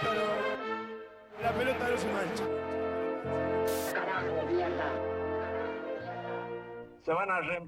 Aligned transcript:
pelota 0.00 0.14
no. 0.14 1.42
La 1.42 1.52
pelota 1.52 1.88
no 1.88 1.98
se 1.98 2.06
mancha. 2.12 2.44
Se 7.04 7.12
van 7.14 7.30
a 7.30 7.40
re- 7.40 7.62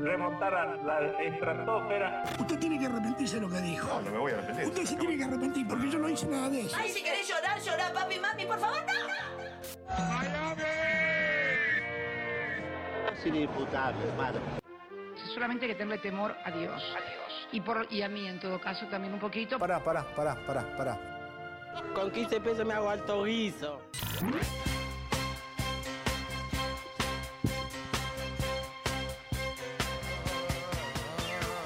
remontar 0.00 0.54
a 0.54 0.76
la 0.76 1.00
estratosfera. 1.20 2.22
Usted 2.38 2.58
tiene 2.60 2.78
que 2.78 2.86
arrepentirse 2.86 3.34
de 3.36 3.40
lo 3.42 3.48
que 3.50 3.60
dijo. 3.60 3.88
No, 3.88 4.02
no 4.02 4.10
me 4.12 4.18
voy 4.18 4.32
a 4.32 4.34
arrepentir. 4.36 4.66
Usted 4.66 4.84
se 4.84 4.96
tiene 4.96 5.16
que 5.16 5.24
arrepentir 5.24 5.66
porque 5.66 5.90
yo 5.90 5.98
no 5.98 6.08
hice 6.08 6.26
nada 6.26 6.48
de 6.48 6.60
eso. 6.60 6.76
Ay, 6.78 6.90
si 6.90 7.02
querés 7.02 7.28
llorar, 7.28 7.60
llorar, 7.60 7.92
papi, 7.92 8.18
mami, 8.20 8.44
por 8.46 8.58
favor, 8.60 8.78
no. 8.86 9.10
Es 13.12 13.26
inimputable, 13.26 14.04
hermano. 14.08 14.38
solamente 15.34 15.64
hay 15.66 15.72
que 15.72 15.78
tenerle 15.78 15.98
temor 15.98 16.34
a 16.44 16.50
Dios. 16.52 16.82
Y, 17.52 17.60
por, 17.60 17.86
y 17.90 18.02
a 18.02 18.08
mí, 18.08 18.28
en 18.28 18.38
todo 18.38 18.60
caso, 18.60 18.86
también 18.86 19.12
un 19.12 19.20
poquito. 19.20 19.58
Pará, 19.58 19.82
pará, 19.82 20.04
pará, 20.14 20.36
pará, 20.46 20.76
pará. 20.76 20.98
Con 21.94 22.10
15 22.10 22.40
pesos 22.40 22.64
me 22.64 22.74
hago 22.74 22.88
alto 22.88 23.24
guiso. 23.24 23.82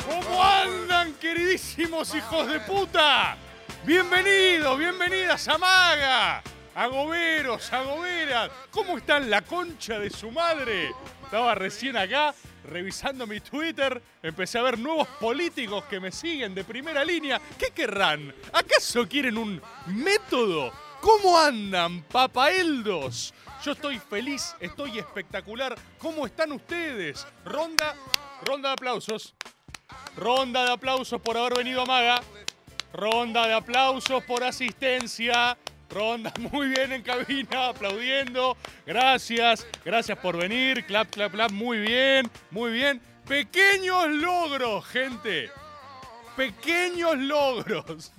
¿Cómo 0.08 0.42
andan, 0.42 1.12
queridísimos 1.14 2.14
hijos 2.14 2.48
de 2.48 2.60
puta? 2.60 3.36
Bienvenidos, 3.84 4.78
bienvenidas 4.78 5.46
a 5.48 5.58
Maga, 5.58 6.42
a 6.74 6.86
Goberos, 6.86 7.70
a 7.72 7.82
Goberas. 7.82 8.50
¿Cómo 8.70 8.96
están 8.96 9.28
la 9.28 9.42
concha 9.42 9.98
de 9.98 10.08
su 10.08 10.30
madre? 10.30 10.92
Estaba 11.34 11.56
recién 11.56 11.96
acá 11.96 12.32
revisando 12.62 13.26
mi 13.26 13.40
Twitter, 13.40 14.00
empecé 14.22 14.56
a 14.56 14.62
ver 14.62 14.78
nuevos 14.78 15.08
políticos 15.18 15.82
que 15.86 15.98
me 15.98 16.12
siguen 16.12 16.54
de 16.54 16.62
primera 16.62 17.04
línea. 17.04 17.40
¿Qué 17.58 17.72
querrán? 17.72 18.32
¿Acaso 18.52 19.08
quieren 19.08 19.36
un 19.36 19.60
método? 19.86 20.72
¿Cómo 21.00 21.36
andan, 21.36 22.04
papaeldos? 22.04 23.34
Yo 23.64 23.72
estoy 23.72 23.98
feliz, 23.98 24.54
estoy 24.60 25.00
espectacular. 25.00 25.74
¿Cómo 25.98 26.24
están 26.24 26.52
ustedes? 26.52 27.26
Ronda, 27.44 27.96
ronda 28.44 28.68
de 28.68 28.74
aplausos. 28.74 29.34
Ronda 30.16 30.64
de 30.64 30.70
aplausos 30.70 31.20
por 31.20 31.36
haber 31.36 31.56
venido 31.56 31.82
a 31.82 31.86
Maga. 31.86 32.22
Ronda 32.92 33.48
de 33.48 33.54
aplausos 33.54 34.22
por 34.22 34.44
asistencia. 34.44 35.58
Ronda 35.90 36.32
muy 36.52 36.68
bien 36.68 36.92
en 36.92 37.02
cabina, 37.02 37.68
aplaudiendo. 37.68 38.56
Gracias, 38.86 39.66
gracias 39.84 40.18
por 40.18 40.36
venir. 40.36 40.84
Clap, 40.86 41.10
clap, 41.10 41.32
clap. 41.32 41.50
Muy 41.50 41.78
bien, 41.78 42.30
muy 42.50 42.72
bien. 42.72 43.00
Pequeños 43.26 44.08
logros, 44.08 44.84
gente. 44.86 45.50
Pequeños 46.36 47.16
logros. 47.16 48.12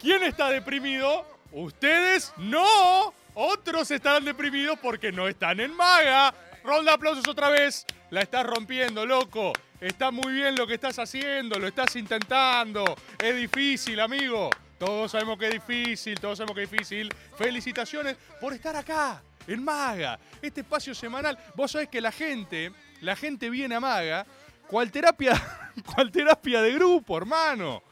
¿Quién 0.00 0.22
está 0.24 0.50
deprimido? 0.50 1.26
¿Ustedes? 1.52 2.32
No. 2.36 3.14
Otros 3.34 3.90
estarán 3.90 4.24
deprimidos 4.24 4.78
porque 4.80 5.10
no 5.10 5.28
están 5.28 5.60
en 5.60 5.74
maga. 5.74 6.34
Ronda 6.62 6.94
aplausos 6.94 7.26
otra 7.26 7.48
vez. 7.48 7.86
La 8.10 8.22
estás 8.22 8.44
rompiendo, 8.46 9.06
loco. 9.06 9.52
Está 9.80 10.10
muy 10.10 10.32
bien 10.32 10.56
lo 10.56 10.66
que 10.66 10.74
estás 10.74 10.98
haciendo, 10.98 11.58
lo 11.58 11.66
estás 11.66 11.96
intentando. 11.96 12.84
Es 13.18 13.36
difícil, 13.36 14.00
amigo. 14.00 14.50
Todos 14.84 15.12
sabemos 15.12 15.38
que 15.38 15.46
es 15.46 15.52
difícil, 15.54 16.20
todos 16.20 16.36
sabemos 16.36 16.56
que 16.56 16.64
es 16.64 16.70
difícil. 16.70 17.14
Felicitaciones 17.38 18.18
por 18.38 18.52
estar 18.52 18.76
acá, 18.76 19.22
en 19.46 19.64
Maga, 19.64 20.18
este 20.42 20.60
espacio 20.60 20.94
semanal. 20.94 21.38
Vos 21.54 21.72
sabés 21.72 21.88
que 21.88 22.02
la 22.02 22.12
gente, 22.12 22.70
la 23.00 23.16
gente 23.16 23.48
viene 23.48 23.76
a 23.76 23.80
Maga, 23.80 24.26
cual 24.66 24.90
terapia, 24.92 25.40
cual 25.94 26.12
terapia 26.12 26.60
de 26.60 26.72
grupo, 26.74 27.16
hermano. 27.16 27.82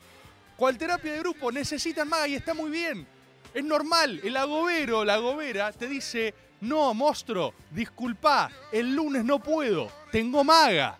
Cual 0.54 0.76
terapia 0.76 1.12
de 1.12 1.20
grupo, 1.20 1.50
necesitan 1.50 2.06
Maga 2.10 2.28
y 2.28 2.34
está 2.34 2.52
muy 2.52 2.70
bien. 2.70 3.06
Es 3.54 3.64
normal, 3.64 4.20
el 4.22 4.36
agobero, 4.36 5.02
la 5.02 5.14
agobera 5.14 5.72
te 5.72 5.86
dice, 5.86 6.34
no, 6.60 6.92
monstruo, 6.92 7.54
disculpa, 7.70 8.50
el 8.70 8.94
lunes 8.94 9.24
no 9.24 9.42
puedo, 9.42 9.90
tengo 10.10 10.44
Maga. 10.44 10.98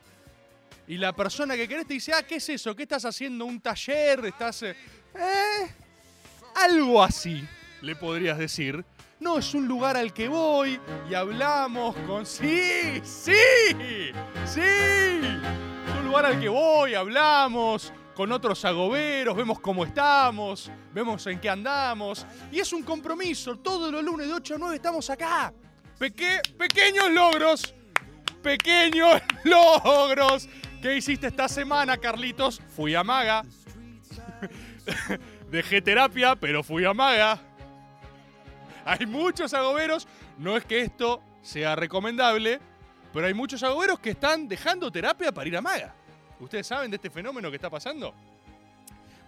Y 0.89 0.97
la 0.97 1.13
persona 1.13 1.55
que 1.55 1.69
querés 1.69 1.87
te 1.87 1.93
dice, 1.93 2.15
ah, 2.15 2.23
¿qué 2.23 2.37
es 2.37 2.49
eso? 2.49 2.75
¿Qué 2.75 2.85
estás 2.85 3.05
haciendo? 3.05 3.45
¿Un 3.45 3.61
taller? 3.61 4.25
¿Estás...? 4.25 4.63
eh, 4.63 4.75
eh, 5.15 5.82
algo 6.55 7.03
así, 7.03 7.47
le 7.81 7.97
podrías 7.97 8.39
decir. 8.39 8.85
No, 9.21 9.39
es 9.39 9.55
un 9.55 9.69
lugar 9.69 9.97
al 9.97 10.13
que 10.13 10.27
voy 10.29 10.81
y 11.09 11.15
hablamos 11.15 11.95
con... 12.07 12.27
Sí, 12.27 13.01
sí, 13.05 13.33
sí. 14.45 14.61
Es 14.61 15.95
un 15.99 16.07
lugar 16.07 16.27
al 16.27 16.41
que 16.41 16.49
voy, 16.49 16.95
hablamos 16.95 17.93
con 18.17 18.31
otros 18.33 18.65
agoberos, 18.65 19.35
vemos 19.37 19.61
cómo 19.61 19.85
estamos, 19.85 20.71
vemos 20.93 21.27
en 21.29 21.39
qué 21.41 21.49
andamos. 21.49 22.27
Y 22.51 22.59
es 22.59 22.73
un 22.73 22.83
compromiso, 22.83 23.57
todos 23.59 23.93
los 23.93 24.03
lunes 24.03 24.27
de 24.27 24.35
8 24.35 24.57
a 24.57 24.59
9 24.59 24.77
estamos 24.77 25.09
acá. 25.09 25.53
Peque- 25.99 26.41
pequeños 26.59 27.11
logros, 27.13 27.75
pequeños 28.43 29.23
logros. 29.45 30.49
¿Qué 30.83 30.97
hiciste 30.97 31.29
esta 31.29 31.49
semana, 31.49 31.97
Carlitos? 31.97 32.61
Fui 32.75 32.93
a 32.97 33.05
Maga. 33.05 33.45
Dejé 35.53 35.83
terapia, 35.83 36.35
pero 36.35 36.63
fui 36.63 36.83
a 36.87 36.95
Maga. 36.95 37.39
Hay 38.87 39.05
muchos 39.05 39.53
agoberos. 39.53 40.09
No 40.39 40.57
es 40.57 40.65
que 40.65 40.81
esto 40.81 41.23
sea 41.43 41.77
recomendable, 41.77 42.59
pero 43.13 43.27
hay 43.27 43.35
muchos 43.35 43.63
agoberos 43.63 44.01
que 44.01 44.13
están 44.13 44.49
dejando 44.49 44.91
terapia 44.91 45.31
para 45.31 45.47
ir 45.47 45.55
a 45.59 45.61
Maga. 45.61 45.95
¿Ustedes 46.41 46.67
saben 46.67 46.91
de 46.91 46.97
este 46.97 47.11
fenómeno 47.11 47.51
que 47.51 47.57
está 47.57 47.69
pasando? 47.69 48.15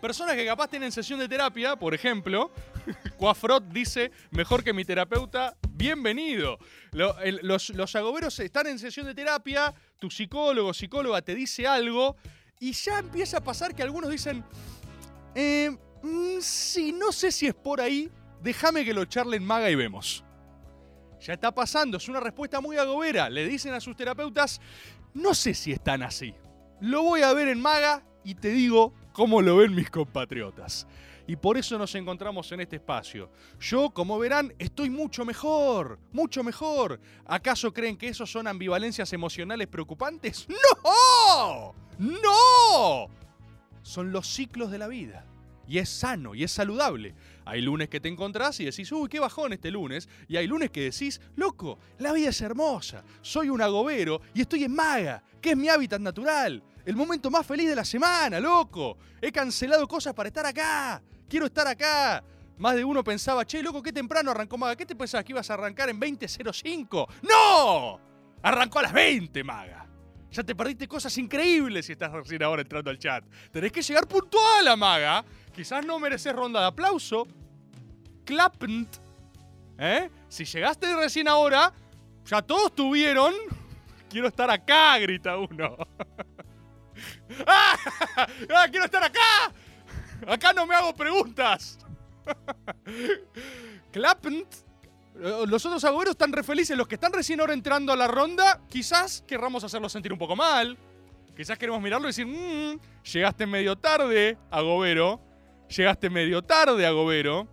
Personas 0.00 0.34
que 0.34 0.46
capaz 0.46 0.68
tienen 0.68 0.92
sesión 0.92 1.18
de 1.18 1.28
terapia, 1.28 1.76
por 1.76 1.92
ejemplo, 1.92 2.50
Cuafrot 3.18 3.68
dice, 3.68 4.10
mejor 4.30 4.64
que 4.64 4.72
mi 4.72 4.86
terapeuta, 4.86 5.58
bienvenido. 5.68 6.58
Los, 6.92 7.68
los 7.68 7.96
agoberos 7.96 8.40
están 8.40 8.66
en 8.68 8.78
sesión 8.78 9.04
de 9.04 9.14
terapia, 9.14 9.74
tu 9.98 10.10
psicólogo, 10.10 10.72
psicóloga 10.72 11.20
te 11.20 11.34
dice 11.34 11.66
algo, 11.66 12.16
y 12.60 12.72
ya 12.72 13.00
empieza 13.00 13.38
a 13.38 13.40
pasar 13.44 13.74
que 13.74 13.82
algunos 13.82 14.08
dicen, 14.08 14.42
eh, 15.34 15.76
mm, 16.04 16.40
sí, 16.40 16.92
no 16.92 17.12
sé 17.12 17.32
si 17.32 17.46
es 17.46 17.54
por 17.54 17.80
ahí, 17.80 18.10
déjame 18.42 18.84
que 18.84 18.94
lo 18.94 19.04
charlen 19.04 19.44
maga 19.44 19.70
y 19.70 19.74
vemos. 19.74 20.24
Ya 21.20 21.32
está 21.32 21.54
pasando, 21.54 21.96
es 21.96 22.08
una 22.08 22.20
respuesta 22.20 22.60
muy 22.60 22.76
agobera. 22.76 23.30
Le 23.30 23.48
dicen 23.48 23.72
a 23.72 23.80
sus 23.80 23.96
terapeutas, 23.96 24.60
no 25.14 25.34
sé 25.34 25.54
si 25.54 25.72
están 25.72 26.02
así. 26.02 26.34
Lo 26.80 27.02
voy 27.02 27.22
a 27.22 27.32
ver 27.32 27.48
en 27.48 27.60
maga 27.60 28.04
y 28.24 28.34
te 28.34 28.48
digo 28.48 28.92
cómo 29.12 29.40
lo 29.40 29.56
ven 29.56 29.74
mis 29.74 29.90
compatriotas. 29.90 30.86
Y 31.26 31.36
por 31.36 31.56
eso 31.56 31.78
nos 31.78 31.94
encontramos 31.94 32.52
en 32.52 32.60
este 32.60 32.76
espacio. 32.76 33.30
Yo, 33.58 33.88
como 33.90 34.18
verán, 34.18 34.52
estoy 34.58 34.90
mucho 34.90 35.24
mejor, 35.24 35.98
mucho 36.12 36.44
mejor. 36.44 37.00
¿Acaso 37.24 37.72
creen 37.72 37.96
que 37.96 38.08
eso 38.08 38.26
son 38.26 38.46
ambivalencias 38.46 39.10
emocionales 39.14 39.68
preocupantes? 39.68 40.46
¡No! 40.48 41.74
¡No! 41.98 43.08
Son 43.80 44.12
los 44.12 44.26
ciclos 44.26 44.70
de 44.70 44.78
la 44.78 44.88
vida. 44.88 45.24
Y 45.66 45.78
es 45.78 45.88
sano 45.88 46.34
y 46.34 46.44
es 46.44 46.52
saludable. 46.52 47.14
Hay 47.44 47.60
lunes 47.60 47.88
que 47.88 48.00
te 48.00 48.08
encontrás 48.08 48.58
y 48.60 48.64
decís, 48.64 48.90
uy, 48.92 49.08
qué 49.08 49.20
bajón 49.20 49.52
este 49.52 49.70
lunes. 49.70 50.08
Y 50.28 50.36
hay 50.36 50.46
lunes 50.46 50.70
que 50.70 50.82
decís, 50.82 51.20
loco, 51.36 51.78
la 51.98 52.12
vida 52.12 52.30
es 52.30 52.40
hermosa. 52.40 53.02
Soy 53.22 53.48
un 53.48 53.60
agobero 53.60 54.20
y 54.34 54.42
estoy 54.42 54.64
en 54.64 54.74
maga, 54.74 55.22
que 55.40 55.50
es 55.50 55.56
mi 55.56 55.68
hábitat 55.68 56.00
natural. 56.00 56.62
El 56.84 56.96
momento 56.96 57.30
más 57.30 57.46
feliz 57.46 57.68
de 57.68 57.76
la 57.76 57.84
semana, 57.84 58.40
loco. 58.40 58.98
He 59.20 59.32
cancelado 59.32 59.88
cosas 59.88 60.12
para 60.12 60.28
estar 60.28 60.44
acá. 60.44 61.02
Quiero 61.28 61.46
estar 61.46 61.66
acá. 61.66 62.22
Más 62.58 62.76
de 62.76 62.84
uno 62.84 63.02
pensaba, 63.02 63.44
che, 63.44 63.62
loco, 63.62 63.82
qué 63.82 63.92
temprano 63.92 64.30
arrancó 64.30 64.56
Maga. 64.56 64.76
¿Qué 64.76 64.86
te 64.86 64.94
pensabas 64.94 65.24
que 65.24 65.32
ibas 65.32 65.50
a 65.50 65.54
arrancar 65.54 65.88
en 65.88 66.00
20.05? 66.00 67.08
¡No! 67.22 68.00
Arrancó 68.42 68.78
a 68.78 68.82
las 68.82 68.92
20, 68.92 69.42
Maga. 69.42 69.88
Ya 70.30 70.42
te 70.42 70.54
perdiste 70.54 70.88
cosas 70.88 71.16
increíbles 71.18 71.86
si 71.86 71.92
estás 71.92 72.12
recién 72.12 72.42
ahora 72.42 72.62
entrando 72.62 72.90
al 72.90 72.98
chat. 72.98 73.24
Tenés 73.52 73.72
que 73.72 73.82
llegar 73.82 74.06
puntual 74.06 74.68
a 74.68 74.76
Maga. 74.76 75.24
Quizás 75.54 75.84
no 75.86 75.98
mereces 75.98 76.32
ronda 76.34 76.60
de 76.60 76.66
aplauso. 76.66 77.26
Clapnt. 78.24 78.96
¿Eh? 79.78 80.10
Si 80.28 80.44
llegaste 80.44 80.94
recién 80.96 81.28
ahora, 81.28 81.72
ya 82.26 82.42
todos 82.42 82.74
tuvieron. 82.74 83.34
Quiero 84.10 84.28
estar 84.28 84.50
acá, 84.50 84.98
grita 84.98 85.36
uno. 85.38 85.76
¡Ah! 87.46 87.76
¡Ah, 88.54 88.66
¡Quiero 88.70 88.84
estar 88.84 89.02
acá! 89.02 89.52
Acá 90.26 90.52
no 90.52 90.66
me 90.66 90.74
hago 90.74 90.94
preguntas. 90.94 91.78
Clapnt. 93.92 94.54
Eh, 95.16 95.44
Los 95.46 95.64
otros 95.66 95.84
agüeros 95.84 96.12
están 96.12 96.32
re 96.32 96.42
felices. 96.42 96.76
Los 96.76 96.88
que 96.88 96.94
están 96.96 97.12
recién 97.12 97.40
ahora 97.40 97.52
entrando 97.54 97.92
a 97.92 97.96
la 97.96 98.06
ronda, 98.08 98.60
quizás 98.68 99.22
querramos 99.26 99.62
hacerlos 99.64 99.92
sentir 99.92 100.12
un 100.12 100.18
poco 100.18 100.34
mal. 100.36 100.76
Quizás 101.36 101.58
queremos 101.58 101.80
mirarlo 101.82 102.06
y 102.06 102.10
decir, 102.10 102.26
"Mm, 102.26 102.78
llegaste 103.12 103.46
medio 103.46 103.76
tarde, 103.76 104.38
agobero. 104.50 105.20
Llegaste 105.76 106.08
medio 106.08 106.40
tarde, 106.40 106.86
agobero. 106.86 107.48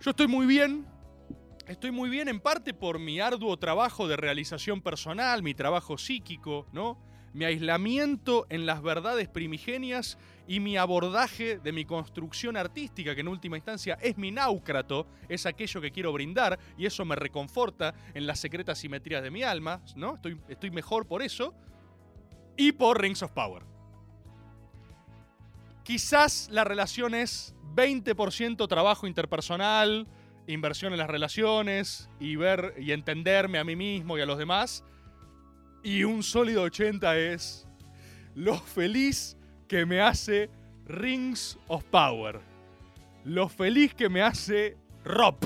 Yo 0.00 0.10
estoy 0.10 0.28
muy 0.28 0.46
bien. 0.46 0.86
Estoy 1.66 1.90
muy 1.90 2.08
bien 2.08 2.28
en 2.28 2.38
parte 2.38 2.72
por 2.72 3.00
mi 3.00 3.18
arduo 3.18 3.56
trabajo 3.56 4.06
de 4.06 4.16
realización 4.16 4.80
personal, 4.80 5.42
mi 5.42 5.54
trabajo 5.54 5.98
psíquico, 5.98 6.68
¿no? 6.72 7.02
mi 7.32 7.44
aislamiento 7.44 8.46
en 8.48 8.66
las 8.66 8.82
verdades 8.82 9.28
primigenias 9.28 10.18
y 10.46 10.60
mi 10.60 10.76
abordaje 10.76 11.58
de 11.58 11.72
mi 11.72 11.84
construcción 11.84 12.56
artística, 12.56 13.14
que 13.14 13.20
en 13.20 13.28
última 13.28 13.56
instancia 13.56 13.98
es 14.00 14.16
mi 14.16 14.30
náucrato, 14.30 15.06
es 15.28 15.46
aquello 15.46 15.80
que 15.80 15.92
quiero 15.92 16.12
brindar 16.12 16.58
y 16.76 16.86
eso 16.86 17.04
me 17.04 17.16
reconforta 17.16 17.94
en 18.14 18.26
las 18.26 18.40
secretas 18.40 18.78
simetrías 18.78 19.22
de 19.22 19.30
mi 19.30 19.42
alma, 19.42 19.82
¿no? 19.96 20.14
Estoy, 20.14 20.40
estoy 20.48 20.70
mejor 20.70 21.06
por 21.06 21.22
eso. 21.22 21.54
Y 22.56 22.72
por 22.72 23.00
Rings 23.00 23.22
of 23.22 23.32
Power. 23.32 23.69
Quizás 25.90 26.48
la 26.52 26.62
relación 26.62 27.16
es 27.16 27.52
20% 27.74 28.68
trabajo 28.68 29.08
interpersonal, 29.08 30.06
inversión 30.46 30.92
en 30.92 31.00
las 31.00 31.10
relaciones 31.10 32.08
y 32.20 32.36
ver 32.36 32.74
y 32.78 32.92
entenderme 32.92 33.58
a 33.58 33.64
mí 33.64 33.74
mismo 33.74 34.16
y 34.16 34.20
a 34.20 34.26
los 34.26 34.38
demás. 34.38 34.84
Y 35.82 36.04
un 36.04 36.22
sólido 36.22 36.62
80 36.62 37.18
es 37.18 37.66
lo 38.36 38.56
feliz 38.56 39.36
que 39.66 39.84
me 39.84 40.00
hace 40.00 40.48
Rings 40.86 41.58
of 41.66 41.82
Power. 41.86 42.38
Lo 43.24 43.48
feliz 43.48 43.92
que 43.92 44.08
me 44.08 44.22
hace 44.22 44.76
Rob. 45.02 45.38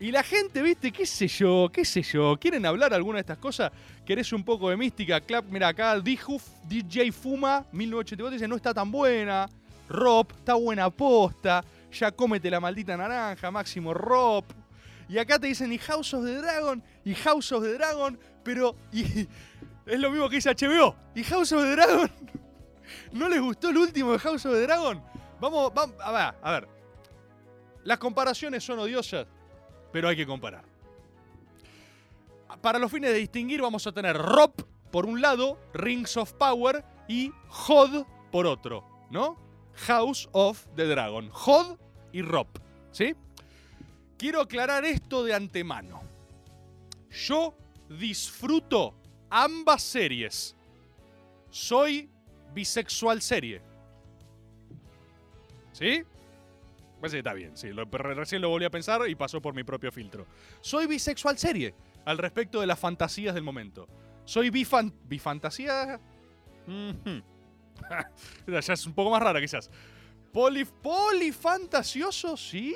Y 0.00 0.12
la 0.12 0.22
gente, 0.22 0.62
viste, 0.62 0.92
qué 0.92 1.04
sé 1.04 1.26
yo, 1.26 1.68
qué 1.72 1.84
sé 1.84 2.02
yo, 2.02 2.36
¿quieren 2.40 2.64
hablar 2.64 2.94
alguna 2.94 3.16
de 3.16 3.22
estas 3.22 3.38
cosas? 3.38 3.72
¿Querés 4.06 4.32
un 4.32 4.44
poco 4.44 4.70
de 4.70 4.76
mística? 4.76 5.20
Clap, 5.20 5.46
mira 5.46 5.68
acá, 5.68 5.98
DJ 5.98 7.10
Fuma, 7.10 7.66
1984, 7.72 8.30
dice, 8.30 8.46
no 8.46 8.54
está 8.54 8.72
tan 8.72 8.92
buena. 8.92 9.48
Rob, 9.88 10.28
está 10.38 10.54
buena 10.54 10.88
posta. 10.88 11.64
Ya 11.92 12.12
cómete 12.12 12.48
la 12.48 12.60
maldita 12.60 12.96
naranja, 12.96 13.50
máximo 13.50 13.92
Rob. 13.92 14.44
Y 15.08 15.18
acá 15.18 15.38
te 15.38 15.48
dicen, 15.48 15.72
y 15.72 15.78
House 15.78 16.14
of 16.14 16.24
the 16.24 16.34
Dragon, 16.34 16.82
y 17.04 17.14
House 17.14 17.50
of 17.50 17.64
the 17.64 17.72
Dragon, 17.72 18.18
pero 18.44 18.76
es 18.92 19.98
lo 19.98 20.10
mismo 20.10 20.28
que 20.28 20.36
dice 20.36 20.54
HBO. 20.54 20.94
¿Y 21.14 21.24
House 21.24 21.52
of 21.52 21.62
the 21.62 21.72
Dragon? 21.72 22.10
¿No 23.12 23.28
les 23.28 23.40
gustó 23.40 23.70
el 23.70 23.78
último 23.78 24.12
de 24.12 24.18
House 24.20 24.46
of 24.46 24.52
the 24.52 24.62
Dragon? 24.62 25.02
Vamos, 25.40 25.72
vamos, 25.74 25.96
a 26.00 26.12
ver, 26.12 26.34
a 26.40 26.52
ver. 26.52 26.68
Las 27.82 27.98
comparaciones 27.98 28.62
son 28.62 28.78
odiosas, 28.78 29.26
pero 29.92 30.08
hay 30.08 30.16
que 30.16 30.26
comparar. 30.26 30.64
Para 32.60 32.78
los 32.78 32.90
fines 32.90 33.12
de 33.12 33.18
distinguir 33.18 33.60
vamos 33.60 33.86
a 33.86 33.92
tener 33.92 34.16
Rob 34.16 34.52
por 34.90 35.06
un 35.06 35.20
lado, 35.20 35.58
Rings 35.74 36.16
of 36.16 36.32
Power 36.34 36.84
y 37.08 37.32
Hod 37.48 38.04
por 38.30 38.46
otro, 38.46 38.84
¿no? 39.10 39.36
House 39.74 40.28
of 40.32 40.66
the 40.74 40.86
Dragon. 40.86 41.30
Hod 41.32 41.78
y 42.12 42.22
Rob, 42.22 42.48
¿sí? 42.90 43.14
Quiero 44.16 44.40
aclarar 44.40 44.84
esto 44.84 45.22
de 45.24 45.34
antemano. 45.34 46.02
Yo 47.10 47.54
disfruto 47.88 48.94
ambas 49.30 49.82
series. 49.82 50.56
Soy 51.50 52.10
bisexual 52.52 53.22
serie. 53.22 53.62
¿Sí? 55.72 56.02
Pues 57.00 57.12
sí, 57.12 57.18
está 57.18 57.32
bien, 57.32 57.56
sí. 57.56 57.70
Recién 57.70 58.42
lo 58.42 58.48
volví 58.48 58.64
a 58.64 58.70
pensar 58.70 59.08
y 59.08 59.14
pasó 59.14 59.40
por 59.40 59.54
mi 59.54 59.62
propio 59.64 59.92
filtro. 59.92 60.26
Soy 60.60 60.86
bisexual 60.86 61.38
serie 61.38 61.74
al 62.04 62.18
respecto 62.18 62.60
de 62.60 62.66
las 62.66 62.78
fantasías 62.78 63.34
del 63.34 63.44
momento. 63.44 63.86
Soy 64.24 64.50
bifan 64.50 64.92
bifantasía. 65.04 66.00
ya 68.46 68.58
es 68.58 68.86
un 68.86 68.94
poco 68.94 69.10
más 69.10 69.22
rara 69.22 69.40
quizás. 69.40 69.70
Poli, 70.32 70.64
polifantasioso, 70.64 72.36
sí. 72.36 72.74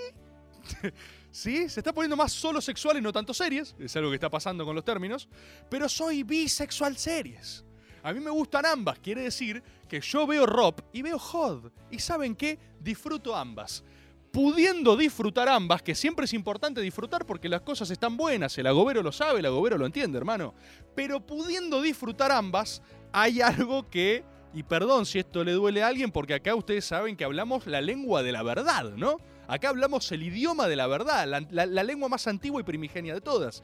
sí, 1.30 1.68
se 1.68 1.80
está 1.80 1.92
poniendo 1.92 2.16
más 2.16 2.32
solo 2.32 2.60
sexual 2.60 2.98
y 2.98 3.00
no 3.00 3.12
tanto 3.12 3.34
series. 3.34 3.74
Es 3.78 3.96
algo 3.96 4.10
que 4.10 4.16
está 4.16 4.30
pasando 4.30 4.64
con 4.64 4.74
los 4.74 4.84
términos. 4.84 5.28
Pero 5.68 5.88
soy 5.88 6.22
bisexual 6.22 6.96
series. 6.96 7.64
A 8.02 8.12
mí 8.12 8.20
me 8.20 8.30
gustan 8.30 8.66
ambas. 8.66 8.98
Quiere 8.98 9.22
decir 9.22 9.62
que 9.88 10.00
yo 10.00 10.26
veo 10.26 10.46
Rob 10.46 10.82
y 10.92 11.02
veo 11.02 11.18
Hod. 11.18 11.70
Y 11.90 11.98
saben 11.98 12.34
qué? 12.34 12.58
Disfruto 12.80 13.36
ambas. 13.36 13.84
Pudiendo 14.32 14.96
disfrutar 14.96 15.48
ambas, 15.48 15.82
que 15.82 15.94
siempre 15.94 16.24
es 16.24 16.32
importante 16.32 16.80
disfrutar 16.80 17.26
porque 17.26 17.48
las 17.48 17.60
cosas 17.60 17.90
están 17.90 18.16
buenas. 18.16 18.56
El 18.56 18.66
agobero 18.66 19.02
lo 19.02 19.12
sabe, 19.12 19.40
el 19.40 19.46
agobero 19.46 19.76
lo 19.76 19.86
entiende, 19.86 20.18
hermano. 20.18 20.54
Pero 20.94 21.20
pudiendo 21.24 21.82
disfrutar 21.82 22.32
ambas, 22.32 22.82
hay 23.12 23.42
algo 23.42 23.88
que 23.90 24.24
y 24.54 24.62
perdón 24.62 25.06
si 25.06 25.18
esto 25.18 25.44
le 25.44 25.52
duele 25.52 25.82
a 25.82 25.88
alguien, 25.88 26.10
porque 26.10 26.34
acá 26.34 26.54
ustedes 26.54 26.84
saben 26.84 27.16
que 27.16 27.24
hablamos 27.24 27.66
la 27.66 27.80
lengua 27.80 28.22
de 28.22 28.32
la 28.32 28.42
verdad, 28.42 28.92
¿no? 28.96 29.16
Acá 29.48 29.70
hablamos 29.70 30.10
el 30.12 30.22
idioma 30.22 30.68
de 30.68 30.76
la 30.76 30.86
verdad, 30.86 31.26
la, 31.26 31.66
lengua 31.84 32.08
más 32.08 32.26
antigua 32.26 32.60
y 32.60 32.64
primigenia 32.64 33.14
de 33.14 33.20
todas. 33.20 33.62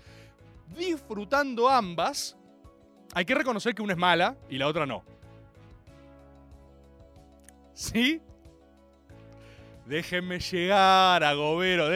Disfrutando 0.77 1.69
ambas, 1.69 2.37
hay 3.15 3.25
que 3.25 3.35
reconocer 3.35 3.75
que 3.75 3.83
una 3.83 3.93
es 3.93 3.99
mala 3.99 4.37
y 4.49 4.59
la 4.59 4.67
otra 4.67 4.87
no. 4.87 5.05
¿Sí? 7.75 8.21
Déjenme 9.89 10.39
llegar 10.39 11.25
a 11.25 11.33
Gobero. 11.33 11.89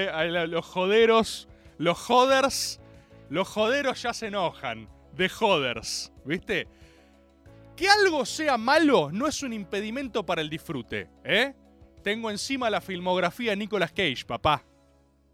los 0.47 0.65
joderos, 0.65 1.47
los 1.77 1.99
joders, 1.99 2.81
los 3.29 3.47
joderos 3.47 4.01
ya 4.03 4.15
se 4.15 4.29
enojan. 4.29 4.89
De 5.15 5.29
joders, 5.29 6.11
¿viste? 6.25 6.67
Que 7.77 7.87
algo 7.87 8.25
sea 8.25 8.57
malo 8.57 9.11
no 9.13 9.27
es 9.27 9.43
un 9.43 9.53
impedimento 9.53 10.25
para 10.25 10.41
el 10.41 10.49
disfrute, 10.49 11.11
¿eh? 11.23 11.53
Tengo 12.03 12.31
encima 12.31 12.71
la 12.71 12.81
filmografía 12.81 13.51
de 13.51 13.59
Nicolas 13.59 13.93
Cage, 13.93 14.25
papá. 14.27 14.65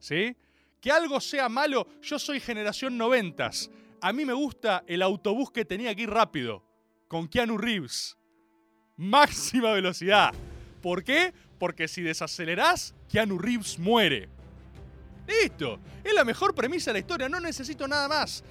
¿Sí? 0.01 0.37
Que 0.81 0.91
algo 0.91 1.21
sea 1.21 1.49
malo, 1.49 1.87
yo 2.03 2.19
soy 2.19 2.41
generación 2.41 2.99
noventas. 2.99 3.71
A 4.01 4.13
mí 4.13 4.25
me 4.25 4.33
gusta 4.33 4.83
el 4.89 5.03
autobús 5.03 5.53
que 5.53 5.65
tenía 5.65 5.91
aquí 5.91 6.07
rápido, 6.07 6.65
con 7.07 7.29
Keanu 7.29 7.57
Reeves. 7.57 8.19
Máxima 8.97 9.71
velocidad. 9.71 10.35
¿Por 10.81 11.05
qué? 11.05 11.33
Porque 11.59 11.89
si 11.89 12.03
desacelerás, 12.03 12.95
Keanu 13.11 13.39
Reeves 13.39 13.79
muere. 13.79 14.29
Listo. 15.27 15.79
Es 16.03 16.15
la 16.15 16.25
mejor 16.25 16.55
premisa 16.55 16.91
de 16.91 16.95
la 16.95 16.99
historia, 17.01 17.29
no 17.29 17.41
necesito 17.41 17.87
nada 17.87 18.09
más. 18.09 18.43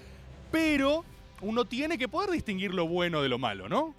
Pero 0.51 1.03
uno 1.41 1.65
tiene 1.65 1.97
que 1.97 2.07
poder 2.07 2.31
distinguir 2.31 2.73
lo 2.73 2.87
bueno 2.87 3.21
de 3.21 3.29
lo 3.29 3.39
malo, 3.39 3.67
¿no? 3.67 3.95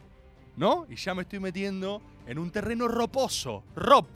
¿No? 0.57 0.87
Y 0.89 0.97
ya 0.97 1.15
me 1.15 1.23
estoy 1.23 1.41
metiendo 1.41 2.03
en 2.27 2.39
un 2.39 2.51
terreno 2.51 2.89
roposo. 2.89 3.65
Rop. 3.75 4.09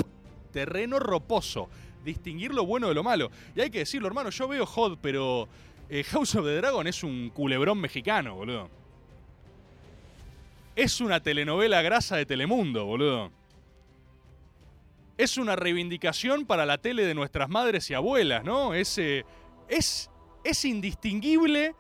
Terreno 0.53 0.99
roposo. 0.99 1.69
Distinguir 2.05 2.53
lo 2.53 2.67
bueno 2.67 2.89
de 2.89 2.95
lo 2.95 3.03
malo. 3.03 3.31
Y 3.55 3.61
hay 3.61 3.71
que 3.71 3.79
decirlo, 3.79 4.09
hermano, 4.09 4.31
yo 4.31 4.49
veo 4.49 4.67
Hot, 4.67 4.99
pero 5.01 5.49
eh, 5.89 6.05
House 6.05 6.35
of 6.37 6.45
the 6.45 6.57
Dragon 6.57 6.87
es 6.87 7.03
un 7.03 7.31
culebrón 7.31 7.81
mexicano, 7.81 8.35
boludo. 8.35 8.69
Es 10.75 11.01
una 11.01 11.21
telenovela 11.21 11.83
grasa 11.83 12.17
de 12.17 12.27
Telemundo, 12.27 12.87
boludo. 12.87 13.31
Es 15.17 15.37
una 15.37 15.57
reivindicación 15.57 16.47
para 16.47 16.67
la 16.67 16.79
tele 16.79 17.05
de 17.05 17.15
nuestras 17.15 17.49
madres 17.49 17.91
y 17.91 17.95
abuelas, 17.95 18.45
¿no? 18.45 18.75
Es, 18.75 18.97
eh, 18.99 19.25
es, 19.69 20.11
es 20.45 20.65
indistinguible 20.65 21.75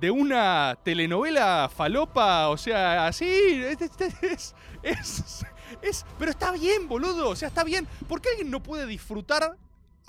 de 0.00 0.10
una 0.10 0.76
telenovela 0.82 1.70
falopa, 1.74 2.48
o 2.48 2.56
sea, 2.56 3.06
así, 3.06 3.24
es, 3.24 3.78
es, 4.82 5.44
es, 5.80 6.06
pero 6.18 6.32
está 6.32 6.50
bien, 6.50 6.88
boludo, 6.88 7.28
o 7.30 7.36
sea, 7.36 7.48
está 7.48 7.62
bien. 7.62 7.86
¿Por 8.08 8.20
qué 8.20 8.30
alguien 8.30 8.50
no 8.50 8.62
puede 8.62 8.86
disfrutar 8.86 9.56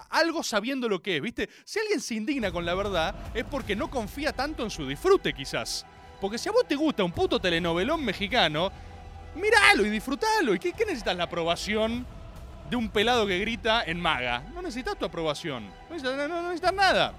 algo 0.09 0.43
sabiendo 0.43 0.89
lo 0.89 1.01
que 1.01 1.17
es, 1.17 1.21
viste? 1.21 1.49
Si 1.63 1.79
alguien 1.79 2.01
se 2.01 2.15
indigna 2.15 2.51
con 2.51 2.65
la 2.65 2.73
verdad, 2.73 3.15
es 3.33 3.45
porque 3.45 3.75
no 3.75 3.89
confía 3.89 4.33
tanto 4.33 4.63
en 4.63 4.69
su 4.69 4.87
disfrute, 4.87 5.33
quizás. 5.33 5.85
Porque 6.19 6.37
si 6.37 6.49
a 6.49 6.51
vos 6.51 6.67
te 6.67 6.75
gusta 6.75 7.03
un 7.03 7.11
puto 7.11 7.39
telenovelón 7.39 8.03
mexicano, 8.03 8.71
míralo 9.35 9.85
y 9.85 9.89
disfrútalo. 9.89 10.55
¿Y 10.55 10.59
qué, 10.59 10.73
necesitas 10.85 11.15
la 11.15 11.25
aprobación 11.25 12.05
de 12.73 12.77
un 12.77 12.89
pelado 12.89 13.27
que 13.27 13.37
grita 13.37 13.83
en 13.83 13.99
maga? 13.99 14.41
No 14.51 14.63
necesitas 14.63 14.97
tu 14.97 15.05
aprobación. 15.05 15.69
No 15.91 16.41
necesitas 16.41 16.73
nada. 16.73 17.13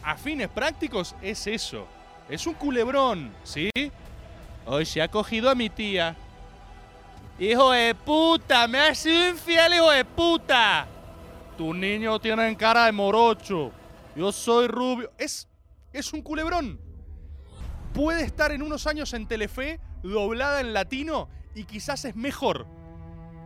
A 0.00 0.16
fines 0.16 0.48
prácticos 0.48 1.16
es 1.20 1.44
eso. 1.48 1.88
Es 2.28 2.46
un 2.46 2.54
culebrón, 2.54 3.34
¿sí? 3.42 3.68
Hoy 4.64 4.86
se 4.86 5.02
ha 5.02 5.08
cogido 5.08 5.50
a 5.50 5.56
mi 5.56 5.70
tía. 5.70 6.14
¡Hijo 7.36 7.72
de 7.72 7.96
puta! 7.96 8.68
¡Me 8.68 8.78
has 8.78 8.98
sido 8.98 9.28
infiel, 9.28 9.74
hijo 9.74 9.90
de 9.90 10.04
puta! 10.04 10.86
Tu 11.58 11.74
niño 11.74 12.20
tiene 12.20 12.56
cara 12.56 12.86
de 12.86 12.92
morocho. 12.92 13.72
Yo 14.14 14.30
soy 14.30 14.68
rubio. 14.68 15.10
Es, 15.18 15.48
es 15.92 16.12
un 16.12 16.22
culebrón. 16.22 16.80
Puede 17.92 18.22
estar 18.22 18.52
en 18.52 18.62
unos 18.62 18.86
años 18.86 19.12
en 19.14 19.26
Telefe, 19.26 19.80
doblada 20.04 20.60
en 20.60 20.72
latino, 20.72 21.28
y 21.56 21.64
quizás 21.64 22.04
es 22.04 22.14
mejor. 22.14 22.68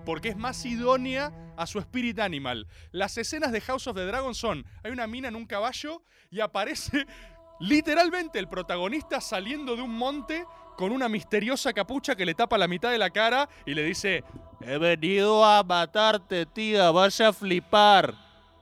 Porque 0.04 0.28
es 0.28 0.36
más 0.36 0.64
idónea 0.64 1.32
a 1.56 1.66
su 1.66 1.78
spirit 1.78 2.18
animal. 2.18 2.66
Las 2.92 3.18
escenas 3.18 3.52
de 3.52 3.60
House 3.60 3.86
of 3.86 3.96
the 3.96 4.06
Dragon 4.06 4.34
son: 4.34 4.64
hay 4.82 4.92
una 4.92 5.06
mina 5.06 5.28
en 5.28 5.36
un 5.36 5.46
caballo 5.46 6.02
y 6.30 6.40
aparece 6.40 7.06
Literalmente 7.60 8.38
el 8.38 8.48
protagonista 8.48 9.20
saliendo 9.20 9.76
de 9.76 9.82
un 9.82 9.94
monte 9.94 10.46
con 10.78 10.92
una 10.92 11.10
misteriosa 11.10 11.74
capucha 11.74 12.16
que 12.16 12.24
le 12.24 12.34
tapa 12.34 12.56
la 12.56 12.66
mitad 12.66 12.90
de 12.90 12.96
la 12.96 13.10
cara 13.10 13.50
y 13.66 13.74
le 13.74 13.84
dice, 13.84 14.24
he 14.62 14.78
venido 14.78 15.44
a 15.44 15.62
matarte, 15.62 16.46
tía, 16.46 16.90
vas 16.90 17.20
a 17.20 17.34
flipar. 17.34 18.14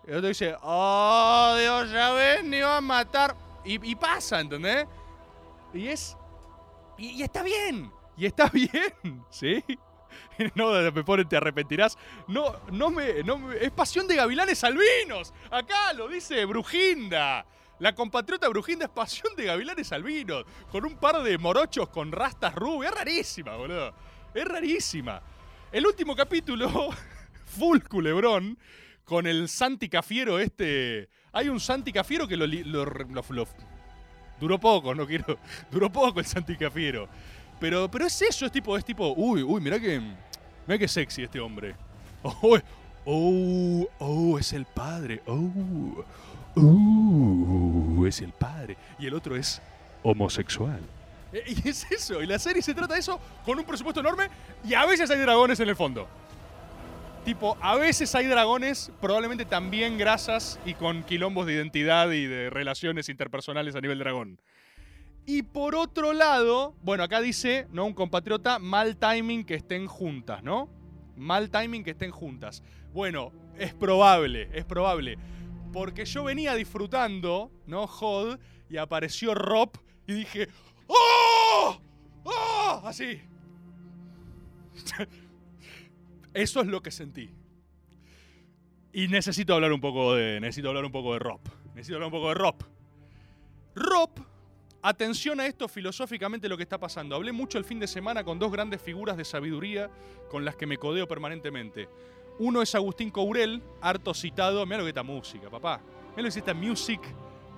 Y 0.05 0.11
otro 0.11 0.27
dice, 0.27 0.57
oh 0.63 1.55
Dios, 1.61 1.93
ya 1.93 2.11
venido 2.11 2.69
a 2.69 2.81
matar. 2.81 3.37
Y, 3.65 3.95
pasa, 3.95 4.41
¿entendés? 4.41 4.87
Y 5.73 5.87
es, 5.89 6.17
Y, 6.97 7.11
y 7.11 7.23
está 7.23 7.45
bien. 7.45 7.93
Y 8.17 8.27
está 8.27 8.49
bien. 8.53 9.25
¿Sí? 9.31 9.63
No, 10.55 10.73
me 10.93 11.03
te 11.25 11.37
arrepentirás. 11.37 11.99
No, 12.27 12.55
no 12.71 12.91
me, 12.91 13.23
no 13.25 13.39
me- 13.39 13.57
Es 13.57 13.71
pasión 13.71 14.07
de 14.07 14.17
gavilanes 14.17 14.63
albinos. 14.65 15.33
Acá 15.51 15.93
lo 15.95 16.09
dice 16.09 16.45
Brujinda. 16.45 17.45
La 17.81 17.95
compatriota 17.95 18.49
Brujinda 18.49 18.87
es 18.87 18.91
pasión 18.91 19.35
de 19.37 19.45
gavilanes 19.45 19.93
albinos. 19.93 20.45
Con 20.71 20.85
un 20.85 20.97
par 20.97 21.23
de 21.23 21.39
morochos 21.39 21.89
con 21.91 22.13
rastas 22.13 22.55
rubias. 22.55 22.93
Es 22.93 22.99
rarísima, 22.99 23.57
boludo. 23.57 23.95
Es 24.35 24.45
rarísima. 24.45 25.23
El 25.73 25.87
último 25.87 26.17
capítulo, 26.17 26.91
full 27.59 27.81
culebrón, 27.89 28.59
con 29.05 29.27
el 29.27 29.49
Santi 29.49 29.89
Cafiero 29.89 30.39
este. 30.39 31.09
Hay 31.33 31.49
un 31.49 31.61
Santi 31.61 31.93
Cafiero 31.93 32.27
que 32.27 32.37
lo- 32.37 32.47
lo- 32.47 32.85
lo- 32.85 33.49
duró 34.41 34.59
poco, 34.59 34.95
no 34.95 35.07
quiero. 35.07 35.39
Duró 35.71 35.91
poco 35.91 36.21
el 36.21 36.27
Santi 36.27 36.57
Cafiero. 36.57 37.09
Pero, 37.61 37.91
pero 37.91 38.07
es 38.07 38.23
eso, 38.23 38.47
es 38.47 38.53
tipo, 38.53 38.77
es 38.77 38.85
tipo, 38.85 39.13
uy, 39.17 39.43
uy, 39.43 39.61
mirá 39.61 39.81
que. 39.81 40.01
Mirá 40.69 40.79
que 40.79 40.87
sexy 40.87 41.23
este 41.23 41.41
hombre. 41.41 41.75
Oh, 42.23 42.59
oh, 43.07 43.89
oh, 44.01 44.39
es 44.39 44.53
el 44.53 44.67
padre. 44.67 45.23
Oh, 45.27 46.05
oh, 46.57 48.07
es 48.07 48.21
el 48.21 48.33
padre. 48.33 48.77
Y 48.99 49.07
el 49.07 49.15
otro 49.15 49.35
es 49.35 49.63
homosexual. 50.03 50.81
Eh, 51.33 51.43
Y 51.47 51.69
es 51.69 51.91
eso, 51.91 52.23
y 52.23 52.27
la 52.27 52.39
serie 52.39 52.61
se 52.61 52.75
trata 52.75 52.93
de 52.95 53.01
eso 53.01 53.19
con 53.47 53.59
un 53.59 53.65
presupuesto 53.65 54.01
enorme 54.01 54.29
y 54.63 54.75
a 54.75 54.85
veces 54.85 55.11
hay 55.11 55.19
dragones 55.21 55.59
en 55.61 55.71
el 55.71 55.77
fondo. 55.77 56.07
Tipo, 57.25 57.57
a 57.63 57.77
veces 57.77 58.15
hay 58.15 58.27
dragones, 58.27 58.91
probablemente 59.01 59.47
también 59.47 59.97
grasas 59.97 60.59
y 60.67 60.75
con 60.75 61.03
quilombos 61.03 61.47
de 61.47 61.55
identidad 61.55 62.11
y 62.11 62.27
de 62.27 62.51
relaciones 62.51 63.09
interpersonales 63.09 63.75
a 63.75 63.81
nivel 63.81 63.99
dragón. 63.99 64.39
Y 65.31 65.43
por 65.43 65.75
otro 65.75 66.15
lado, 66.15 66.75
bueno, 66.81 67.03
acá 67.03 67.21
dice, 67.21 67.67
¿no? 67.71 67.85
Un 67.85 67.93
compatriota, 67.93 68.59
mal 68.59 68.97
timing 68.97 69.45
que 69.45 69.57
estén 69.57 69.87
juntas, 69.87 70.43
¿no? 70.43 70.71
Mal 71.17 71.51
timing 71.51 71.85
que 71.85 71.91
estén 71.91 72.11
juntas. 72.11 72.63
Bueno, 72.95 73.31
es 73.59 73.75
probable, 73.75 74.49
es 74.55 74.65
probable. 74.65 75.19
Porque 75.71 76.07
yo 76.07 76.25
venía 76.25 76.55
disfrutando, 76.55 77.53
¿no? 77.67 77.87
Hod, 77.87 78.39
y 78.71 78.79
apareció 78.79 79.35
Rob 79.35 79.73
y 80.07 80.15
dije, 80.15 80.49
¡Oh! 80.87 81.79
¡Oh! 82.25 82.81
Así. 82.87 83.21
Eso 86.33 86.63
es 86.63 86.67
lo 86.69 86.81
que 86.81 86.91
sentí. 86.91 87.35
Y 88.95 89.09
necesito 89.09 89.53
hablar 89.53 89.75
un 89.75 89.83
poco 89.83 90.15
de. 90.15 90.41
Necesito 90.41 90.69
hablar 90.69 90.87
un 90.87 90.93
poco 90.93 91.13
de 91.13 91.19
Rob. 91.19 91.41
Necesito 91.75 91.97
hablar 91.97 92.07
un 92.07 92.13
poco 92.13 92.29
de 92.31 92.35
Rob. 92.35 92.57
Rob, 93.75 94.11
atención 94.83 95.41
a 95.41 95.47
esto 95.47 95.69
filosóficamente 95.69 96.49
lo 96.49 96.57
que 96.57 96.63
está 96.63 96.79
pasando. 96.79 97.17
Hablé 97.17 97.33
mucho 97.33 97.59
el 97.59 97.65
fin 97.65 97.79
de 97.81 97.87
semana 97.87 98.25
con 98.25 98.39
dos 98.39 98.53
grandes 98.53 98.81
figuras 98.81 99.17
de 99.17 99.25
sabiduría 99.25 99.91
con 100.31 100.45
las 100.45 100.57
que 100.57 100.67
me 100.67 100.79
codeo 100.79 101.07
permanentemente. 101.09 101.89
Uno 102.39 102.63
es 102.63 102.75
Agustín 102.75 103.11
Courel, 103.11 103.63
harto 103.81 104.15
citado. 104.15 104.65
Mira 104.65 104.79
lo 104.79 104.85
que 104.85 104.91
esta 104.91 105.03
música, 105.03 105.51
papá. 105.51 105.81
Mira 106.11 106.17
lo 106.17 106.23
que 106.25 106.29
es 106.29 106.37
esta 106.37 106.55
music 106.55 107.01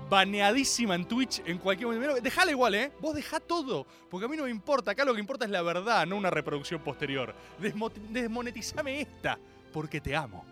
baneadísima 0.08 0.94
en 0.96 1.04
Twitch 1.06 1.40
en 1.46 1.58
cualquier 1.58 1.86
momento. 1.86 2.08
Mirá 2.08 2.20
Dejala 2.20 2.50
igual, 2.50 2.74
¿eh? 2.74 2.90
Vos 3.00 3.14
dejá 3.14 3.38
todo. 3.38 3.86
Porque 4.10 4.24
a 4.26 4.28
mí 4.28 4.36
no 4.36 4.44
me 4.44 4.50
importa. 4.50 4.90
Acá 4.92 5.04
lo 5.04 5.14
que 5.14 5.20
importa 5.20 5.44
es 5.44 5.50
la 5.50 5.62
verdad, 5.62 6.06
no 6.06 6.16
una 6.16 6.30
reproducción 6.30 6.80
posterior. 6.82 7.34
Desmo- 7.60 7.92
desmonetizame 8.08 9.00
esta, 9.02 9.38
porque 9.72 10.00
te 10.00 10.16
amo. 10.16 10.44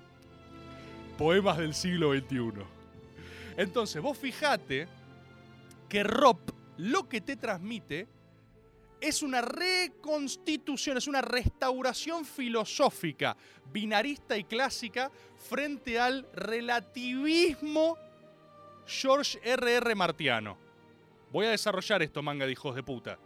Poemas 1.16 1.58
del 1.58 1.74
siglo 1.74 2.12
XXI. 2.14 2.52
Entonces, 3.56 4.00
vos 4.00 4.16
fijate 4.16 4.86
que 5.88 6.04
Rob 6.04 6.38
lo 6.78 7.08
que 7.08 7.20
te 7.20 7.36
transmite 7.36 8.08
es 9.00 9.22
una 9.22 9.40
reconstitución, 9.40 10.96
es 10.96 11.06
una 11.06 11.20
restauración 11.20 12.24
filosófica, 12.24 13.36
binarista 13.72 14.36
y 14.36 14.44
clásica 14.44 15.10
frente 15.36 16.00
al 16.00 16.26
relativismo 16.32 17.96
George 18.86 19.38
R.R. 19.42 19.94
Martiano. 19.94 20.56
Voy 21.30 21.46
a 21.46 21.50
desarrollar 21.50 22.02
esto, 22.02 22.22
manga 22.22 22.46
de 22.46 22.52
hijos 22.52 22.74
de 22.74 22.82
puta. 22.82 23.18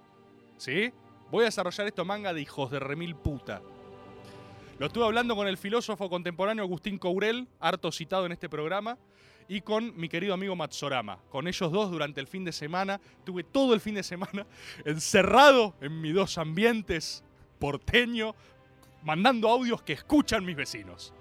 ¿Sí? 0.57 0.93
Voy 1.31 1.43
a 1.43 1.47
desarrollar 1.47 1.87
esto, 1.87 2.05
manga 2.05 2.35
de 2.35 2.43
hijos 2.43 2.71
de 2.71 2.81
remil 2.81 3.15
puta. 3.17 3.63
Lo 4.79 4.87
estuve 4.87 5.05
hablando 5.05 5.37
con 5.37 5.47
el 5.47 5.57
filósofo 5.57 6.11
contemporáneo 6.11 6.65
Agustín 6.65 6.99
Courel, 6.99 7.47
harto 7.61 7.93
citado 7.93 8.27
en 8.27 8.33
este 8.33 8.49
programa, 8.49 8.99
y 9.49 9.61
con 9.61 9.97
mi 9.97 10.09
querido 10.09 10.35
amigo 10.35 10.57
Matsorama. 10.57 11.19
Con 11.31 11.49
ellos 11.49 11.71
dos 11.73 11.91
durante 11.91 12.21
el 12.21 12.27
fin 12.27 12.45
de 12.45 12.53
semana, 12.53 13.01
tuve 13.25 13.45
todo 13.45 13.75
el 13.75 13.81
fin 13.81 13.95
de 13.95 14.03
semana 14.03 14.47
encerrado 14.85 15.75
en 15.81 16.01
mis 16.01 16.15
dos 16.15 16.39
ambientes 16.39 17.25
porteño, 17.59 18.35
mandando 19.05 19.49
audios 19.49 19.83
que 19.83 19.93
escuchan 19.93 20.45
mis 20.45 20.57
vecinos. 20.57 21.15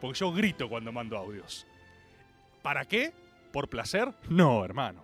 Porque 0.00 0.18
yo 0.18 0.32
grito 0.32 0.68
cuando 0.68 0.92
mando 0.92 1.18
audios. 1.18 1.66
¿Para 2.62 2.86
qué? 2.86 3.12
¿Por 3.52 3.68
placer? 3.68 4.12
No, 4.28 4.64
hermano. 4.64 5.03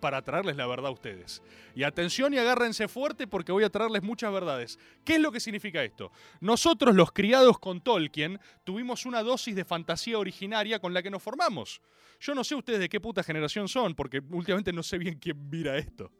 Para 0.00 0.22
traerles 0.22 0.56
la 0.56 0.66
verdad 0.66 0.86
a 0.86 0.90
ustedes. 0.90 1.42
Y 1.74 1.82
atención 1.82 2.32
y 2.32 2.38
agárrense 2.38 2.88
fuerte 2.88 3.26
porque 3.26 3.52
voy 3.52 3.64
a 3.64 3.70
traerles 3.70 4.02
muchas 4.02 4.32
verdades. 4.32 4.78
¿Qué 5.04 5.14
es 5.14 5.20
lo 5.20 5.30
que 5.30 5.40
significa 5.40 5.84
esto? 5.84 6.10
Nosotros, 6.40 6.94
los 6.94 7.12
criados 7.12 7.58
con 7.58 7.80
Tolkien, 7.82 8.40
tuvimos 8.64 9.06
una 9.06 9.22
dosis 9.22 9.54
de 9.54 9.64
fantasía 9.64 10.18
originaria 10.18 10.78
con 10.78 10.94
la 10.94 11.02
que 11.02 11.10
nos 11.10 11.22
formamos. 11.22 11.82
Yo 12.20 12.34
no 12.34 12.44
sé 12.44 12.54
ustedes 12.54 12.80
de 12.80 12.88
qué 12.88 13.00
puta 13.00 13.22
generación 13.22 13.68
son, 13.68 13.94
porque 13.94 14.22
últimamente 14.30 14.72
no 14.72 14.82
sé 14.82 14.98
bien 14.98 15.18
quién 15.18 15.48
mira 15.50 15.76
esto. 15.76 16.10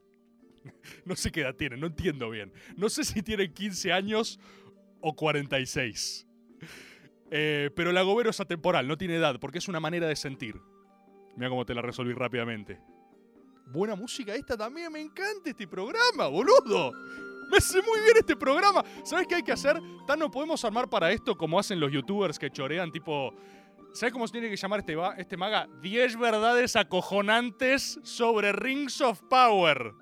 No 1.06 1.16
sé 1.16 1.32
qué 1.32 1.40
edad 1.40 1.54
tienen, 1.54 1.80
no 1.80 1.87
entiendo 1.87 2.28
bien. 2.28 2.52
No 2.76 2.90
sé 2.90 3.04
si 3.04 3.22
tienen 3.22 3.52
15 3.52 3.92
años 3.92 4.38
o 5.00 5.14
46. 5.16 6.26
Eh, 7.30 7.70
pero 7.75 7.90
el 7.90 7.96
agobero 7.96 8.30
es 8.30 8.40
atemporal, 8.40 8.87
no 8.88 8.99
tiene 8.99 9.16
edad, 9.16 9.38
porque 9.40 9.58
es 9.58 9.68
una 9.68 9.80
manera 9.80 10.06
de 10.06 10.16
sentir. 10.16 10.60
Mira 11.37 11.49
cómo 11.49 11.64
te 11.64 11.75
la 11.75 11.82
resolví 11.82 12.12
rápidamente. 12.12 12.80
Buena 13.73 13.95
música 13.95 14.35
esta 14.35 14.57
también, 14.57 14.91
me 14.91 15.00
encanta 15.00 15.49
este 15.49 15.69
programa, 15.69 16.27
boludo. 16.27 16.91
Me 17.49 17.59
hace 17.59 17.81
muy 17.83 18.00
bien 18.00 18.17
este 18.19 18.35
programa. 18.35 18.85
¿Sabes 19.05 19.29
qué 19.29 19.37
hay 19.37 19.43
que 19.45 19.53
hacer? 19.53 19.81
Tan 20.09 20.19
no 20.19 20.29
podemos 20.29 20.65
armar 20.65 20.89
para 20.89 21.12
esto 21.12 21.37
como 21.37 21.57
hacen 21.57 21.79
los 21.79 21.93
youtubers 21.93 22.39
que 22.39 22.50
chorean 22.50 22.91
tipo... 22.91 23.33
¿Sabes 23.93 24.12
cómo 24.12 24.27
se 24.27 24.33
tiene 24.33 24.50
que 24.50 24.57
llamar 24.57 24.81
este, 24.81 24.97
este 25.19 25.37
maga? 25.37 25.69
10 25.83 26.17
verdades 26.17 26.75
acojonantes 26.75 28.00
sobre 28.03 28.53
Rings 28.53 29.00
of 29.00 29.21
Power. 29.31 29.93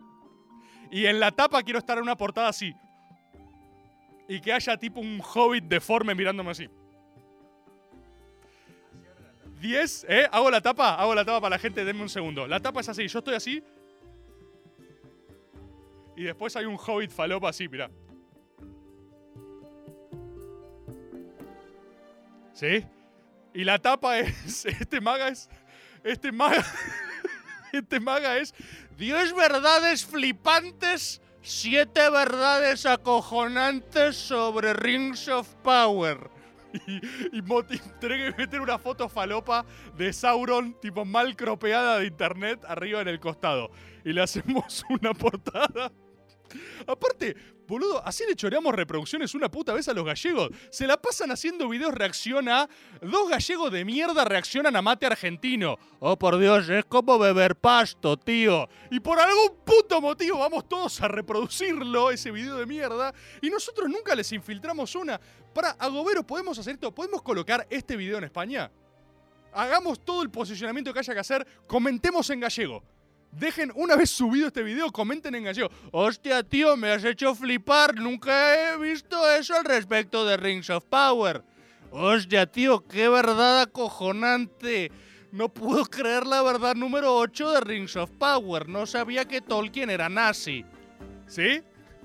Y 0.91 1.05
en 1.05 1.21
la 1.21 1.31
tapa 1.31 1.63
quiero 1.63 1.79
estar 1.79 1.99
en 1.99 2.05
una 2.05 2.17
portada 2.17 2.49
así. 2.49 2.73
Y 4.29 4.41
que 4.41 4.53
haya 4.53 4.79
tipo 4.79 5.01
un 5.01 5.21
hobbit 5.23 5.65
deforme 5.65 6.15
mirándome 6.15 6.53
así. 6.53 6.69
10, 9.61 10.07
¿eh? 10.09 10.29
Hago 10.31 10.51
la 10.51 10.61
tapa, 10.61 10.95
hago 10.95 11.15
la 11.15 11.25
tapa 11.25 11.41
para 11.41 11.57
la 11.57 11.59
gente, 11.59 11.85
denme 11.85 12.03
un 12.03 12.09
segundo. 12.09 12.47
La 12.47 12.61
tapa 12.61 12.81
es 12.81 12.89
así, 12.89 13.09
yo 13.09 13.19
estoy 13.19 13.35
así. 13.35 13.63
Y 16.17 16.25
después 16.25 16.57
hay 16.57 16.65
un 16.65 16.77
hobbit 16.77 17.11
falopa 17.11 17.49
así, 17.49 17.69
mirá. 17.69 17.91
¿Sí? 22.53 22.85
Y 23.55 23.63
la 23.65 23.79
tapa 23.79 24.19
es. 24.19 24.65
Este 24.67 25.01
maga 25.01 25.29
es. 25.29 25.49
Este 26.03 26.33
maga. 26.33 26.65
Este 27.73 28.01
maga 28.01 28.39
es. 28.39 28.55
10 28.97 29.35
verdades 29.35 30.05
flipantes. 30.05 31.21
7 31.43 32.11
verdades 32.11 32.85
acojonantes 32.85 34.17
sobre 34.17 34.73
Rings 34.73 35.29
of 35.29 35.55
Power. 35.63 36.31
Y, 36.87 37.39
y 37.39 37.43
Moti, 37.43 37.79
que 38.01 38.35
meter 38.37 38.61
una 38.61 38.79
foto 38.79 39.09
falopa 39.09 39.65
de 39.97 40.13
Sauron, 40.13 40.75
tipo 40.81 41.05
mal 41.05 41.37
cropeada 41.37 41.99
de 41.99 42.07
internet, 42.07 42.65
arriba 42.67 43.01
en 43.01 43.09
el 43.09 43.21
costado. 43.21 43.71
Y 44.05 44.13
le 44.13 44.23
hacemos 44.23 44.85
una 44.91 45.15
portada. 45.15 45.93
Aparte, 46.87 47.37
boludo, 47.67 48.05
así 48.05 48.25
le 48.29 48.35
choreamos 48.35 48.75
reproducciones 48.75 49.35
una 49.35 49.51
puta 49.51 49.73
vez 49.73 49.89
a 49.89 49.95
los 49.95 50.05
gallegos. 50.05 50.51
Se 50.71 50.87
la 50.87 50.97
pasan 50.97 51.31
haciendo 51.31 51.69
videos 51.69 51.95
reacción 51.95 52.49
a. 52.49 52.69
Dos 53.01 53.29
gallegos 53.29 53.73
de 53.73 53.85
mierda 53.85 54.25
reaccionan 54.25 54.77
a 54.77 54.83
mate 54.83 55.07
argentino. 55.07 55.77
Oh, 56.01 56.19
por 56.19 56.39
Dios, 56.39 56.69
es 56.69 56.85
como 56.85 57.19
beber 57.19 57.57
pasto, 57.57 58.17
tío. 58.17 58.69
Y 58.91 59.01
por 59.01 59.19
algún 59.19 59.57
puto 59.65 60.01
motivo 60.01 60.39
vamos 60.39 60.69
todos 60.69 61.01
a 61.01 61.09
reproducirlo, 61.09 62.11
ese 62.11 62.31
video 62.31 62.57
de 62.57 62.67
mierda. 62.67 63.13
Y 63.43 63.51
nosotros 63.51 63.89
nunca 63.89 64.15
les 64.15 64.33
infiltramos 64.33 64.95
una. 64.95 65.21
Para, 65.55 65.71
Agobero, 65.73 66.27
¿podemos 66.27 66.59
hacer 66.59 66.75
esto? 66.75 66.95
¿Podemos 66.95 67.23
colocar 67.23 67.67
este 67.71 67.97
video 67.97 68.19
en 68.19 68.25
España? 68.25 68.71
Hagamos 69.53 70.05
todo 70.05 70.23
el 70.23 70.31
posicionamiento 70.31 70.93
que 70.93 71.01
haya 71.01 71.15
que 71.15 71.21
hacer. 71.21 71.47
Comentemos 71.67 72.29
en 72.31 72.41
gallego. 72.41 72.83
Dejen, 73.33 73.73
una 73.75 73.95
vez 73.95 74.11
subido 74.11 74.49
este 74.49 74.63
video, 74.63 74.91
comenten 74.91 75.35
en 75.35 75.45
gallego. 75.45 75.71
Hostia, 75.93 76.43
tío, 76.43 76.77
me 76.77 76.91
has 76.91 77.05
hecho 77.05 77.35
flipar. 77.35 77.95
Nunca 77.95 78.73
he 78.73 78.79
visto 78.79 79.31
eso 79.31 79.55
al 79.55 79.65
respecto 79.65 80.25
de 80.25 80.37
Rings 80.37 80.71
of 80.71 80.85
Power. 80.87 81.43
Hostia, 81.91 82.47
tío, 82.47 82.87
qué 82.87 83.09
verdad 83.09 83.63
acojonante. 83.63 84.91
No 85.31 85.51
puedo 85.51 85.85
creer 85.85 86.27
la 86.27 86.43
verdad 86.43 86.75
número 86.75 87.15
8 87.15 87.53
de 87.53 87.61
Rings 87.61 87.97
of 87.97 88.11
Power. 88.13 88.69
No 88.69 88.87
sabía 88.87 89.27
que 89.27 89.41
Tolkien 89.41 89.91
era 89.91 90.09
nazi. 90.09 90.65
¿Sí? 91.27 91.63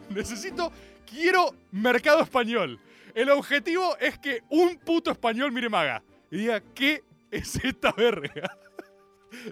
Necesito, 0.09 0.71
quiero 1.09 1.55
mercado 1.71 2.21
español. 2.21 2.79
El 3.15 3.29
objetivo 3.29 3.95
es 3.99 4.17
que 4.19 4.41
un 4.49 4.77
puto 4.77 5.11
español 5.11 5.51
mire 5.51 5.69
maga 5.69 6.03
y 6.29 6.37
diga, 6.37 6.61
¿qué 6.73 7.03
es 7.31 7.55
esta 7.63 7.91
verga? 7.91 8.57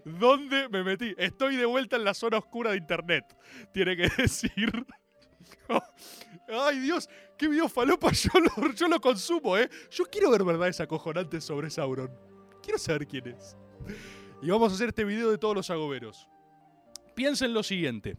¿Dónde 0.05 0.69
me 0.69 0.83
metí? 0.83 1.13
Estoy 1.17 1.55
de 1.55 1.65
vuelta 1.65 1.95
en 1.95 2.03
la 2.03 2.13
zona 2.13 2.37
oscura 2.37 2.71
de 2.71 2.77
internet. 2.77 3.25
Tiene 3.73 3.95
que 3.95 4.09
decir. 4.17 4.71
Ay, 6.47 6.79
Dios, 6.79 7.09
qué 7.37 7.47
video 7.47 7.69
falopa. 7.69 8.11
Yo 8.11 8.31
lo, 8.39 8.73
yo 8.73 8.87
lo 8.87 8.99
consumo, 8.99 9.57
¿eh? 9.57 9.69
Yo 9.89 10.05
quiero 10.05 10.31
ver 10.31 10.43
verdades 10.43 10.79
acojonantes 10.79 11.43
sobre 11.43 11.69
Sauron. 11.69 12.11
Quiero 12.61 12.77
saber 12.77 13.07
quién 13.07 13.27
es. 13.27 13.55
Y 14.41 14.49
vamos 14.49 14.71
a 14.71 14.75
hacer 14.75 14.89
este 14.89 15.05
video 15.05 15.31
de 15.31 15.37
todos 15.37 15.55
los 15.55 15.69
agoberos. 15.69 16.27
Piensen 17.15 17.53
lo 17.53 17.63
siguiente. 17.63 18.17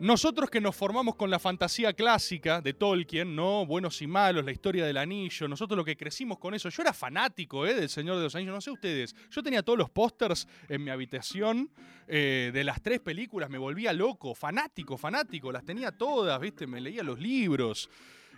Nosotros 0.00 0.48
que 0.48 0.62
nos 0.62 0.74
formamos 0.74 1.14
con 1.14 1.28
la 1.28 1.38
fantasía 1.38 1.92
clásica 1.92 2.62
de 2.62 2.72
Tolkien, 2.72 3.36
¿no? 3.36 3.66
Buenos 3.66 4.00
y 4.00 4.06
malos, 4.06 4.42
la 4.42 4.50
historia 4.50 4.86
del 4.86 4.96
anillo, 4.96 5.46
nosotros 5.46 5.76
lo 5.76 5.84
que 5.84 5.94
crecimos 5.94 6.38
con 6.38 6.54
eso. 6.54 6.70
Yo 6.70 6.80
era 6.80 6.94
fanático, 6.94 7.66
¿eh? 7.66 7.74
Del 7.74 7.90
Señor 7.90 8.16
de 8.16 8.22
los 8.22 8.34
Anillos, 8.34 8.54
no 8.54 8.62
sé 8.62 8.70
ustedes. 8.70 9.14
Yo 9.30 9.42
tenía 9.42 9.62
todos 9.62 9.78
los 9.78 9.90
pósters 9.90 10.48
en 10.70 10.82
mi 10.82 10.90
habitación 10.90 11.70
eh, 12.08 12.50
de 12.50 12.64
las 12.64 12.80
tres 12.80 13.00
películas, 13.00 13.50
me 13.50 13.58
volvía 13.58 13.92
loco, 13.92 14.34
fanático, 14.34 14.96
fanático, 14.96 15.52
las 15.52 15.66
tenía 15.66 15.92
todas, 15.92 16.40
¿viste? 16.40 16.66
Me 16.66 16.80
leía 16.80 17.02
los 17.02 17.20
libros. 17.20 17.90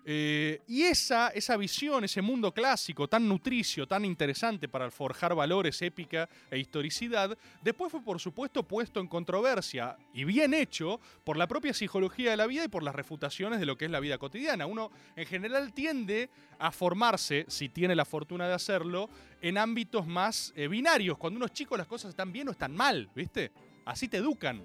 Eh, 0.05 0.61
y 0.67 0.83
esa, 0.83 1.29
esa 1.29 1.57
visión, 1.57 2.03
ese 2.03 2.23
mundo 2.23 2.53
clásico 2.53 3.07
tan 3.07 3.29
nutricio, 3.29 3.87
tan 3.87 4.05
interesante 4.05 4.69
para 4.69 4.91
forjar 4.91 5.33
valores, 5.35 5.81
épica 5.81 6.29
e 6.51 6.59
historicidad, 6.59 7.39
después 7.63 7.93
fue 7.93 8.03
por 8.03 8.19
supuesto 8.19 8.65
puesto 8.65 8.99
en 8.99 9.07
controversia 9.07 9.97
y 10.13 10.25
bien 10.25 10.55
hecho 10.55 11.01
por 11.23 11.37
la 11.37 11.47
propia 11.47 11.73
psicología 11.73 12.33
de 12.33 12.37
la 12.37 12.49
vida 12.49 12.65
y 12.65 12.69
por 12.69 12.83
las 12.83 12.97
refutaciones 12.97 13.61
de 13.61 13.67
lo 13.67 13.79
que 13.79 13.85
es 13.85 13.93
la 13.93 14.01
vida 14.01 14.19
cotidiana. 14.19 14.67
Uno 14.67 14.91
en 15.15 15.27
general 15.27 15.73
tiende 15.73 16.31
a 16.59 16.73
formarse, 16.73 17.45
si 17.49 17.69
tiene 17.69 17.95
la 17.95 18.05
fortuna 18.05 18.49
de 18.49 18.55
hacerlo, 18.55 19.09
en 19.41 19.57
ámbitos 19.57 20.07
más 20.07 20.53
eh, 20.57 20.67
binarios. 20.67 21.17
Cuando 21.17 21.37
uno 21.37 21.47
es 21.47 21.53
chico 21.53 21.77
las 21.77 21.87
cosas 21.87 22.11
están 22.11 22.33
bien 22.33 22.49
o 22.49 22.53
están 22.53 22.75
mal, 22.75 23.09
¿viste? 23.15 23.53
Así 23.85 24.09
te 24.09 24.17
educan. 24.17 24.63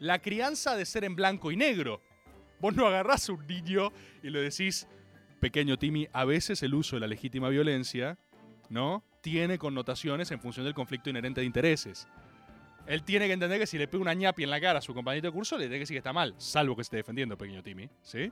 La 0.00 0.20
crianza 0.20 0.76
de 0.76 0.84
ser 0.84 1.04
en 1.04 1.14
blanco 1.14 1.52
y 1.52 1.56
negro. 1.56 2.02
Vos 2.60 2.74
no 2.74 2.86
agarrás 2.86 3.28
a 3.28 3.32
un 3.32 3.46
niño 3.46 3.92
y 4.22 4.30
le 4.30 4.40
decís, 4.40 4.86
pequeño 5.40 5.78
Timmy, 5.78 6.08
a 6.12 6.24
veces 6.24 6.62
el 6.62 6.74
uso 6.74 6.96
de 6.96 7.00
la 7.00 7.06
legítima 7.06 7.48
violencia, 7.48 8.18
¿no? 8.68 9.04
Tiene 9.20 9.58
connotaciones 9.58 10.30
en 10.30 10.40
función 10.40 10.64
del 10.64 10.74
conflicto 10.74 11.10
inherente 11.10 11.40
de 11.40 11.46
intereses. 11.46 12.08
Él 12.86 13.02
tiene 13.02 13.26
que 13.26 13.32
entender 13.32 13.58
que 13.58 13.66
si 13.66 13.78
le 13.78 13.88
pega 13.88 14.00
una 14.00 14.14
ñapi 14.14 14.44
en 14.44 14.50
la 14.50 14.60
cara 14.60 14.78
a 14.78 14.82
su 14.82 14.94
compañero 14.94 15.28
de 15.28 15.32
curso, 15.32 15.56
le 15.56 15.64
tiene 15.64 15.76
que 15.76 15.80
decir 15.80 15.94
que 15.94 15.98
está 15.98 16.12
mal, 16.12 16.34
salvo 16.38 16.76
que 16.76 16.82
esté 16.82 16.96
defendiendo, 16.96 17.36
pequeño 17.36 17.62
Timmy, 17.62 17.90
¿sí? 18.02 18.30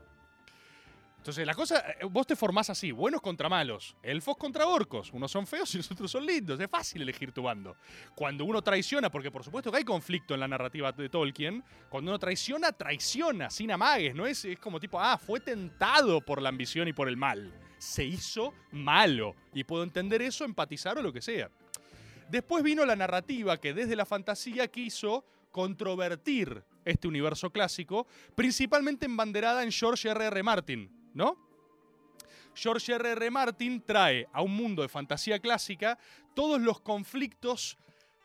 Entonces, 1.25 1.47
la 1.47 1.55
cosa, 1.55 1.83
eh, 1.89 2.05
vos 2.11 2.27
te 2.27 2.37
formás 2.37 2.69
así, 2.69 2.93
buenos 2.93 3.23
contra 3.23 3.49
malos, 3.49 3.97
elfos 4.03 4.37
contra 4.37 4.67
orcos, 4.67 5.11
unos 5.11 5.31
son 5.31 5.47
feos 5.47 5.75
y 5.75 5.79
los 5.79 5.91
otros 5.91 6.11
son 6.11 6.27
lindos, 6.27 6.61
es 6.61 6.69
fácil 6.69 7.01
elegir 7.01 7.33
tu 7.33 7.43
bando. 7.43 7.79
Cuando 8.15 8.45
uno 8.45 8.61
traiciona, 8.61 9.11
porque 9.11 9.31
por 9.31 9.43
supuesto 9.43 9.71
que 9.71 9.79
hay 9.79 9.85
conflicto 9.85 10.35
en 10.35 10.41
la 10.41 10.49
narrativa 10.49 10.93
de 10.93 11.09
Tolkien, 11.09 11.65
cuando 11.89 12.11
uno 12.11 12.19
traiciona, 12.19 12.73
traiciona, 12.73 13.49
sin 13.49 13.73
amagues, 13.73 14.15
no 14.15 14.27
es, 14.27 14.45
es 14.45 14.59
como 14.59 14.79
tipo, 14.79 15.01
ah, 15.01 15.17
fue 15.17 15.41
tentado 15.41 16.21
por 16.21 16.43
la 16.43 16.51
ambición 16.51 16.89
y 16.89 16.93
por 16.93 17.09
el 17.09 17.17
mal, 17.17 17.55
se 17.79 18.05
hizo 18.05 18.53
malo, 18.71 19.35
y 19.55 19.65
puedo 19.65 19.83
entender 19.83 20.21
eso, 20.21 20.45
empatizar 20.45 20.99
o 20.99 21.03
lo 21.03 21.11
que 21.11 21.23
sea. 21.23 21.51
Después 22.29 22.63
vino 22.63 22.85
la 22.85 22.97
narrativa 22.97 23.59
que 23.59 23.73
desde 23.73 23.97
la 23.97 24.05
fantasía 24.05 24.69
quiso 24.69 25.25
controvertir 25.51 26.65
este 26.85 27.09
universo 27.09 27.49
clásico, 27.51 28.07
principalmente 28.35 29.07
embanderada 29.07 29.63
en 29.63 29.73
George 29.73 30.11
R.R. 30.11 30.27
R. 30.27 30.43
Martin, 30.43 31.04
¿no? 31.15 31.39
George 32.55 32.93
R.R. 32.93 33.13
R. 33.13 33.31
Martin 33.31 33.81
trae 33.81 34.29
a 34.33 34.43
un 34.43 34.55
mundo 34.55 34.83
de 34.83 34.89
fantasía 34.89 35.39
clásica 35.39 35.99
todos 36.35 36.61
los 36.61 36.81
conflictos, 36.81 37.79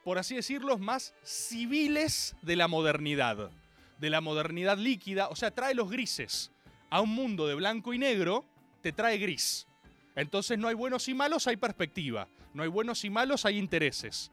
por 0.04 0.17
así 0.17 0.36
decirlo, 0.36 0.78
más 0.78 1.13
civiles 1.23 2.36
de 2.41 2.56
la 2.56 2.67
modernidad, 2.67 3.49
de 3.97 4.10
la 4.10 4.21
modernidad 4.21 4.78
líquida, 4.78 5.30
o 5.30 5.36
sea, 5.36 5.52
trae 5.52 5.73
los 5.73 5.89
grises. 5.89 6.52
A 6.91 7.02
un 7.02 7.10
mundo 7.10 7.47
de 7.47 7.56
blanco 7.56 7.93
y 7.93 7.99
negro, 7.99 8.45
te 8.82 8.91
trae 8.91 9.17
gris. 9.17 9.67
Entonces 10.15 10.58
no 10.58 10.67
hay 10.67 10.75
buenos 10.75 11.08
y 11.08 11.13
malos, 11.13 11.47
hay 11.47 11.58
perspectiva. 11.58 12.28
No 12.54 12.63
hay 12.63 12.69
buenos 12.69 13.06
y 13.06 13.10
malos, 13.10 13.45
hay 13.45 13.58
intereses. 13.58 14.32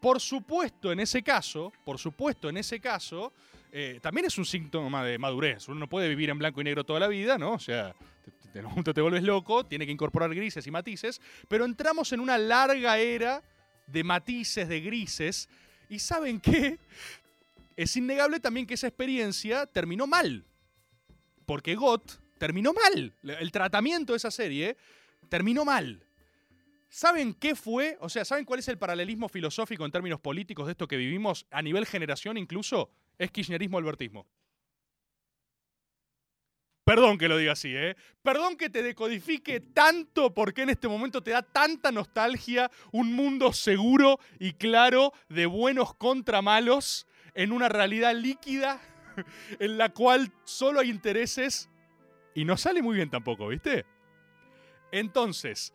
Por 0.00 0.20
supuesto, 0.20 0.92
en 0.92 1.00
ese 1.00 1.22
caso, 1.22 1.72
por 1.84 1.98
supuesto, 1.98 2.50
en 2.50 2.58
ese 2.58 2.80
caso, 2.80 3.32
eh, 3.78 4.00
también 4.00 4.24
es 4.24 4.38
un 4.38 4.46
síntoma 4.46 5.04
de 5.04 5.18
madurez. 5.18 5.68
Uno 5.68 5.80
no 5.80 5.86
puede 5.86 6.08
vivir 6.08 6.30
en 6.30 6.38
blanco 6.38 6.62
y 6.62 6.64
negro 6.64 6.84
toda 6.84 6.98
la 6.98 7.08
vida, 7.08 7.36
¿no? 7.36 7.52
O 7.52 7.58
sea, 7.58 7.94
te, 8.54 8.62
te, 8.62 8.94
te 8.94 9.00
vuelves 9.02 9.22
loco, 9.22 9.66
tiene 9.66 9.84
que 9.84 9.92
incorporar 9.92 10.34
grises 10.34 10.66
y 10.66 10.70
matices, 10.70 11.20
pero 11.46 11.66
entramos 11.66 12.10
en 12.14 12.20
una 12.20 12.38
larga 12.38 12.96
era 12.96 13.42
de 13.86 14.02
matices, 14.02 14.66
de 14.66 14.80
grises, 14.80 15.50
y 15.90 15.98
¿saben 15.98 16.40
qué? 16.40 16.78
Es 17.76 17.94
innegable 17.98 18.40
también 18.40 18.66
que 18.66 18.72
esa 18.72 18.86
experiencia 18.86 19.66
terminó 19.66 20.06
mal, 20.06 20.46
porque 21.44 21.74
GOT 21.74 22.18
terminó 22.38 22.72
mal. 22.72 23.12
El 23.22 23.52
tratamiento 23.52 24.14
de 24.14 24.16
esa 24.16 24.30
serie 24.30 24.78
terminó 25.28 25.66
mal. 25.66 26.02
¿Saben 26.88 27.34
qué 27.34 27.54
fue? 27.54 27.98
O 28.00 28.08
sea, 28.08 28.24
¿saben 28.24 28.46
cuál 28.46 28.60
es 28.60 28.68
el 28.68 28.78
paralelismo 28.78 29.28
filosófico 29.28 29.84
en 29.84 29.92
términos 29.92 30.18
políticos 30.18 30.64
de 30.64 30.72
esto 30.72 30.88
que 30.88 30.96
vivimos 30.96 31.44
a 31.50 31.60
nivel 31.60 31.84
generación 31.84 32.38
incluso? 32.38 32.90
Es 33.18 33.30
kirchnerismo-albertismo. 33.30 34.26
Perdón 36.86 37.18
que 37.18 37.26
lo 37.26 37.36
diga 37.36 37.52
así, 37.52 37.74
¿eh? 37.74 37.96
Perdón 38.22 38.56
que 38.56 38.70
te 38.70 38.80
decodifique 38.80 39.58
tanto 39.58 40.32
porque 40.32 40.62
en 40.62 40.70
este 40.70 40.86
momento 40.86 41.20
te 41.20 41.32
da 41.32 41.42
tanta 41.42 41.90
nostalgia 41.90 42.70
un 42.92 43.12
mundo 43.12 43.52
seguro 43.52 44.20
y 44.38 44.52
claro 44.52 45.12
de 45.28 45.46
buenos 45.46 45.94
contra 45.94 46.42
malos 46.42 47.08
en 47.34 47.50
una 47.50 47.68
realidad 47.68 48.14
líquida 48.14 48.80
en 49.58 49.78
la 49.78 49.88
cual 49.88 50.32
solo 50.44 50.78
hay 50.78 50.90
intereses 50.90 51.68
y 52.36 52.44
no 52.44 52.56
sale 52.56 52.82
muy 52.82 52.94
bien 52.94 53.10
tampoco, 53.10 53.48
¿viste? 53.48 53.84
Entonces, 54.92 55.72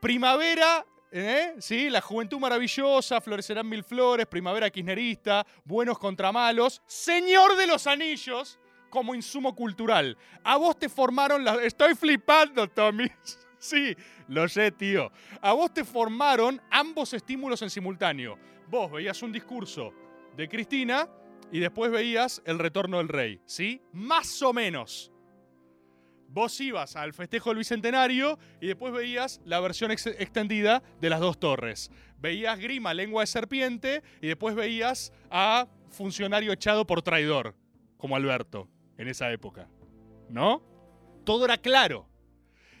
primavera, 0.00 0.86
¿eh? 1.10 1.54
¿Sí? 1.58 1.90
La 1.90 2.00
juventud 2.00 2.38
maravillosa, 2.38 3.20
florecerán 3.20 3.68
mil 3.68 3.84
flores, 3.84 4.26
primavera 4.26 4.70
kirchnerista, 4.70 5.46
buenos 5.64 5.98
contra 5.98 6.32
malos, 6.32 6.82
Señor 6.86 7.56
de 7.56 7.66
los 7.66 7.86
Anillos 7.86 8.58
como 8.90 9.14
insumo 9.14 9.54
cultural. 9.54 10.16
A 10.44 10.56
vos 10.56 10.78
te 10.78 10.88
formaron. 10.88 11.46
Estoy 11.62 11.94
flipando, 11.94 12.68
Tommy. 12.68 13.10
Sí, 13.62 13.94
lo 14.26 14.48
sé, 14.48 14.70
tío. 14.72 15.12
A 15.42 15.52
vos 15.52 15.74
te 15.74 15.84
formaron 15.84 16.58
ambos 16.70 17.12
estímulos 17.12 17.60
en 17.60 17.68
simultáneo. 17.68 18.38
Vos 18.68 18.90
veías 18.90 19.22
un 19.22 19.30
discurso 19.30 19.92
de 20.34 20.48
Cristina 20.48 21.06
y 21.52 21.58
después 21.58 21.90
veías 21.90 22.40
el 22.46 22.58
retorno 22.58 22.96
del 22.96 23.08
rey, 23.08 23.38
¿sí? 23.44 23.82
Más 23.92 24.40
o 24.40 24.54
menos. 24.54 25.09
Vos 26.32 26.60
ibas 26.60 26.94
al 26.94 27.12
festejo 27.12 27.50
del 27.50 27.58
Bicentenario 27.58 28.38
y 28.60 28.68
después 28.68 28.92
veías 28.92 29.40
la 29.44 29.58
versión 29.58 29.90
ex 29.90 30.06
extendida 30.06 30.80
de 31.00 31.10
las 31.10 31.18
dos 31.18 31.40
torres. 31.40 31.90
Veías 32.18 32.56
Grima, 32.60 32.94
lengua 32.94 33.22
de 33.22 33.26
serpiente, 33.26 34.04
y 34.22 34.28
después 34.28 34.54
veías 34.54 35.12
a 35.28 35.66
funcionario 35.90 36.52
echado 36.52 36.86
por 36.86 37.02
traidor, 37.02 37.56
como 37.96 38.14
Alberto, 38.14 38.68
en 38.96 39.08
esa 39.08 39.32
época. 39.32 39.68
¿No? 40.28 40.62
Todo 41.24 41.46
era 41.46 41.58
claro. 41.58 42.06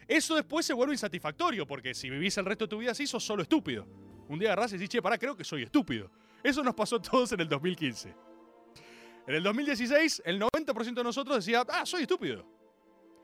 Eso 0.06 0.36
después 0.36 0.64
se 0.64 0.72
vuelve 0.72 0.94
insatisfactorio, 0.94 1.66
porque 1.66 1.92
si 1.92 2.08
vivís 2.08 2.38
el 2.38 2.44
resto 2.44 2.66
de 2.66 2.68
tu 2.68 2.78
vida 2.78 2.92
así, 2.92 3.04
sos 3.08 3.24
solo 3.24 3.42
estúpido. 3.42 3.84
Un 4.28 4.38
día 4.38 4.52
agarrás 4.52 4.70
y 4.72 4.74
decís, 4.76 4.90
che, 4.90 5.02
pará, 5.02 5.18
creo 5.18 5.36
que 5.36 5.42
soy 5.42 5.64
estúpido. 5.64 6.08
Eso 6.40 6.62
nos 6.62 6.76
pasó 6.76 6.96
a 6.96 7.02
todos 7.02 7.32
en 7.32 7.40
el 7.40 7.48
2015. 7.48 8.14
En 9.26 9.34
el 9.34 9.42
2016, 9.42 10.22
el 10.24 10.40
90% 10.40 10.94
de 10.94 11.04
nosotros 11.04 11.44
decía, 11.44 11.64
ah, 11.68 11.84
soy 11.84 12.02
estúpido. 12.02 12.59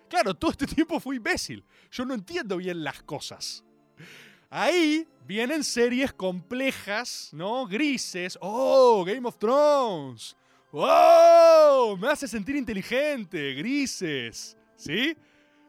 Claro, 0.09 0.35
todo 0.35 0.51
este 0.51 0.67
tiempo 0.75 1.01
fui 1.01 1.17
imbécil. 1.17 1.65
Yo 1.91 2.05
no 2.05 2.15
entiendo 2.15 2.57
bien 2.57 2.83
las 2.83 3.03
cosas. 3.03 3.65
Ahí 4.49 5.07
vienen 5.27 5.65
series 5.65 6.13
complejas, 6.13 7.31
¿no? 7.33 7.67
Grises. 7.67 8.39
Oh, 8.41 9.05
Game 9.05 9.27
of 9.27 9.39
Thrones. 9.39 10.37
¡Oh! 10.73 11.97
Me 12.01 12.09
hace 12.09 12.29
sentir 12.29 12.57
inteligente. 12.57 13.55
Grises. 13.55 14.57
¿Sí? 14.77 15.17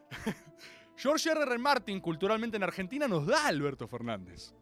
George 0.97 1.29
R. 1.29 1.41
R. 1.41 1.57
Martin, 1.57 1.99
culturalmente 1.99 2.57
en 2.57 2.63
Argentina, 2.63 3.07
nos 3.07 3.25
da 3.25 3.45
a 3.45 3.47
Alberto 3.47 3.87
Fernández. 3.87 4.53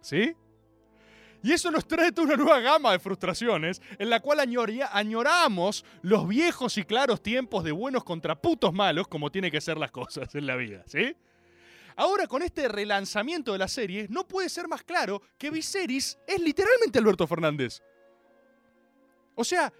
¿Sí? 0.00 0.34
Y 1.42 1.52
eso 1.52 1.70
nos 1.70 1.86
trae 1.86 2.10
toda 2.12 2.26
una 2.26 2.36
nueva 2.36 2.60
gama 2.60 2.92
de 2.92 2.98
frustraciones 2.98 3.80
en 3.98 4.10
la 4.10 4.20
cual 4.20 4.40
añoramos 4.40 5.84
los 6.02 6.26
viejos 6.26 6.76
y 6.78 6.84
claros 6.84 7.22
tiempos 7.22 7.62
de 7.64 7.72
buenos 7.72 8.02
contra 8.04 8.40
putos 8.40 8.72
malos, 8.72 9.06
como 9.06 9.30
tiene 9.30 9.50
que 9.50 9.60
ser 9.60 9.78
las 9.78 9.90
cosas 9.90 10.34
en 10.34 10.46
la 10.46 10.56
vida, 10.56 10.82
¿sí? 10.86 11.14
Ahora, 11.96 12.28
con 12.28 12.42
este 12.42 12.68
relanzamiento 12.68 13.52
de 13.52 13.58
la 13.58 13.66
serie, 13.66 14.06
no 14.08 14.26
puede 14.26 14.48
ser 14.48 14.68
más 14.68 14.82
claro 14.84 15.20
que 15.36 15.50
Viserys 15.50 16.16
es 16.26 16.40
literalmente 16.40 16.98
Alberto 16.98 17.26
Fernández. 17.26 17.82
O 19.34 19.44
sea, 19.44 19.72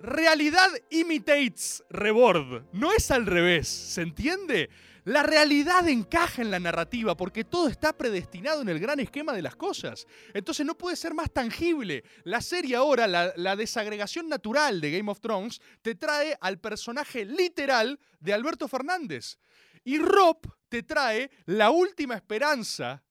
realidad 0.00 0.68
imitates 0.90 1.84
reward. 1.90 2.64
No 2.72 2.92
es 2.92 3.10
al 3.10 3.26
revés, 3.26 3.68
¿se 3.68 4.02
entiende? 4.02 4.68
La 5.04 5.22
realidad 5.22 5.88
encaja 5.88 6.42
en 6.42 6.50
la 6.50 6.60
narrativa 6.60 7.16
porque 7.16 7.44
todo 7.44 7.68
está 7.68 7.96
predestinado 7.96 8.62
en 8.62 8.68
el 8.68 8.78
gran 8.78 9.00
esquema 9.00 9.32
de 9.32 9.42
las 9.42 9.56
cosas. 9.56 10.06
Entonces 10.34 10.66
no 10.66 10.76
puede 10.76 10.96
ser 10.96 11.14
más 11.14 11.32
tangible. 11.32 12.04
La 12.24 12.40
serie 12.40 12.76
ahora, 12.76 13.06
la, 13.06 13.32
la 13.36 13.56
desagregación 13.56 14.28
natural 14.28 14.80
de 14.80 14.90
Game 14.90 15.10
of 15.10 15.20
Thrones, 15.20 15.60
te 15.82 15.94
trae 15.94 16.36
al 16.40 16.58
personaje 16.58 17.24
literal 17.24 17.98
de 18.18 18.32
Alberto 18.32 18.68
Fernández. 18.68 19.38
Y 19.84 19.98
Rob 19.98 20.38
te 20.68 20.82
trae 20.82 21.30
la 21.46 21.70
última 21.70 22.14
esperanza, 22.14 23.02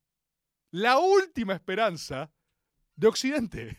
la 0.72 1.00
última 1.00 1.54
esperanza 1.54 2.32
de 2.96 3.08
Occidente 3.08 3.78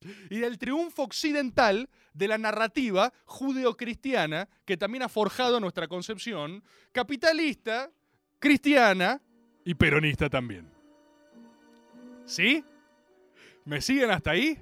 y 0.30 0.38
del 0.38 0.58
triunfo 0.58 1.02
occidental 1.02 1.88
de 2.18 2.28
la 2.28 2.36
narrativa 2.36 3.12
judeocristiana 3.24 4.48
que 4.64 4.76
también 4.76 5.04
ha 5.04 5.08
forjado 5.08 5.60
nuestra 5.60 5.86
concepción 5.86 6.64
capitalista, 6.90 7.90
cristiana 8.40 9.22
y 9.64 9.74
peronista 9.74 10.28
también. 10.28 10.68
¿Sí? 12.26 12.64
¿Me 13.64 13.80
siguen 13.80 14.10
hasta 14.10 14.32
ahí? 14.32 14.58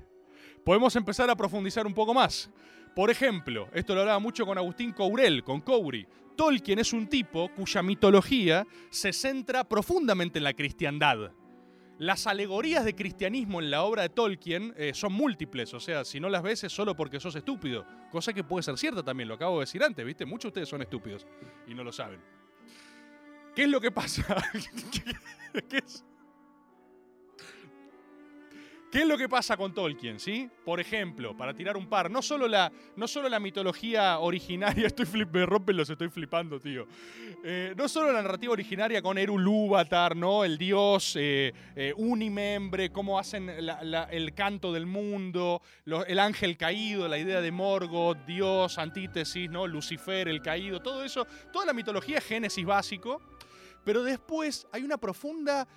Podemos 0.64 0.94
empezar 0.96 1.30
a 1.30 1.36
profundizar 1.36 1.86
un 1.86 1.94
poco 1.94 2.12
más. 2.12 2.50
Por 2.94 3.10
ejemplo, 3.10 3.68
esto 3.72 3.94
lo 3.94 4.00
hablaba 4.00 4.18
mucho 4.18 4.44
con 4.44 4.58
Agustín 4.58 4.92
Courel, 4.92 5.42
con 5.42 5.62
Couri. 5.62 6.06
Tolkien 6.36 6.78
es 6.78 6.92
un 6.92 7.06
tipo 7.06 7.48
cuya 7.54 7.82
mitología 7.82 8.66
se 8.90 9.12
centra 9.12 9.64
profundamente 9.64 10.38
en 10.38 10.44
la 10.44 10.52
cristiandad. 10.52 11.32
Las 11.98 12.26
alegorías 12.26 12.84
de 12.84 12.94
cristianismo 12.94 13.60
en 13.60 13.70
la 13.70 13.82
obra 13.82 14.02
de 14.02 14.10
Tolkien 14.10 14.74
eh, 14.76 14.92
son 14.92 15.14
múltiples, 15.14 15.72
o 15.72 15.80
sea, 15.80 16.04
si 16.04 16.20
no 16.20 16.28
las 16.28 16.42
ves 16.42 16.62
es 16.64 16.72
solo 16.72 16.94
porque 16.94 17.20
sos 17.20 17.34
estúpido, 17.36 17.86
cosa 18.10 18.34
que 18.34 18.44
puede 18.44 18.62
ser 18.62 18.76
cierta 18.76 19.02
también, 19.02 19.28
lo 19.28 19.34
acabo 19.34 19.54
de 19.54 19.60
decir 19.60 19.82
antes, 19.82 20.04
¿viste? 20.04 20.26
Muchos 20.26 20.44
de 20.44 20.48
ustedes 20.48 20.68
son 20.68 20.82
estúpidos 20.82 21.26
y 21.66 21.74
no 21.74 21.82
lo 21.82 21.92
saben. 21.92 22.20
¿Qué 23.54 23.62
es 23.62 23.70
lo 23.70 23.80
que 23.80 23.90
pasa? 23.90 24.44
¿Qué 25.70 25.78
es? 25.78 26.04
¿Qué 28.96 29.02
es 29.02 29.08
lo 29.08 29.18
que 29.18 29.28
pasa 29.28 29.58
con 29.58 29.74
Tolkien, 29.74 30.18
sí? 30.18 30.48
Por 30.64 30.80
ejemplo, 30.80 31.36
para 31.36 31.52
tirar 31.52 31.76
un 31.76 31.86
par, 31.86 32.10
no 32.10 32.22
solo 32.22 32.48
la, 32.48 32.72
no 32.96 33.06
solo 33.06 33.28
la 33.28 33.38
mitología 33.38 34.20
originaria, 34.20 34.86
estoy 34.86 35.04
flip, 35.04 35.28
me 35.34 35.44
rompen 35.44 35.76
los 35.76 35.90
estoy 35.90 36.08
flipando, 36.08 36.58
tío. 36.58 36.86
Eh, 37.44 37.74
no 37.76 37.90
solo 37.90 38.10
la 38.10 38.22
narrativa 38.22 38.54
originaria 38.54 39.02
con 39.02 39.18
Eru 39.18 39.36
Lúvatar, 39.36 40.16
¿no? 40.16 40.44
El 40.44 40.56
dios 40.56 41.14
eh, 41.20 41.52
eh, 41.74 41.92
unimembre, 41.94 42.90
cómo 42.90 43.18
hacen 43.18 43.50
el 43.50 44.32
canto 44.34 44.72
del 44.72 44.86
mundo, 44.86 45.60
el 45.84 46.18
ángel 46.18 46.56
caído, 46.56 47.06
la 47.06 47.18
idea 47.18 47.42
de 47.42 47.50
Morgoth, 47.50 48.24
Dios, 48.24 48.78
antítesis, 48.78 49.50
¿no? 49.50 49.66
Lucifer, 49.66 50.26
el 50.26 50.40
caído, 50.40 50.80
todo 50.80 51.04
eso, 51.04 51.26
toda 51.52 51.66
la 51.66 51.74
mitología 51.74 52.22
génesis 52.22 52.64
básico. 52.64 53.20
Pero 53.84 54.02
después 54.02 54.66
hay 54.72 54.82
una 54.82 54.96
profunda 54.96 55.68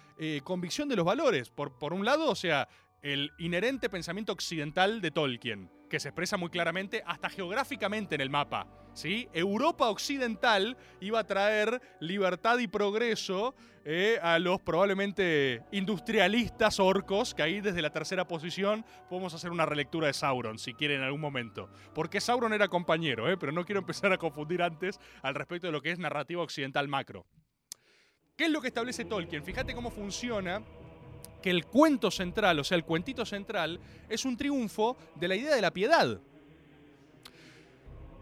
convicción 0.43 0.89
de 0.89 0.95
los 0.95 1.05
valores. 1.05 1.49
Por, 1.49 1.77
por 1.77 1.93
un 1.93 2.03
lado, 2.03 2.31
o 2.31 2.35
sea, 2.35 2.67
el 3.01 3.31
inherente 3.37 3.89
pensamiento 3.89 4.33
occidental 4.33 5.01
de 5.01 5.11
Tolkien, 5.11 5.69
que 5.89 5.99
se 5.99 6.09
expresa 6.09 6.37
muy 6.37 6.49
claramente 6.49 7.03
hasta 7.05 7.29
geográficamente 7.29 8.15
en 8.15 8.21
el 8.21 8.29
mapa. 8.29 8.67
¿sí? 8.93 9.29
Europa 9.33 9.89
occidental 9.89 10.77
iba 10.99 11.19
a 11.19 11.23
traer 11.25 11.81
libertad 11.99 12.59
y 12.59 12.67
progreso 12.67 13.55
eh, 13.85 14.19
a 14.21 14.37
los 14.39 14.61
probablemente 14.61 15.63
industrialistas 15.71 16.79
orcos, 16.79 17.33
que 17.33 17.41
ahí 17.41 17.61
desde 17.61 17.81
la 17.81 17.91
tercera 17.91 18.27
posición 18.27 18.85
podemos 19.09 19.33
hacer 19.33 19.51
una 19.51 19.65
relectura 19.65 20.07
de 20.07 20.13
Sauron, 20.13 20.59
si 20.59 20.73
quieren 20.73 20.99
en 20.99 21.05
algún 21.05 21.21
momento. 21.21 21.69
Porque 21.93 22.21
Sauron 22.21 22.53
era 22.53 22.67
compañero, 22.67 23.31
eh, 23.31 23.37
pero 23.37 23.51
no 23.51 23.65
quiero 23.65 23.79
empezar 23.79 24.11
a 24.11 24.17
confundir 24.17 24.61
antes 24.61 24.99
al 25.21 25.35
respecto 25.35 25.67
de 25.67 25.73
lo 25.73 25.81
que 25.81 25.91
es 25.91 25.99
narrativa 25.99 26.43
occidental 26.43 26.87
macro. 26.87 27.25
¿Qué 28.35 28.45
es 28.45 28.51
lo 28.51 28.61
que 28.61 28.67
establece 28.67 29.05
Tolkien? 29.05 29.43
Fíjate 29.43 29.73
cómo 29.73 29.91
funciona 29.91 30.61
que 31.41 31.49
el 31.49 31.65
cuento 31.65 32.11
central, 32.11 32.59
o 32.59 32.63
sea, 32.63 32.77
el 32.77 32.83
cuentito 32.83 33.25
central, 33.25 33.79
es 34.07 34.25
un 34.25 34.37
triunfo 34.37 34.97
de 35.15 35.27
la 35.27 35.35
idea 35.35 35.55
de 35.55 35.61
la 35.61 35.71
piedad. 35.71 36.19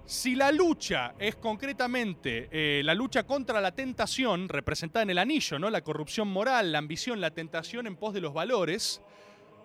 Si 0.05 0.35
la 0.35 0.53
lucha 0.53 1.15
es 1.19 1.35
concretamente 1.35 2.47
eh, 2.49 2.81
la 2.81 2.95
lucha 2.95 3.23
contra 3.23 3.59
la 3.59 3.73
tentación, 3.73 4.47
representada 4.47 5.03
en 5.03 5.09
el 5.09 5.17
anillo, 5.17 5.59
¿no? 5.59 5.69
la 5.69 5.81
corrupción 5.81 6.29
moral, 6.29 6.71
la 6.71 6.77
ambición, 6.77 7.19
la 7.19 7.31
tentación 7.31 7.87
en 7.87 7.97
pos 7.97 8.13
de 8.13 8.21
los 8.21 8.33
valores, 8.33 9.01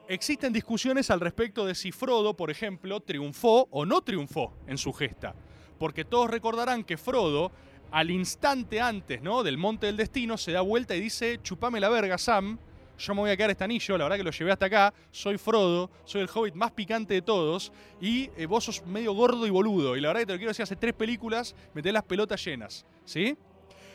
existen 0.09 0.53
discusiones 0.53 1.11
al 1.13 1.21
respecto 1.21 1.65
de 1.65 1.77
si 1.77 1.93
Frodo, 1.93 2.35
por 2.35 2.51
ejemplo, 2.51 2.99
triunfó 2.99 3.69
o 3.71 3.87
no 3.87 4.03
triunfó 4.03 4.53
en 4.67 4.79
su 4.79 4.93
gesta. 4.93 5.35
Porque 5.79 6.05
todos 6.05 6.29
recordarán 6.29 6.83
que 6.83 6.97
Frodo, 6.97 7.53
al 7.93 8.11
instante 8.11 8.81
antes 8.81 9.23
¿no? 9.23 9.45
del 9.45 9.59
Monte 9.59 9.87
del 9.87 9.97
Destino, 9.97 10.39
se 10.39 10.51
da 10.51 10.61
vuelta 10.61 10.97
y 10.97 11.01
dice, 11.01 11.39
chupame 11.43 11.79
la 11.79 11.89
verga, 11.89 12.19
Sam, 12.19 12.59
yo 12.99 13.15
me 13.15 13.21
voy 13.21 13.31
a 13.31 13.37
quedar 13.37 13.51
este 13.51 13.65
anillo, 13.65 13.99
la 13.99 14.05
verdad 14.05 14.17
que 14.19 14.25
lo 14.25 14.31
llevé 14.31 14.53
hasta 14.53 14.67
acá, 14.67 14.95
soy 15.11 15.39
Frodo, 15.39 15.91
soy 16.05 16.23
el 16.23 16.31
hobbit 16.33 16.55
más 16.55 16.73
picante 16.73 17.15
de 17.15 17.23
todos, 17.23 17.73
y 18.01 18.31
eh, 18.37 18.47
vos 18.47 18.65
sos 18.65 18.85
medio 18.87 19.13
gordo 19.13 19.47
y 19.47 19.51
boludo, 19.51 19.97
y 19.97 20.01
la 20.01 20.09
verdad 20.09 20.21
que 20.21 20.27
te 20.27 20.33
lo 20.33 20.39
quiero 20.39 20.51
decir 20.51 20.63
hace 20.63 20.77
tres 20.77 20.95
películas, 20.95 21.55
me 21.75 21.83
tenés 21.83 21.95
las 21.95 22.05
pelotas 22.05 22.45
llenas, 22.45 22.87
¿sí? 23.05 23.37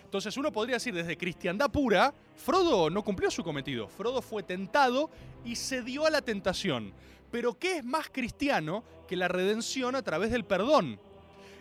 Entonces 0.04 0.38
uno 0.38 0.52
podría 0.52 0.78
decir 0.78 0.94
desde 0.94 1.18
cristiandad 1.18 1.70
pura, 1.70 2.14
Frodo 2.36 2.90
no 2.90 3.04
cumplió 3.04 3.30
su 3.30 3.44
cometido, 3.44 3.88
Frodo 3.90 4.22
fue 4.22 4.44
tentado 4.44 5.10
y 5.44 5.56
cedió 5.56 6.06
a 6.06 6.10
la 6.10 6.22
tentación. 6.22 6.94
Pero 7.30 7.60
¿qué 7.60 7.78
es 7.78 7.84
más 7.84 8.08
cristiano 8.10 8.86
que 9.08 9.18
la 9.18 9.28
redención 9.28 9.96
a 9.96 10.02
través 10.02 10.32
del 10.32 10.46
perdón? 10.46 11.00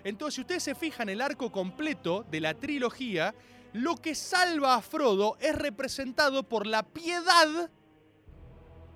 Entonces, 0.04 0.36
si 0.36 0.40
ustedes 0.42 0.62
se 0.62 0.76
fijan 0.76 1.08
el 1.08 1.20
arco 1.20 1.50
completo 1.50 2.24
de 2.30 2.40
la 2.40 2.54
trilogía, 2.54 3.34
lo 3.76 3.96
que 3.96 4.14
salva 4.14 4.76
a 4.76 4.80
Frodo 4.80 5.36
es 5.38 5.54
representado 5.54 6.42
por 6.44 6.66
la 6.66 6.82
piedad 6.82 7.70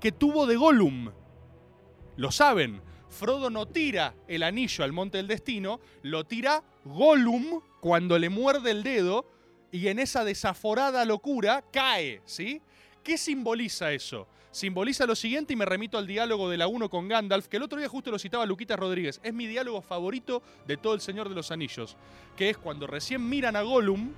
que 0.00 0.10
tuvo 0.10 0.46
de 0.46 0.56
Gollum. 0.56 1.12
Lo 2.16 2.32
saben, 2.32 2.80
Frodo 3.10 3.50
no 3.50 3.68
tira 3.68 4.14
el 4.26 4.42
anillo 4.42 4.82
al 4.82 4.92
monte 4.92 5.18
del 5.18 5.26
destino, 5.26 5.80
lo 6.02 6.24
tira 6.24 6.64
Gollum 6.84 7.60
cuando 7.80 8.18
le 8.18 8.30
muerde 8.30 8.70
el 8.70 8.82
dedo 8.82 9.30
y 9.70 9.88
en 9.88 9.98
esa 9.98 10.24
desaforada 10.24 11.04
locura 11.04 11.62
cae, 11.70 12.22
¿sí? 12.24 12.62
¿Qué 13.02 13.18
simboliza 13.18 13.92
eso? 13.92 14.28
Simboliza 14.50 15.06
lo 15.06 15.14
siguiente 15.14 15.52
y 15.52 15.56
me 15.56 15.64
remito 15.64 15.98
al 15.98 16.06
diálogo 16.06 16.48
de 16.48 16.56
la 16.56 16.66
1 16.66 16.88
con 16.88 17.06
Gandalf, 17.06 17.48
que 17.48 17.58
el 17.58 17.62
otro 17.62 17.78
día 17.78 17.88
justo 17.88 18.10
lo 18.10 18.18
citaba 18.18 18.46
Luquita 18.46 18.76
Rodríguez. 18.76 19.20
Es 19.22 19.32
mi 19.32 19.46
diálogo 19.46 19.80
favorito 19.80 20.42
de 20.66 20.76
todo 20.76 20.94
El 20.94 21.00
Señor 21.00 21.28
de 21.28 21.34
los 21.34 21.50
Anillos, 21.50 21.96
que 22.36 22.50
es 22.50 22.58
cuando 22.58 22.86
recién 22.86 23.28
miran 23.28 23.54
a 23.56 23.62
Gollum, 23.62 24.12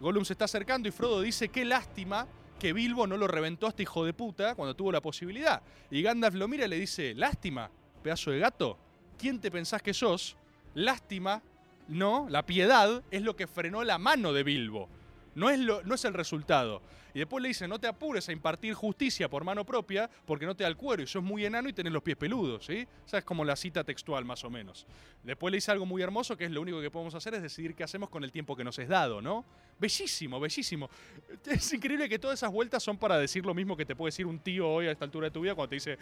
Gollum 0.00 0.24
se 0.24 0.32
está 0.32 0.46
acercando 0.46 0.88
y 0.88 0.92
Frodo 0.92 1.20
dice, 1.20 1.48
qué 1.48 1.64
lástima 1.64 2.26
que 2.58 2.72
Bilbo 2.72 3.06
no 3.06 3.16
lo 3.16 3.28
reventó 3.28 3.66
a 3.66 3.68
este 3.70 3.82
hijo 3.82 4.04
de 4.04 4.14
puta 4.14 4.54
cuando 4.54 4.74
tuvo 4.74 4.90
la 4.90 5.00
posibilidad. 5.00 5.62
Y 5.90 6.02
Gandalf 6.02 6.34
lo 6.34 6.48
mira 6.48 6.64
y 6.64 6.68
le 6.68 6.78
dice, 6.78 7.14
lástima, 7.14 7.70
pedazo 8.02 8.30
de 8.30 8.38
gato, 8.38 8.78
¿quién 9.18 9.40
te 9.40 9.50
pensás 9.50 9.82
que 9.82 9.94
sos? 9.94 10.36
Lástima, 10.74 11.42
no, 11.88 12.26
la 12.30 12.46
piedad 12.46 13.02
es 13.10 13.22
lo 13.22 13.36
que 13.36 13.46
frenó 13.46 13.84
la 13.84 13.98
mano 13.98 14.32
de 14.32 14.42
Bilbo. 14.42 14.88
No 15.34 15.48
es, 15.50 15.58
lo, 15.58 15.82
no 15.82 15.94
es 15.94 16.04
el 16.04 16.14
resultado. 16.14 16.82
Y 17.14 17.18
después 17.18 17.42
le 17.42 17.48
dice, 17.48 17.66
no 17.66 17.78
te 17.78 17.86
apures 17.86 18.28
a 18.28 18.32
impartir 18.32 18.74
justicia 18.74 19.28
por 19.28 19.44
mano 19.44 19.64
propia 19.64 20.08
porque 20.26 20.46
no 20.46 20.54
te 20.54 20.62
da 20.64 20.68
el 20.68 20.76
cuero 20.76 21.02
y 21.02 21.06
sos 21.06 21.22
muy 21.22 21.44
enano 21.44 21.68
y 21.68 21.72
tenés 21.72 21.92
los 21.92 22.02
pies 22.02 22.16
peludos, 22.16 22.66
¿sí? 22.66 22.86
Esa 23.04 23.18
es 23.18 23.24
como 23.24 23.44
la 23.44 23.56
cita 23.56 23.82
textual 23.82 24.24
más 24.24 24.44
o 24.44 24.50
menos. 24.50 24.86
Después 25.22 25.50
le 25.50 25.56
dice 25.56 25.72
algo 25.72 25.86
muy 25.86 26.02
hermoso 26.02 26.36
que 26.36 26.44
es 26.44 26.50
lo 26.50 26.60
único 26.60 26.80
que 26.80 26.90
podemos 26.90 27.14
hacer 27.14 27.34
es 27.34 27.42
decidir 27.42 27.74
qué 27.74 27.82
hacemos 27.82 28.10
con 28.10 28.22
el 28.22 28.30
tiempo 28.30 28.56
que 28.56 28.64
nos 28.64 28.78
es 28.78 28.88
dado, 28.88 29.20
¿no? 29.20 29.44
Bellísimo, 29.78 30.38
bellísimo. 30.38 30.88
Es 31.46 31.72
increíble 31.72 32.08
que 32.08 32.18
todas 32.18 32.38
esas 32.38 32.52
vueltas 32.52 32.82
son 32.82 32.96
para 32.96 33.18
decir 33.18 33.44
lo 33.44 33.54
mismo 33.54 33.76
que 33.76 33.84
te 33.84 33.96
puede 33.96 34.08
decir 34.08 34.26
un 34.26 34.38
tío 34.38 34.68
hoy 34.68 34.86
a 34.86 34.92
esta 34.92 35.04
altura 35.04 35.26
de 35.26 35.30
tu 35.32 35.40
vida 35.40 35.54
cuando 35.54 35.70
te 35.70 35.76
dice, 35.76 35.98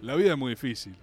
la 0.00 0.14
vida 0.14 0.32
es 0.32 0.38
muy 0.38 0.50
difícil. 0.50 0.94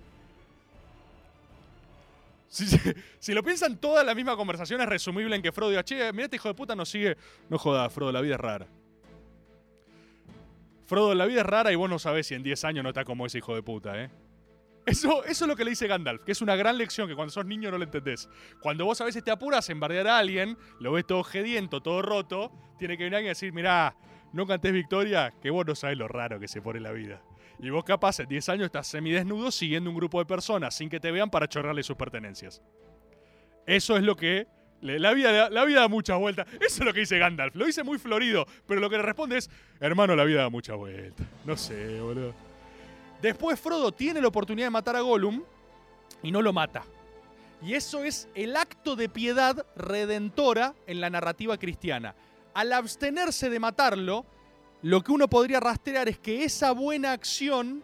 Si, 3.19 3.33
lo 3.33 3.43
piensan, 3.43 3.79
toda 3.79 4.03
la 4.03 4.13
misma 4.13 4.35
conversación 4.35 4.81
es 4.81 4.89
resumible 4.89 5.35
en 5.35 5.41
que 5.41 5.51
Frodo 5.51 5.69
diga, 5.69 5.83
che, 5.83 6.11
mira 6.11 6.25
este 6.25 6.35
hijo 6.35 6.49
de 6.49 6.53
puta 6.53 6.75
nos 6.75 6.89
sigue. 6.89 7.15
No 7.49 7.57
jodas, 7.57 7.91
Frodo, 7.93 8.11
la 8.11 8.21
vida 8.21 8.35
es 8.35 8.41
rara. 8.41 8.67
Frodo, 10.85 11.15
la 11.15 11.25
vida 11.25 11.41
es 11.41 11.45
rara 11.45 11.71
y 11.71 11.75
vos 11.75 11.89
no 11.89 11.99
sabés 11.99 12.27
si 12.27 12.35
en 12.35 12.43
10 12.43 12.65
años 12.65 12.83
no 12.83 12.89
está 12.89 13.05
como 13.05 13.25
ese 13.25 13.37
hijo 13.37 13.55
de 13.55 13.63
puta, 13.63 14.01
¿eh? 14.01 14.09
Eso, 14.85 15.23
eso 15.25 15.45
es 15.45 15.47
lo 15.47 15.55
que 15.55 15.63
le 15.63 15.69
dice 15.69 15.87
Gandalf, 15.87 16.23
que 16.23 16.31
es 16.31 16.41
una 16.41 16.55
gran 16.55 16.75
lección 16.75 17.07
que 17.07 17.15
cuando 17.15 17.31
sos 17.31 17.45
niño 17.45 17.69
no 17.69 17.77
lo 17.77 17.83
entendés. 17.83 18.27
Cuando 18.59 18.83
vos 18.83 18.99
a 18.99 19.05
veces 19.05 19.23
te 19.23 19.29
apuras 19.29 19.69
en 19.69 19.79
bardear 19.79 20.07
a 20.07 20.17
alguien, 20.17 20.57
lo 20.79 20.91
ves 20.91 21.05
todo 21.05 21.23
gediento, 21.23 21.81
todo 21.81 22.01
roto, 22.01 22.51
tiene 22.79 22.97
que 22.97 23.03
venir 23.03 23.17
alguien 23.17 23.29
y 23.29 23.35
decir, 23.35 23.53
mirá, 23.53 23.95
no 24.33 24.47
cantés 24.47 24.73
victoria, 24.73 25.33
que 25.39 25.51
vos 25.51 25.65
no 25.67 25.75
sabés 25.75 25.97
lo 25.97 26.07
raro 26.07 26.39
que 26.39 26.47
se 26.47 26.61
pone 26.63 26.79
la 26.79 26.91
vida. 26.91 27.21
Y 27.61 27.69
vos 27.69 27.83
capaz 27.83 28.19
en 28.19 28.27
10 28.27 28.49
años 28.49 28.65
estás 28.65 28.87
semidesnudo 28.87 29.51
siguiendo 29.51 29.89
un 29.89 29.95
grupo 29.95 30.19
de 30.19 30.25
personas 30.25 30.75
sin 30.75 30.89
que 30.89 30.99
te 30.99 31.11
vean 31.11 31.29
para 31.29 31.47
chorrarle 31.47 31.83
sus 31.83 31.95
pertenencias. 31.95 32.61
Eso 33.65 33.95
es 33.97 34.03
lo 34.03 34.15
que... 34.15 34.47
La 34.81 35.13
vida, 35.13 35.31
da- 35.31 35.49
la 35.51 35.63
vida 35.63 35.81
da 35.81 35.87
muchas 35.87 36.17
vueltas. 36.17 36.47
Eso 36.55 36.79
es 36.81 36.85
lo 36.85 36.91
que 36.91 37.01
dice 37.01 37.19
Gandalf. 37.19 37.55
Lo 37.55 37.67
dice 37.67 37.83
muy 37.83 37.99
florido, 37.99 38.47
pero 38.65 38.81
lo 38.81 38.89
que 38.89 38.97
le 38.97 39.03
responde 39.03 39.37
es, 39.37 39.47
hermano, 39.79 40.15
la 40.15 40.23
vida 40.23 40.41
da 40.41 40.49
muchas 40.49 40.75
vueltas. 40.75 41.27
No 41.45 41.55
sé, 41.55 41.99
boludo. 42.01 42.33
Después 43.21 43.59
Frodo 43.59 43.91
tiene 43.91 44.19
la 44.19 44.29
oportunidad 44.29 44.65
de 44.65 44.71
matar 44.71 44.95
a 44.95 45.01
Gollum 45.01 45.43
y 46.23 46.31
no 46.31 46.41
lo 46.41 46.51
mata. 46.51 46.83
Y 47.61 47.75
eso 47.75 48.03
es 48.03 48.27
el 48.33 48.55
acto 48.57 48.95
de 48.95 49.07
piedad 49.07 49.63
redentora 49.75 50.73
en 50.87 50.99
la 50.99 51.11
narrativa 51.11 51.59
cristiana. 51.59 52.15
Al 52.55 52.73
abstenerse 52.73 53.51
de 53.51 53.59
matarlo, 53.59 54.25
lo 54.81 55.03
que 55.03 55.11
uno 55.11 55.27
podría 55.29 55.59
rastrear 55.59 56.09
es 56.09 56.17
que 56.17 56.43
esa 56.43 56.71
buena 56.71 57.11
acción 57.11 57.83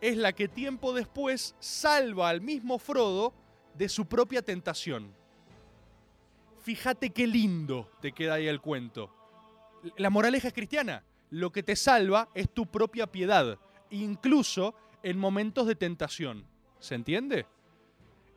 es 0.00 0.16
la 0.16 0.32
que 0.32 0.48
tiempo 0.48 0.92
después 0.92 1.54
salva 1.58 2.28
al 2.28 2.40
mismo 2.40 2.78
Frodo 2.78 3.32
de 3.74 3.88
su 3.88 4.06
propia 4.06 4.42
tentación. 4.42 5.12
Fíjate 6.60 7.10
qué 7.10 7.26
lindo 7.26 7.90
te 8.00 8.12
queda 8.12 8.34
ahí 8.34 8.46
el 8.46 8.60
cuento. 8.60 9.10
La 9.96 10.10
moraleja 10.10 10.48
es 10.48 10.54
cristiana. 10.54 11.02
Lo 11.30 11.50
que 11.50 11.62
te 11.62 11.76
salva 11.76 12.28
es 12.34 12.50
tu 12.50 12.66
propia 12.66 13.06
piedad, 13.06 13.58
incluso 13.90 14.74
en 15.02 15.18
momentos 15.18 15.66
de 15.66 15.76
tentación. 15.76 16.44
¿Se 16.78 16.94
entiende? 16.94 17.46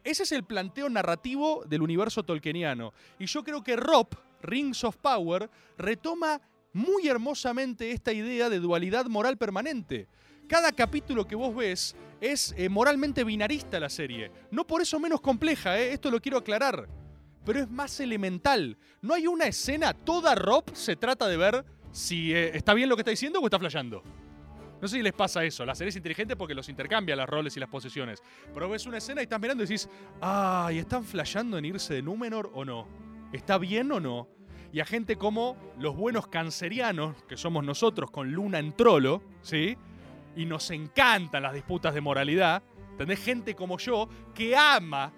Ese 0.03 0.23
es 0.23 0.31
el 0.31 0.43
planteo 0.43 0.89
narrativo 0.89 1.63
del 1.65 1.81
universo 1.81 2.23
tolkieniano. 2.23 2.93
Y 3.19 3.25
yo 3.25 3.43
creo 3.43 3.63
que 3.63 3.75
Rob, 3.75 4.07
Rings 4.41 4.83
of 4.83 4.97
Power, 4.97 5.49
retoma 5.77 6.41
muy 6.73 7.07
hermosamente 7.07 7.91
esta 7.91 8.13
idea 8.13 8.49
de 8.49 8.59
dualidad 8.59 9.05
moral 9.05 9.37
permanente. 9.37 10.07
Cada 10.47 10.71
capítulo 10.71 11.25
que 11.25 11.35
vos 11.35 11.55
ves 11.55 11.95
es 12.19 12.53
eh, 12.57 12.69
moralmente 12.69 13.23
binarista 13.23 13.79
la 13.79 13.89
serie. 13.89 14.31
No 14.51 14.67
por 14.67 14.81
eso 14.81 14.99
menos 14.99 15.21
compleja, 15.21 15.79
eh, 15.79 15.93
esto 15.93 16.11
lo 16.11 16.21
quiero 16.21 16.37
aclarar. 16.37 16.87
Pero 17.45 17.59
es 17.59 17.69
más 17.69 17.99
elemental. 17.99 18.77
No 19.01 19.13
hay 19.13 19.27
una 19.27 19.45
escena, 19.45 19.93
toda 19.93 20.35
Rob 20.35 20.75
se 20.75 20.95
trata 20.95 21.27
de 21.27 21.37
ver 21.37 21.65
si 21.91 22.33
eh, 22.33 22.55
está 22.55 22.73
bien 22.73 22.89
lo 22.89 22.95
que 22.95 23.01
está 23.01 23.11
diciendo 23.11 23.39
o 23.39 23.45
está 23.45 23.59
flasheando. 23.59 24.03
No 24.81 24.87
sé 24.87 24.97
si 24.97 25.03
les 25.03 25.13
pasa 25.13 25.43
eso. 25.43 25.63
La 25.65 25.75
serie 25.75 25.89
es 25.89 25.95
inteligente 25.95 26.35
porque 26.35 26.55
los 26.55 26.67
intercambia 26.67 27.15
los 27.15 27.27
roles 27.29 27.55
y 27.55 27.59
las 27.59 27.69
posiciones. 27.69 28.21
Pero 28.53 28.67
ves 28.67 28.85
una 28.87 28.97
escena 28.97 29.21
y 29.21 29.23
estás 29.23 29.39
mirando 29.39 29.63
y 29.63 29.67
decís, 29.67 29.87
ay, 30.19 30.79
¿están 30.79 31.03
flasheando 31.03 31.57
en 31.57 31.65
irse 31.65 31.93
de 31.93 32.01
Númenor 32.01 32.51
o 32.53 32.65
no? 32.65 32.87
¿Está 33.31 33.57
bien 33.59 33.91
o 33.91 33.99
no? 33.99 34.27
Y 34.73 34.79
a 34.79 34.85
gente 34.85 35.17
como 35.17 35.57
los 35.77 35.95
buenos 35.95 36.27
cancerianos, 36.27 37.23
que 37.23 37.35
somos 37.35 37.63
nosotros 37.63 38.09
con 38.09 38.31
Luna 38.31 38.59
en 38.59 38.73
trolo, 38.73 39.21
¿sí? 39.41 39.77
Y 40.35 40.45
nos 40.45 40.71
encantan 40.71 41.43
las 41.43 41.53
disputas 41.53 41.93
de 41.93 42.01
moralidad. 42.01 42.63
¿Entendés? 42.91 43.23
Gente 43.23 43.55
como 43.55 43.77
yo 43.77 44.07
que 44.33 44.55
ama 44.55 45.11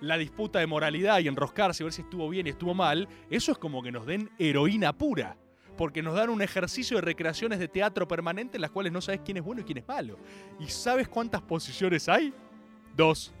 la 0.00 0.18
disputa 0.18 0.58
de 0.58 0.66
moralidad 0.66 1.20
y 1.20 1.28
enroscarse 1.28 1.82
y 1.82 1.84
ver 1.84 1.92
si 1.92 2.02
estuvo 2.02 2.28
bien 2.28 2.46
y 2.46 2.50
estuvo 2.50 2.74
mal. 2.74 3.08
Eso 3.30 3.52
es 3.52 3.58
como 3.58 3.82
que 3.82 3.90
nos 3.90 4.04
den 4.04 4.30
heroína 4.38 4.92
pura 4.92 5.36
porque 5.76 6.02
nos 6.02 6.14
dan 6.14 6.30
un 6.30 6.42
ejercicio 6.42 6.96
de 6.96 7.00
recreaciones 7.00 7.58
de 7.58 7.68
teatro 7.68 8.06
permanente 8.06 8.56
en 8.56 8.62
las 8.62 8.70
cuales 8.70 8.92
no 8.92 9.00
sabes 9.00 9.22
quién 9.24 9.38
es 9.38 9.42
bueno 9.42 9.62
y 9.62 9.64
quién 9.64 9.78
es 9.78 9.88
malo. 9.88 10.18
¿Y 10.60 10.68
sabes 10.68 11.08
cuántas 11.08 11.42
posiciones 11.42 12.08
hay? 12.08 12.32
Dos. 12.96 13.32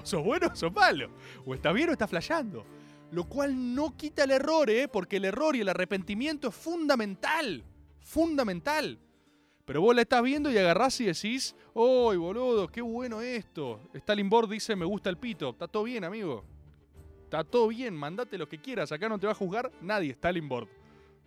O 0.00 0.06
sos 0.06 0.22
bueno 0.22 0.48
o 0.52 0.56
sos 0.56 0.72
malo. 0.72 1.10
O 1.44 1.54
está 1.54 1.72
bien 1.72 1.88
o 1.90 1.92
está 1.92 2.06
flasheando. 2.06 2.64
Lo 3.10 3.24
cual 3.24 3.74
no 3.74 3.96
quita 3.96 4.24
el 4.24 4.30
error, 4.30 4.68
¿eh? 4.70 4.88
Porque 4.88 5.16
el 5.16 5.24
error 5.24 5.56
y 5.56 5.60
el 5.60 5.68
arrepentimiento 5.68 6.48
es 6.48 6.54
fundamental. 6.54 7.64
Fundamental. 8.00 8.98
Pero 9.64 9.82
vos 9.82 9.94
la 9.94 10.02
estás 10.02 10.22
viendo 10.22 10.50
y 10.50 10.56
agarrás 10.56 11.00
y 11.00 11.04
decís, 11.04 11.54
¡Uy, 11.74 12.16
boludo! 12.16 12.68
¡Qué 12.68 12.80
bueno 12.80 13.20
esto! 13.20 13.80
Stalin 13.92 14.28
Board 14.28 14.48
dice, 14.48 14.74
me 14.74 14.84
gusta 14.84 15.10
el 15.10 15.18
pito. 15.18 15.50
Está 15.50 15.68
todo 15.68 15.84
bien, 15.84 16.04
amigo. 16.04 16.44
Está 17.24 17.44
todo 17.44 17.68
bien, 17.68 17.94
mandate 17.94 18.38
lo 18.38 18.48
que 18.48 18.58
quieras. 18.58 18.90
Acá 18.92 19.08
no 19.08 19.18
te 19.18 19.26
va 19.26 19.32
a 19.32 19.36
juzgar 19.36 19.70
nadie, 19.82 20.12
Stalin 20.12 20.48
Board. 20.48 20.68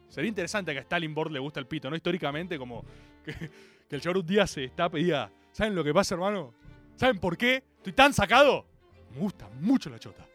Sería 0.09 0.27
interesante 0.27 0.71
que 0.73 0.79
a 0.79 0.81
Stalin 0.81 1.13
Board 1.13 1.31
le 1.31 1.39
gusta 1.39 1.59
el 1.59 1.67
pito, 1.67 1.89
¿no? 1.89 1.95
Históricamente, 1.95 2.57
como 2.57 2.83
que, 3.23 3.51
el 3.89 4.17
un 4.17 4.25
día 4.25 4.47
se 4.47 4.63
está 4.63 4.89
pedía. 4.89 5.31
¿Saben 5.51 5.75
lo 5.75 5.83
que 5.83 5.93
pasa, 5.93 6.15
hermano? 6.15 6.53
¿Saben 6.95 7.19
por 7.19 7.37
qué? 7.37 7.63
Estoy 7.77 7.93
tan 7.93 8.11
sacado. 8.11 8.65
Me 9.13 9.19
gusta 9.19 9.47
mucho 9.59 9.89
la 9.91 9.99
chota. 9.99 10.30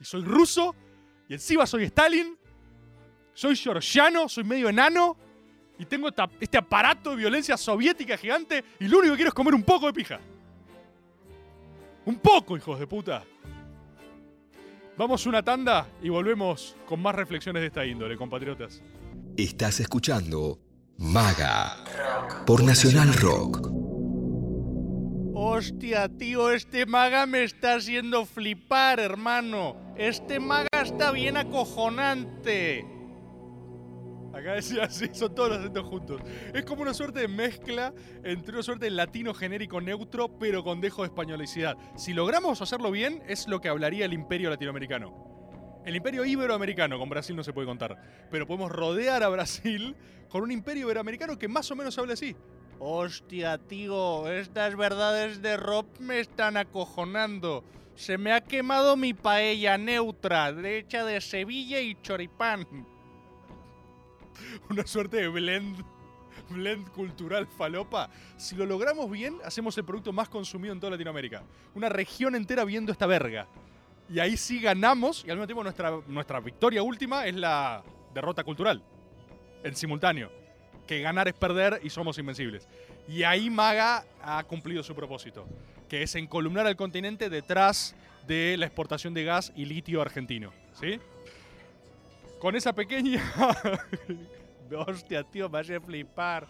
Y 0.00 0.04
soy 0.04 0.22
ruso, 0.22 0.74
y 1.28 1.34
encima 1.34 1.66
soy 1.66 1.84
Stalin, 1.84 2.36
soy 3.32 3.56
georgiano, 3.56 4.28
soy 4.28 4.44
medio 4.44 4.68
enano, 4.68 5.16
y 5.78 5.84
tengo 5.86 6.08
este 6.40 6.58
aparato 6.58 7.10
de 7.10 7.16
violencia 7.16 7.56
soviética 7.56 8.16
gigante, 8.16 8.64
y 8.78 8.88
lo 8.88 8.98
único 8.98 9.14
que 9.14 9.18
quiero 9.18 9.28
es 9.28 9.34
comer 9.34 9.54
un 9.54 9.62
poco 9.62 9.86
de 9.86 9.92
pija. 9.92 10.20
Un 12.06 12.18
poco, 12.18 12.56
hijos 12.56 12.78
de 12.78 12.86
puta. 12.86 13.24
Vamos 14.96 15.26
una 15.26 15.42
tanda 15.42 15.88
y 16.02 16.08
volvemos 16.08 16.76
con 16.86 17.00
más 17.02 17.14
reflexiones 17.14 17.62
de 17.62 17.66
esta 17.66 17.84
índole, 17.84 18.16
compatriotas. 18.16 18.82
Estás 19.36 19.80
escuchando 19.80 20.60
Maga 20.98 21.76
por 22.46 22.62
Nacional 22.62 23.12
Rock. 23.14 23.83
Hostia, 25.36 26.08
tío, 26.08 26.52
este 26.52 26.86
maga 26.86 27.26
me 27.26 27.42
está 27.42 27.74
haciendo 27.74 28.24
flipar, 28.24 29.00
hermano. 29.00 29.76
Este 29.96 30.38
maga 30.38 30.68
está 30.80 31.10
bien 31.10 31.36
acojonante. 31.36 32.86
Acá 34.32 34.52
decía 34.54 34.84
así, 34.88 35.08
son 35.12 35.34
todos 35.34 35.48
los 35.48 35.58
acentos 35.58 35.86
juntos. 35.86 36.20
Es 36.54 36.64
como 36.64 36.82
una 36.82 36.94
suerte 36.94 37.18
de 37.18 37.26
mezcla 37.26 37.92
entre 38.22 38.54
una 38.54 38.62
suerte 38.62 38.84
de 38.84 38.92
latino 38.92 39.34
genérico 39.34 39.80
neutro, 39.80 40.38
pero 40.38 40.62
con 40.62 40.80
dejo 40.80 41.02
de 41.02 41.08
españolicidad. 41.08 41.76
Si 41.96 42.12
logramos 42.12 42.62
hacerlo 42.62 42.92
bien, 42.92 43.20
es 43.26 43.48
lo 43.48 43.60
que 43.60 43.68
hablaría 43.68 44.04
el 44.04 44.12
imperio 44.12 44.50
latinoamericano. 44.50 45.82
El 45.84 45.96
imperio 45.96 46.24
iberoamericano, 46.24 46.96
con 46.96 47.08
Brasil 47.08 47.34
no 47.34 47.42
se 47.42 47.52
puede 47.52 47.66
contar. 47.66 48.28
Pero 48.30 48.46
podemos 48.46 48.70
rodear 48.70 49.24
a 49.24 49.28
Brasil 49.28 49.96
con 50.28 50.44
un 50.44 50.52
imperio 50.52 50.84
iberoamericano 50.84 51.36
que 51.38 51.48
más 51.48 51.68
o 51.72 51.76
menos 51.76 51.98
habla 51.98 52.12
así. 52.12 52.36
Hostia, 52.78 53.58
tío, 53.58 54.28
estas 54.28 54.76
verdades 54.76 55.40
de 55.40 55.56
Rob 55.56 55.86
me 56.00 56.20
están 56.20 56.56
acojonando. 56.56 57.64
Se 57.94 58.18
me 58.18 58.32
ha 58.32 58.42
quemado 58.42 58.96
mi 58.96 59.14
paella 59.14 59.78
neutra, 59.78 60.50
hecha 60.50 61.04
de 61.04 61.20
Sevilla 61.20 61.80
y 61.80 61.94
choripán. 62.02 62.66
Una 64.70 64.86
suerte 64.86 65.18
de 65.18 65.28
blend, 65.28 65.84
blend 66.50 66.90
cultural 66.90 67.46
falopa. 67.46 68.10
Si 68.36 68.56
lo 68.56 68.66
logramos 68.66 69.08
bien, 69.10 69.38
hacemos 69.44 69.78
el 69.78 69.84
producto 69.84 70.12
más 70.12 70.28
consumido 70.28 70.74
en 70.74 70.80
toda 70.80 70.90
Latinoamérica. 70.90 71.44
Una 71.74 71.88
región 71.88 72.34
entera 72.34 72.64
viendo 72.64 72.90
esta 72.90 73.06
verga. 73.06 73.46
Y 74.10 74.18
ahí 74.18 74.36
sí 74.36 74.60
ganamos, 74.60 75.24
y 75.24 75.30
al 75.30 75.36
mismo 75.36 75.46
tiempo 75.46 75.62
nuestra, 75.62 75.92
nuestra 76.08 76.40
victoria 76.40 76.82
última 76.82 77.26
es 77.26 77.36
la 77.36 77.82
derrota 78.12 78.42
cultural. 78.42 78.82
En 79.62 79.74
simultáneo. 79.76 80.43
Que 80.86 81.00
ganar 81.00 81.28
es 81.28 81.34
perder 81.34 81.80
y 81.82 81.90
somos 81.90 82.18
invencibles. 82.18 82.68
Y 83.08 83.22
ahí 83.22 83.50
Maga 83.50 84.04
ha 84.22 84.42
cumplido 84.44 84.82
su 84.82 84.94
propósito, 84.94 85.46
que 85.88 86.02
es 86.02 86.14
encolumnar 86.14 86.66
al 86.66 86.76
continente 86.76 87.30
detrás 87.30 87.94
de 88.26 88.56
la 88.56 88.66
exportación 88.66 89.14
de 89.14 89.24
gas 89.24 89.52
y 89.56 89.64
litio 89.64 90.00
argentino. 90.00 90.52
¿Sí? 90.78 91.00
Con 92.38 92.56
esa 92.56 92.72
pequeña. 92.72 93.22
Hostia, 94.86 95.22
tío, 95.24 95.48
me 95.48 95.60
hace 95.60 95.80
flipar. 95.80 96.46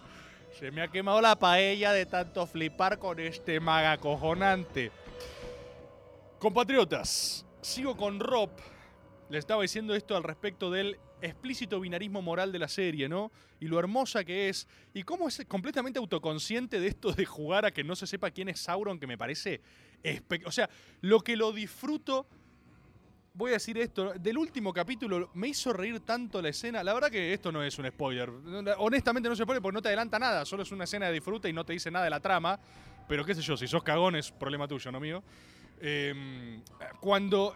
Se 0.58 0.70
me 0.70 0.82
ha 0.82 0.88
quemado 0.88 1.20
la 1.20 1.36
paella 1.36 1.92
de 1.92 2.06
tanto 2.06 2.46
flipar 2.46 2.98
con 2.98 3.18
este 3.18 3.58
maga 3.58 3.98
cojonante. 3.98 4.92
Compatriotas, 6.38 7.44
sigo 7.60 7.96
con 7.96 8.20
Rob. 8.20 8.50
Le 9.30 9.38
estaba 9.38 9.62
diciendo 9.62 9.94
esto 9.94 10.16
al 10.16 10.22
respecto 10.22 10.70
del 10.70 10.98
explícito 11.24 11.80
binarismo 11.80 12.22
moral 12.22 12.52
de 12.52 12.58
la 12.58 12.68
serie, 12.68 13.08
¿no? 13.08 13.32
Y 13.60 13.66
lo 13.66 13.78
hermosa 13.78 14.24
que 14.24 14.48
es. 14.48 14.66
Y 14.92 15.02
cómo 15.02 15.28
es 15.28 15.42
completamente 15.48 15.98
autoconsciente 15.98 16.80
de 16.80 16.88
esto 16.88 17.12
de 17.12 17.24
jugar 17.24 17.64
a 17.64 17.70
que 17.70 17.84
no 17.84 17.96
se 17.96 18.06
sepa 18.06 18.30
quién 18.30 18.48
es 18.48 18.60
Sauron, 18.60 18.98
que 18.98 19.06
me 19.06 19.18
parece. 19.18 19.60
O 20.44 20.52
sea, 20.52 20.68
lo 21.00 21.20
que 21.20 21.36
lo 21.36 21.52
disfruto. 21.52 22.26
Voy 23.36 23.50
a 23.50 23.54
decir 23.54 23.76
esto, 23.78 24.12
del 24.12 24.38
último 24.38 24.72
capítulo 24.72 25.28
me 25.34 25.48
hizo 25.48 25.72
reír 25.72 25.98
tanto 25.98 26.40
la 26.40 26.50
escena. 26.50 26.84
La 26.84 26.94
verdad 26.94 27.10
que 27.10 27.32
esto 27.32 27.50
no 27.50 27.64
es 27.64 27.76
un 27.80 27.88
spoiler. 27.88 28.30
Honestamente 28.78 29.28
no 29.28 29.32
un 29.32 29.36
spoiler 29.36 29.60
porque 29.60 29.74
no 29.74 29.82
te 29.82 29.88
adelanta 29.88 30.20
nada. 30.20 30.44
Solo 30.44 30.62
es 30.62 30.70
una 30.70 30.84
escena 30.84 31.06
de 31.06 31.14
disfrute 31.14 31.48
y 31.48 31.52
no 31.52 31.64
te 31.64 31.72
dice 31.72 31.90
nada 31.90 32.04
de 32.04 32.10
la 32.10 32.20
trama. 32.20 32.60
Pero 33.08 33.24
qué 33.24 33.34
sé 33.34 33.42
yo, 33.42 33.56
si 33.56 33.66
sos 33.66 33.82
cagón 33.82 34.14
es 34.14 34.30
problema 34.30 34.68
tuyo, 34.68 34.92
no 34.92 35.00
mío. 35.00 35.24
Eh, 35.80 36.62
cuando 37.00 37.54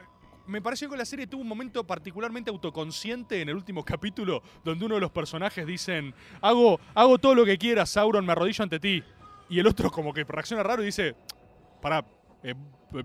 me 0.49 0.63
pareció 0.63 0.89
que 0.89 0.97
la 0.97 1.05
serie 1.05 1.27
tuvo 1.27 1.43
un 1.43 1.49
momento 1.49 1.87
particularmente 1.87 2.51
autoconsciente 2.51 3.43
en 3.43 3.51
el 3.51 3.55
último 3.55 3.85
capítulo, 3.85 4.43
donde 4.65 4.85
uno 4.85 4.95
de 4.95 5.01
los 5.01 5.11
personajes 5.11 5.67
dicen, 5.67 6.15
hago, 6.41 6.81
hago 6.95 7.19
todo 7.19 7.35
lo 7.35 7.45
que 7.45 7.59
quieras, 7.59 7.91
Sauron, 7.91 8.25
me 8.25 8.33
arrodillo 8.33 8.63
ante 8.63 8.81
ti. 8.81 9.03
Y 9.51 9.61
el 9.61 9.67
otro 9.67 9.91
como 9.91 10.13
que 10.13 10.25
reacciona 10.25 10.63
raro 10.63 10.83
y 10.83 10.87
dice, 10.87 11.15
pará, 11.83 12.05
eh, 12.43 12.55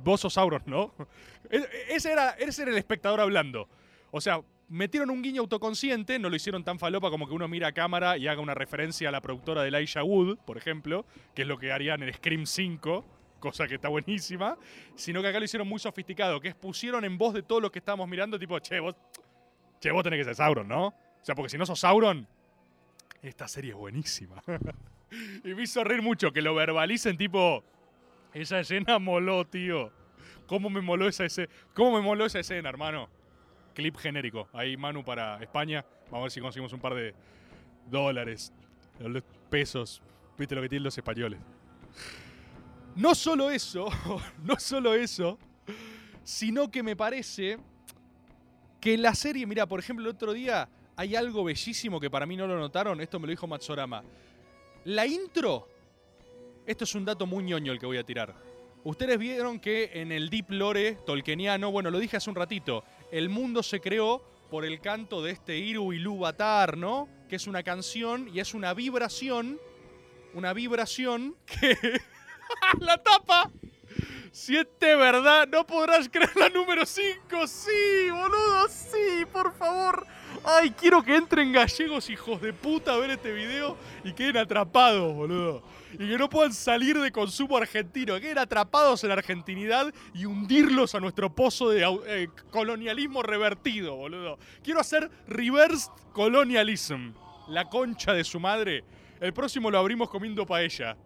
vos 0.04 0.22
sos 0.22 0.34
Sauron, 0.34 0.64
¿no? 0.66 0.94
Ese 1.90 2.12
era, 2.12 2.32
ese 2.32 2.64
era 2.64 2.72
el 2.72 2.78
espectador 2.78 3.20
hablando. 3.20 3.68
O 4.10 4.22
sea, 4.22 4.42
metieron 4.70 5.10
un 5.10 5.22
guiño 5.22 5.42
autoconsciente, 5.42 6.18
no 6.18 6.30
lo 6.30 6.36
hicieron 6.36 6.64
tan 6.64 6.80
falopa 6.80 7.12
como 7.12 7.28
que 7.28 7.34
uno 7.34 7.48
mira 7.48 7.68
a 7.68 7.72
cámara 7.74 8.18
y 8.18 8.28
haga 8.28 8.42
una 8.42 8.56
referencia 8.56 9.10
a 9.10 9.12
la 9.12 9.22
productora 9.22 9.62
de 9.62 9.68
Elijah 9.68 10.04
Wood, 10.04 10.38
por 10.46 10.58
ejemplo, 10.58 11.06
que 11.36 11.44
es 11.44 11.48
lo 11.48 11.60
que 11.60 11.72
harían 11.72 12.02
en 12.02 12.14
Scream 12.14 12.46
5, 12.46 13.06
cosa 13.44 13.68
que 13.68 13.76
está 13.76 13.90
buenísima, 13.90 14.58
sino 14.96 15.22
que 15.22 15.28
acá 15.28 15.38
lo 15.38 15.44
hicieron 15.44 15.68
muy 15.68 15.78
sofisticado, 15.78 16.40
que 16.40 16.48
es 16.48 16.56
pusieron 16.56 17.04
en 17.04 17.18
voz 17.18 17.34
de 17.34 17.44
todos 17.44 17.62
los 17.62 17.72
que 17.72 17.80
estábamos 17.80 18.08
mirando, 18.08 18.40
tipo, 18.40 18.58
che, 18.60 18.80
vos, 18.80 18.96
che, 19.82 19.92
vos 19.92 20.02
tenés 20.02 20.20
que 20.20 20.24
ser 20.24 20.36
Sauron, 20.36 20.66
¿no? 20.66 20.88
O 20.88 20.94
sea, 21.22 21.36
porque 21.36 21.50
si 21.50 21.58
no 21.58 21.66
sos 21.66 21.82
Sauron, 21.82 22.26
esta 23.22 23.50
serie 23.50 23.72
es 23.72 23.78
buenísima. 23.78 24.42
y 25.44 25.54
me 25.54 25.64
hizo 25.64 25.84
reír 25.84 26.02
mucho 26.02 26.32
que 26.32 26.42
lo 26.42 26.56
verbalicen, 26.56 27.18
tipo, 27.18 27.66
esa 28.34 28.62
escena 28.62 28.98
moló, 28.98 29.44
tío. 29.46 29.92
¿Cómo 30.48 30.70
me 30.70 30.80
moló 30.80 31.10
esa 31.10 31.26
escena? 31.26 31.50
¿Cómo 31.74 31.98
me 31.98 32.02
moló 32.02 32.26
esa 32.26 32.40
escena, 32.40 32.70
hermano? 32.70 33.10
Clip 33.74 33.98
genérico. 33.98 34.48
Ahí 34.54 34.78
Manu 34.78 35.04
para 35.04 35.44
España. 35.44 35.84
Vamos 36.06 36.20
a 36.20 36.24
ver 36.24 36.32
si 36.32 36.40
conseguimos 36.40 36.72
un 36.72 36.80
par 36.80 36.94
de 36.94 37.14
dólares, 37.90 38.54
pesos. 39.50 40.02
¿Viste 40.38 40.56
lo 40.56 40.62
que 40.62 40.70
tienen 40.70 40.86
los 40.86 40.98
españoles? 40.98 41.40
No 42.96 43.16
solo 43.16 43.50
eso, 43.50 43.90
no 44.44 44.60
solo 44.60 44.94
eso, 44.94 45.40
sino 46.24 46.70
que 46.70 46.84
me 46.84 46.96
parece 46.96 47.58
que 48.80 48.94
en 48.94 49.02
la 49.02 49.16
serie, 49.16 49.48
mira, 49.48 49.66
por 49.66 49.80
ejemplo, 49.80 50.06
el 50.06 50.16
otro 50.16 50.34
día 50.34 50.70
hay 50.96 51.16
algo 51.16 51.44
bellísimo 51.44 52.00
que 52.00 52.12
para 52.12 52.26
mí 52.26 52.38
no 52.38 52.46
lo 52.46 52.60
notaron, 52.60 53.02
esto 53.02 53.20
me 53.20 53.28
lo 53.28 53.32
dijo 53.32 53.48
Matsorama. 53.48 54.04
La 54.86 55.08
intro, 55.08 55.68
esto 56.68 56.84
es 56.84 56.94
un 56.94 57.06
dato 57.06 57.26
muy 57.26 57.44
ñoño 57.44 57.72
el 57.72 57.80
que 57.80 57.86
voy 57.86 57.98
a 57.98 58.04
tirar. 58.04 58.36
Ustedes 58.84 59.18
vieron 59.18 59.60
que 59.60 59.90
en 59.94 60.12
el 60.12 60.30
Deep 60.30 60.52
Lore 60.52 60.98
tolkieniano, 61.06 61.72
bueno, 61.72 61.90
lo 61.90 62.00
dije 62.00 62.18
hace 62.18 62.30
un 62.30 62.36
ratito, 62.36 62.84
el 63.12 63.30
mundo 63.30 63.64
se 63.64 63.80
creó 63.80 64.22
por 64.52 64.66
el 64.66 64.82
canto 64.82 65.24
de 65.24 65.32
este 65.32 65.58
Iru 65.58 65.94
Ilúvatar, 65.94 66.78
¿no? 66.78 67.08
Que 67.28 67.38
es 67.38 67.48
una 67.48 67.64
canción 67.64 68.30
y 68.32 68.40
es 68.40 68.54
una 68.54 68.74
vibración, 68.74 69.60
una 70.34 70.54
vibración 70.54 71.36
que 71.46 72.02
la 72.80 72.98
tapa. 72.98 73.52
Siete, 74.32 74.96
¿verdad? 74.96 75.48
No 75.48 75.66
podrás 75.66 76.10
creer 76.10 76.36
la 76.36 76.50
número 76.50 76.86
5. 76.86 77.48
Sí, 77.48 78.10
boludo, 78.10 78.68
sí, 78.68 79.26
por 79.32 79.54
favor. 79.54 80.08
Ay, 80.44 80.72
quiero 80.72 81.04
que 81.04 81.16
entren 81.16 81.52
gallegos, 81.52 82.10
hijos 82.10 82.42
de 82.42 82.52
puta, 82.52 82.94
a 82.94 82.98
ver 82.98 83.12
este 83.12 83.32
video 83.32 83.78
y 84.04 84.12
queden 84.14 84.38
atrapados, 84.38 85.14
boludo. 85.14 85.64
Y 85.94 86.10
que 86.10 86.18
no 86.18 86.30
puedan 86.30 86.52
salir 86.52 87.00
de 87.00 87.12
consumo 87.12 87.58
argentino, 87.58 88.16
que 88.16 88.22
queden 88.22 88.40
atrapados 88.40 89.04
en 89.04 89.10
la 89.10 89.16
argentinidad 89.16 89.94
y 90.14 90.26
hundirlos 90.26 90.96
a 90.96 91.00
nuestro 91.00 91.34
pozo 91.34 91.70
de 91.70 91.86
eh, 92.08 92.28
colonialismo 92.52 93.22
revertido, 93.22 93.96
boludo. 93.96 94.40
Quiero 94.64 94.80
hacer 94.80 95.10
reversed 95.28 95.92
colonialism. 96.12 97.14
La 97.48 97.70
concha 97.70 98.14
de 98.14 98.24
su 98.24 98.40
madre. 98.40 98.84
El 99.22 99.34
próximo 99.34 99.70
lo 99.70 99.78
abrimos 99.78 100.10
comiendo 100.10 100.46
paella. 100.46 100.98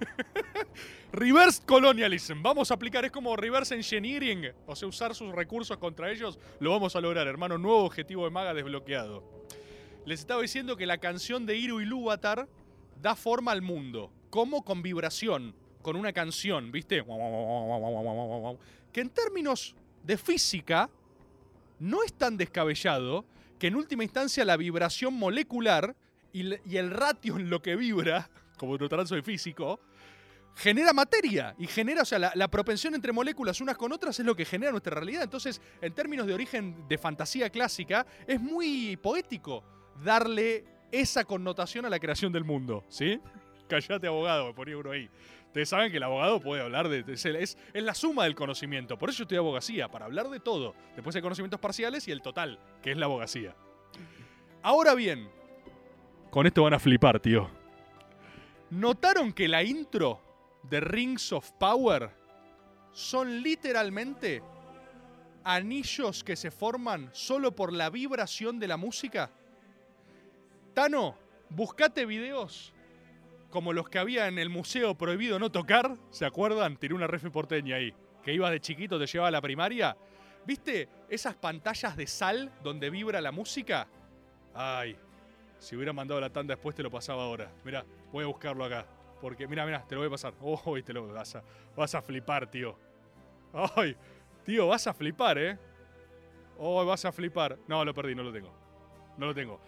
Reverse 1.12 1.62
colonialism. 1.64 2.42
Vamos 2.42 2.70
a 2.70 2.74
aplicar, 2.74 3.04
es 3.04 3.10
como 3.10 3.36
reverse 3.36 3.74
engineering. 3.74 4.52
O 4.66 4.76
sea, 4.76 4.88
usar 4.88 5.14
sus 5.14 5.32
recursos 5.34 5.76
contra 5.78 6.10
ellos. 6.10 6.38
Lo 6.60 6.70
vamos 6.70 6.94
a 6.96 7.00
lograr, 7.00 7.26
hermano. 7.26 7.58
Nuevo 7.58 7.84
objetivo 7.84 8.24
de 8.24 8.30
Maga 8.30 8.54
desbloqueado. 8.54 9.24
Les 10.06 10.20
estaba 10.20 10.40
diciendo 10.40 10.76
que 10.76 10.86
la 10.86 10.98
canción 10.98 11.46
de 11.46 11.56
Iru 11.56 11.80
Ilúvatar 11.80 12.48
da 13.00 13.16
forma 13.16 13.52
al 13.52 13.62
mundo. 13.62 14.12
Como 14.30 14.64
con 14.64 14.82
vibración. 14.82 15.54
Con 15.82 15.96
una 15.96 16.12
canción, 16.12 16.70
¿viste? 16.70 17.04
Que 18.92 19.00
en 19.00 19.10
términos 19.10 19.74
de 20.04 20.16
física 20.16 20.90
no 21.78 22.02
es 22.02 22.12
tan 22.12 22.36
descabellado 22.36 23.24
que 23.58 23.68
en 23.68 23.76
última 23.76 24.04
instancia 24.04 24.44
la 24.44 24.56
vibración 24.56 25.14
molecular 25.14 25.96
y, 26.32 26.76
el 26.76 26.90
ratio 26.90 27.36
en 27.36 27.50
lo 27.50 27.62
que 27.62 27.76
vibra, 27.76 28.30
como 28.58 28.78
transo 28.78 29.14
de 29.14 29.22
físico, 29.22 29.80
genera 30.54 30.92
materia 30.92 31.54
y 31.58 31.66
genera, 31.66 32.02
o 32.02 32.04
sea, 32.04 32.18
la, 32.18 32.48
propensión 32.48 32.94
entre 32.94 33.12
moléculas 33.12 33.60
unas 33.60 33.76
con 33.76 33.92
otras 33.92 34.18
es 34.18 34.26
lo 34.26 34.36
que 34.36 34.44
genera 34.44 34.70
nuestra 34.72 34.94
realidad. 34.94 35.22
Entonces, 35.22 35.60
en 35.80 35.92
términos 35.94 36.26
de 36.26 36.34
origen 36.34 36.86
de 36.88 36.98
fantasía 36.98 37.50
clásica, 37.50 38.06
es 38.26 38.40
muy 38.40 38.96
poético 38.96 39.64
darle 40.02 40.64
esa 40.92 41.24
connotación 41.24 41.86
a 41.86 41.90
la 41.90 41.98
creación 41.98 42.32
del 42.32 42.44
mundo, 42.44 42.84
¿sí? 42.88 43.20
Callate, 43.68 44.06
abogado, 44.06 44.48
me 44.48 44.54
ponía 44.54 44.76
uno 44.76 44.90
ahí. 44.90 45.08
Ustedes 45.46 45.68
saben 45.68 45.90
que 45.90 45.96
el 45.96 46.02
abogado 46.02 46.40
puede 46.40 46.62
hablar 46.62 46.88
de. 46.88 47.04
Es, 47.12 47.24
es, 47.24 47.56
la 47.74 47.94
suma 47.94 48.24
del 48.24 48.34
conocimiento. 48.34 48.98
Por 48.98 49.08
eso 49.08 49.18
yo 49.18 49.22
estoy 49.24 49.38
abogacía, 49.38 49.88
para 49.88 50.04
hablar 50.04 50.28
de 50.28 50.40
todo. 50.40 50.74
Después 50.94 51.14
hay 51.16 51.22
conocimientos 51.22 51.58
parciales 51.58 52.06
y 52.06 52.12
el 52.12 52.22
total, 52.22 52.58
que 52.82 52.92
es 52.92 52.96
la 52.96 53.06
abogacía. 53.06 53.54
Ahora 54.62 54.94
bien, 54.94 55.28
con 56.30 56.46
esto 56.46 56.62
van 56.62 56.74
a 56.74 56.78
flipar, 56.78 57.18
tío. 57.20 57.50
¿Notaron 58.70 59.32
que 59.32 59.48
la 59.48 59.64
intro 59.64 60.29
de 60.62 60.80
Rings 60.80 61.32
of 61.32 61.50
Power 61.52 62.10
son 62.92 63.42
literalmente 63.42 64.42
anillos 65.44 66.22
que 66.22 66.36
se 66.36 66.50
forman 66.50 67.10
solo 67.12 67.54
por 67.54 67.72
la 67.72 67.90
vibración 67.90 68.58
de 68.58 68.68
la 68.68 68.76
música? 68.76 69.30
Tano, 70.74 71.16
buscate 71.50 72.06
videos 72.06 72.72
como 73.50 73.72
los 73.72 73.88
que 73.88 73.98
había 73.98 74.28
en 74.28 74.38
el 74.38 74.48
Museo 74.48 74.94
Prohibido 74.94 75.38
No 75.38 75.50
Tocar, 75.50 75.96
¿se 76.10 76.24
acuerdan? 76.24 76.76
Tiré 76.76 76.94
una 76.94 77.06
refe 77.06 77.30
porteña 77.30 77.76
ahí, 77.76 77.92
que 78.22 78.32
iba 78.32 78.50
de 78.50 78.60
chiquito, 78.60 78.98
te 78.98 79.06
llevaba 79.06 79.28
a 79.28 79.32
la 79.32 79.40
primaria. 79.40 79.96
¿Viste 80.46 80.88
esas 81.08 81.34
pantallas 81.34 81.96
de 81.96 82.06
sal 82.06 82.52
donde 82.62 82.88
vibra 82.90 83.20
la 83.20 83.32
música? 83.32 83.88
Ay, 84.54 84.96
si 85.58 85.76
hubiera 85.76 85.92
mandado 85.92 86.20
la 86.20 86.30
tanda 86.30 86.54
después 86.54 86.74
te 86.74 86.82
lo 86.82 86.90
pasaba 86.90 87.24
ahora. 87.24 87.52
Mira, 87.64 87.84
voy 88.12 88.24
a 88.24 88.28
buscarlo 88.28 88.64
acá. 88.64 88.86
Porque, 89.20 89.46
mira, 89.46 89.64
mira, 89.64 89.84
te 89.86 89.94
lo 89.94 90.00
voy 90.00 90.08
a 90.08 90.10
pasar. 90.10 90.34
Oh, 90.40 90.76
te 90.82 90.92
lo 90.92 91.12
vas 91.12 91.36
a, 91.36 91.42
vas 91.76 91.94
a 91.94 92.02
flipar, 92.02 92.50
tío. 92.50 92.76
Ay, 93.76 93.96
tío, 94.44 94.68
vas 94.68 94.86
a 94.86 94.94
flipar, 94.94 95.38
¿eh? 95.38 95.58
Oh, 96.58 96.84
vas 96.84 97.04
a 97.04 97.12
flipar. 97.12 97.58
No, 97.66 97.84
lo 97.84 97.94
perdí, 97.94 98.14
no 98.14 98.22
lo 98.22 98.32
tengo. 98.32 98.52
No 99.16 99.26
lo 99.26 99.34
tengo. 99.34 99.60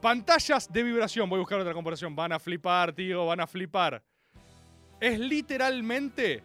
Pantallas 0.00 0.72
de 0.72 0.82
vibración. 0.82 1.28
Voy 1.28 1.38
a 1.38 1.40
buscar 1.40 1.58
otra 1.60 1.72
comparación. 1.72 2.14
Van 2.14 2.32
a 2.32 2.38
flipar, 2.38 2.92
tío, 2.92 3.26
van 3.26 3.40
a 3.40 3.46
flipar. 3.46 4.02
Es 5.00 5.18
literalmente, 5.18 6.42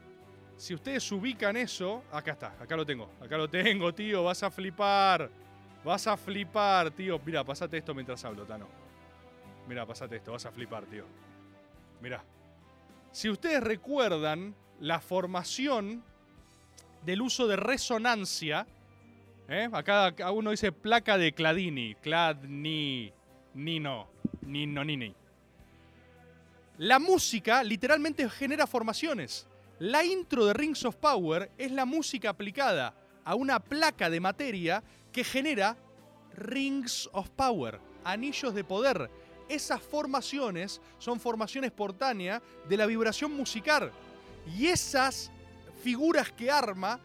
si 0.58 0.74
ustedes 0.74 1.10
ubican 1.12 1.56
eso, 1.56 2.04
acá 2.12 2.34
está, 2.34 2.56
acá 2.60 2.76
lo 2.76 2.86
tengo, 2.86 3.10
acá 3.22 3.38
lo 3.38 3.50
tengo, 3.50 3.94
tío, 3.94 4.24
vas 4.24 4.44
a 4.44 4.52
flipar. 4.52 5.30
Vas 5.84 6.06
a 6.06 6.16
flipar, 6.18 6.92
tío. 6.92 7.20
Mira, 7.26 7.44
pasate 7.44 7.78
esto 7.78 7.94
mientras 7.94 8.24
hablo, 8.24 8.46
Tano. 8.46 8.68
Mira, 9.68 9.86
pasate 9.86 10.18
esto, 10.18 10.34
vas 10.34 10.46
a 10.46 10.52
flipar, 10.52 10.86
tío. 10.86 11.06
Mirá. 12.02 12.24
Si 13.12 13.30
ustedes 13.30 13.62
recuerdan 13.62 14.56
la 14.80 15.00
formación 15.00 16.04
del 17.06 17.22
uso 17.22 17.48
de 17.48 17.56
resonancia, 17.56 18.66
¿eh? 19.48 19.70
acá, 19.72 20.14
uno 20.32 20.52
dice 20.52 20.72
placa 20.72 21.18
de 21.18 21.34
Cladini, 21.34 21.96
Cladni, 21.96 23.12
Nino, 23.54 24.08
Nino, 24.42 24.84
Nini. 24.84 25.14
La 26.78 27.00
música 27.00 27.64
literalmente 27.64 28.28
genera 28.30 28.66
formaciones. 28.66 29.48
La 29.78 30.04
intro 30.04 30.46
de 30.46 30.54
Rings 30.54 30.86
of 30.86 30.96
Power 30.96 31.52
es 31.58 31.72
la 31.72 31.86
música 31.86 32.30
aplicada 32.30 32.96
a 33.24 33.36
una 33.36 33.60
placa 33.60 34.10
de 34.10 34.20
materia 34.20 34.84
que 35.12 35.24
genera 35.24 35.78
Rings 36.36 37.10
of 37.12 37.30
Power, 37.32 37.80
anillos 38.04 38.56
de 38.56 38.64
poder, 38.64 39.10
esas 39.54 39.82
formaciones 39.82 40.82
son 40.98 41.20
formación 41.20 41.66
espontánea 41.66 42.42
de 42.68 42.78
la 42.78 42.86
vibración 42.86 43.34
musical. 43.34 43.92
Y 44.58 44.68
esas 44.68 45.32
figuras 45.84 46.32
que 46.32 46.50
arma 46.50 47.00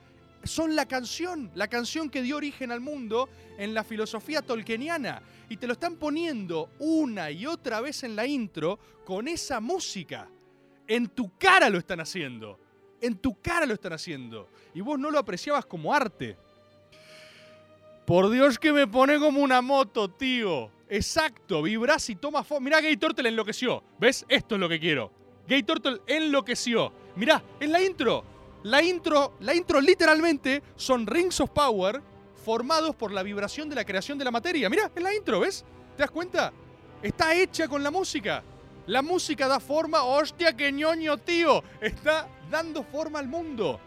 son 0.44 0.76
la 0.76 0.86
canción, 0.86 1.50
la 1.54 1.68
canción 1.68 2.08
que 2.08 2.22
dio 2.22 2.36
origen 2.36 2.70
al 2.70 2.80
mundo 2.80 3.28
en 3.58 3.74
la 3.74 3.84
filosofía 3.84 4.42
tolkieniana. 4.42 5.22
Y 5.48 5.56
te 5.56 5.66
lo 5.66 5.74
están 5.74 5.96
poniendo 5.96 6.70
una 6.78 7.30
y 7.30 7.46
otra 7.46 7.80
vez 7.80 8.02
en 8.04 8.16
la 8.16 8.26
intro 8.26 8.78
con 9.04 9.28
esa 9.28 9.60
música. 9.60 10.28
En 10.86 11.08
tu 11.08 11.36
cara 11.36 11.68
lo 11.68 11.78
están 11.78 12.00
haciendo. 12.00 12.58
En 13.00 13.16
tu 13.16 13.40
cara 13.40 13.66
lo 13.66 13.74
están 13.74 13.92
haciendo. 13.92 14.48
Y 14.74 14.80
vos 14.80 14.98
no 14.98 15.10
lo 15.10 15.18
apreciabas 15.18 15.66
como 15.66 15.92
arte. 15.92 16.36
Por 18.06 18.30
Dios 18.30 18.58
que 18.58 18.72
me 18.72 18.86
pone 18.86 19.18
como 19.18 19.40
una 19.40 19.60
moto, 19.60 20.08
tío. 20.08 20.70
Exacto, 20.88 21.62
vibras 21.62 22.08
y 22.10 22.16
tomas 22.16 22.46
forma. 22.46 22.66
Mirá, 22.66 22.80
Gay 22.80 22.96
Turtle 22.96 23.28
enloqueció. 23.28 23.82
¿Ves? 23.98 24.24
Esto 24.28 24.54
es 24.54 24.60
lo 24.60 24.68
que 24.68 24.78
quiero. 24.78 25.10
Gay 25.48 25.62
Turtle 25.62 26.00
enloqueció. 26.06 26.92
Mirá, 27.16 27.42
en 27.60 27.72
la 27.72 27.82
intro. 27.82 28.24
La 28.62 28.82
intro, 28.82 29.34
la 29.40 29.54
intro 29.54 29.80
literalmente 29.80 30.62
son 30.74 31.06
Rings 31.06 31.40
of 31.40 31.50
Power 31.50 32.02
formados 32.44 32.94
por 32.94 33.12
la 33.12 33.22
vibración 33.22 33.68
de 33.68 33.76
la 33.76 33.84
creación 33.84 34.18
de 34.18 34.24
la 34.24 34.30
materia. 34.30 34.68
Mirá, 34.68 34.90
en 34.94 35.02
la 35.02 35.14
intro, 35.14 35.40
¿ves? 35.40 35.64
¿Te 35.96 36.02
das 36.02 36.10
cuenta? 36.10 36.52
Está 37.02 37.34
hecha 37.34 37.68
con 37.68 37.82
la 37.82 37.90
música. 37.90 38.42
La 38.86 39.02
música 39.02 39.48
da 39.48 39.60
forma. 39.60 40.02
¡Hostia, 40.04 40.56
qué 40.56 40.70
ñoño, 40.70 41.18
tío! 41.18 41.62
Está 41.80 42.28
dando 42.50 42.84
forma 42.84 43.18
al 43.18 43.26
mundo. 43.28 43.80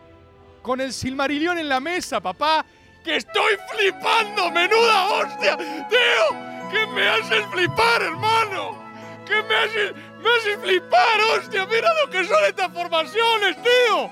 Con 0.61 0.81
el 0.81 0.91
Silmarillion 0.91 1.57
en 1.57 1.69
la 1.69 1.79
mesa, 1.79 2.19
papá. 2.19 2.65
¡Que 3.03 3.15
estoy 3.15 3.53
flipando! 3.71 4.51
¡Menuda 4.51 5.11
hostia! 5.11 5.57
¡Tío! 5.87 6.58
¿Qué 6.71 6.87
me 6.87 7.07
haces 7.07 7.45
flipar, 7.47 8.01
hermano? 8.01 8.77
¿Qué 9.25 9.41
me 9.43 9.55
haces, 9.55 9.93
me 10.21 10.29
haces 10.29 10.57
flipar, 10.61 11.21
hostia? 11.37 11.65
Mira 11.65 11.89
lo 12.03 12.09
que 12.11 12.23
son 12.25 12.45
estas 12.45 12.71
formaciones, 12.71 13.55
tío. 13.61 14.09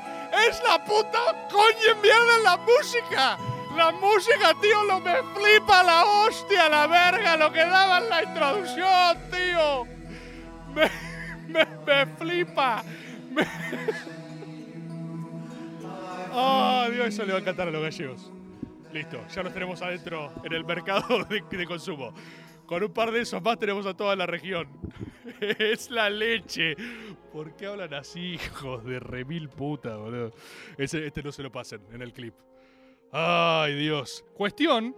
Es 0.47 0.61
la 0.63 0.83
puta 0.83 1.47
coña 1.49 2.01
mierda 2.01 2.37
la 2.43 2.57
música. 2.57 3.37
La 3.75 3.91
música, 3.91 4.53
tío, 4.61 4.83
lo 4.85 4.99
me 4.99 5.15
flipa 5.35 5.83
la 5.83 6.03
hostia, 6.03 6.67
la 6.67 6.87
verga, 6.87 7.37
lo 7.37 7.51
que 7.51 7.59
daba 7.59 7.99
en 7.99 8.09
la 8.09 8.23
introducción, 8.23 9.17
tío. 9.31 9.85
Me, 10.73 10.89
me, 11.47 11.65
me 11.85 12.05
flipa. 12.17 12.83
¡Ah, 16.33 16.87
Dios! 16.91 17.07
Eso 17.07 17.23
le 17.25 17.33
va 17.33 17.37
a 17.37 17.41
encantar 17.41 17.67
a 17.67 17.71
los 17.71 17.81
gallegos. 17.81 18.31
Listo, 18.91 19.19
ya 19.33 19.43
los 19.43 19.53
tenemos 19.53 19.81
adentro 19.81 20.31
en 20.43 20.53
el 20.53 20.63
mercado 20.65 21.23
de, 21.29 21.43
de 21.49 21.65
consumo. 21.65 22.13
Con 22.67 22.83
un 22.83 22.93
par 22.93 23.11
de 23.11 23.21
esos 23.21 23.41
más 23.41 23.57
tenemos 23.57 23.85
a 23.85 23.95
toda 23.95 24.15
la 24.15 24.25
región. 24.25 24.67
Es 25.59 25.89
la 25.91 26.09
leche. 26.09 26.75
¿Por 27.31 27.55
qué 27.55 27.65
hablan 27.67 27.93
así, 27.93 28.33
hijos 28.35 28.83
de 28.85 28.99
remil 28.99 29.49
puta, 29.49 29.97
boludo? 29.97 30.33
Ese- 30.77 31.05
este 31.05 31.21
no 31.23 31.31
se 31.31 31.43
lo 31.43 31.51
pasen 31.51 31.81
en 31.91 32.01
el 32.01 32.13
clip. 32.13 32.33
Ay, 33.11 33.75
Dios. 33.75 34.25
Cuestión. 34.33 34.95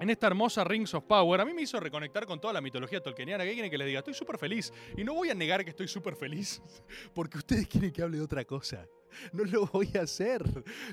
En 0.00 0.08
esta 0.08 0.28
hermosa 0.28 0.64
Rings 0.64 0.94
of 0.94 1.04
Power, 1.04 1.42
a 1.42 1.44
mí 1.44 1.52
me 1.52 1.60
hizo 1.62 1.78
reconectar 1.78 2.24
con 2.24 2.40
toda 2.40 2.54
la 2.54 2.62
mitología 2.62 3.02
tolkieniana. 3.02 3.44
¿Qué 3.44 3.52
quieren 3.52 3.70
que 3.70 3.76
les 3.76 3.86
diga? 3.86 3.98
Estoy 3.98 4.14
súper 4.14 4.38
feliz. 4.38 4.72
Y 4.96 5.04
no 5.04 5.12
voy 5.12 5.28
a 5.28 5.34
negar 5.34 5.62
que 5.62 5.70
estoy 5.70 5.88
súper 5.88 6.16
feliz. 6.16 6.62
Porque 7.14 7.36
ustedes 7.38 7.68
quieren 7.68 7.92
que 7.92 8.02
hable 8.02 8.16
de 8.16 8.22
otra 8.24 8.44
cosa. 8.46 8.86
No 9.32 9.44
lo 9.44 9.66
voy 9.66 9.90
a 9.98 10.02
hacer. 10.02 10.42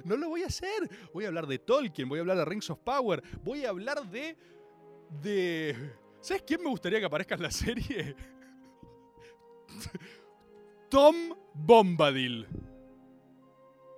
No 0.03 0.17
lo 0.17 0.27
voy 0.29 0.43
a 0.43 0.47
hacer. 0.47 0.89
Voy 1.13 1.23
a 1.23 1.29
hablar 1.29 1.47
de 1.47 1.57
Tolkien, 1.59 2.09
voy 2.09 2.19
a 2.19 2.21
hablar 2.21 2.37
de 2.37 2.45
Rings 2.45 2.69
of 2.69 2.79
Power, 2.79 3.23
voy 3.43 3.63
a 3.65 3.69
hablar 3.69 4.03
de. 4.11 4.35
De. 5.09 5.75
¿Sabes 6.21 6.43
quién 6.43 6.61
me 6.61 6.69
gustaría 6.69 6.99
que 6.99 7.05
aparezca 7.05 7.35
en 7.35 7.43
la 7.43 7.51
serie? 7.51 8.15
Tom 10.89 11.33
Bombadil. 11.53 12.47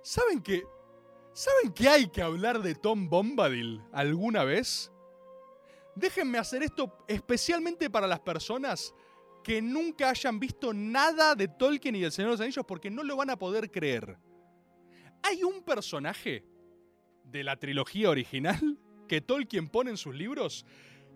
¿Saben 0.02 0.42
que. 0.42 0.64
¿Saben 1.32 1.72
que 1.72 1.88
hay 1.88 2.08
que 2.08 2.22
hablar 2.22 2.60
de 2.60 2.74
Tom 2.74 3.08
Bombadil 3.08 3.80
alguna 3.92 4.44
vez? 4.44 4.90
Déjenme 5.94 6.38
hacer 6.38 6.62
esto 6.62 7.04
especialmente 7.06 7.88
para 7.88 8.06
las 8.06 8.20
personas 8.20 8.94
que 9.42 9.62
nunca 9.62 10.10
hayan 10.10 10.38
visto 10.38 10.72
nada 10.72 11.34
de 11.34 11.48
Tolkien 11.48 11.96
y 11.96 12.00
del 12.00 12.12
Señor 12.12 12.30
de 12.30 12.34
los 12.34 12.40
Anillos 12.40 12.66
porque 12.66 12.90
no 12.90 13.02
lo 13.02 13.16
van 13.16 13.30
a 13.30 13.38
poder 13.38 13.70
creer. 13.70 14.18
Hay 15.22 15.42
un 15.42 15.62
personaje 15.62 16.44
de 17.24 17.44
la 17.44 17.56
trilogía 17.56 18.10
original 18.10 18.78
que 19.08 19.20
Tolkien 19.20 19.68
pone 19.68 19.90
en 19.90 19.96
sus 19.96 20.14
libros 20.14 20.66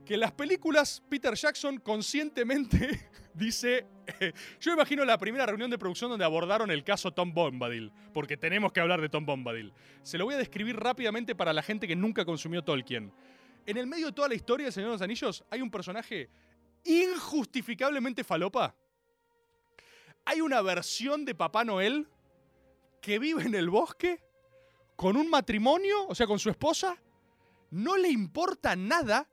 que 0.05 0.15
en 0.15 0.21
las 0.21 0.33
películas 0.33 1.03
Peter 1.09 1.35
Jackson 1.35 1.79
conscientemente 1.79 3.09
dice, 3.35 3.87
eh, 4.21 4.33
yo 4.61 4.73
imagino 4.73 5.05
la 5.05 5.19
primera 5.19 5.47
reunión 5.47 5.71
de 5.71 5.79
producción 5.79 6.11
donde 6.11 6.25
abordaron 6.25 6.71
el 6.71 6.85
caso 6.85 7.13
Tom 7.13 7.33
Bombadil, 7.33 7.93
porque 8.13 8.37
tenemos 8.37 8.73
que 8.73 8.81
hablar 8.81 9.01
de 9.01 9.09
Tom 9.09 9.25
Bombadil. 9.25 9.73
Se 10.03 10.19
lo 10.19 10.25
voy 10.25 10.35
a 10.35 10.39
describir 10.39 10.77
rápidamente 10.77 11.35
para 11.35 11.53
la 11.53 11.63
gente 11.63 11.89
que 11.89 11.97
nunca 11.97 12.25
consumió 12.25 12.63
Tolkien. 12.63 13.13
En 13.67 13.77
el 13.77 13.87
medio 13.87 14.07
de 14.07 14.13
toda 14.13 14.29
la 14.29 14.35
historia 14.35 14.65
del 14.67 14.73
Señor 14.73 14.91
de 14.91 14.95
los 14.95 15.03
Anillos 15.03 15.45
hay 15.51 15.63
un 15.63 15.71
personaje 15.71 16.29
injustificablemente 16.85 18.25
falopa. 18.25 18.75
Hay 20.27 20.41
una 20.41 20.61
versión 20.63 21.25
de 21.25 21.35
Papá 21.35 21.65
Noel 21.65 22.09
que 23.01 23.19
vive 23.19 23.43
en 23.43 23.55
el 23.55 23.71
bosque 23.71 24.23
con 24.97 25.17
un 25.17 25.29
matrimonio, 25.29 26.07
o 26.07 26.15
sea, 26.15 26.27
con 26.27 26.39
su 26.39 26.51
esposa, 26.51 26.97
no 27.71 27.97
le 27.97 28.09
importa 28.09 28.77
nada, 28.77 29.29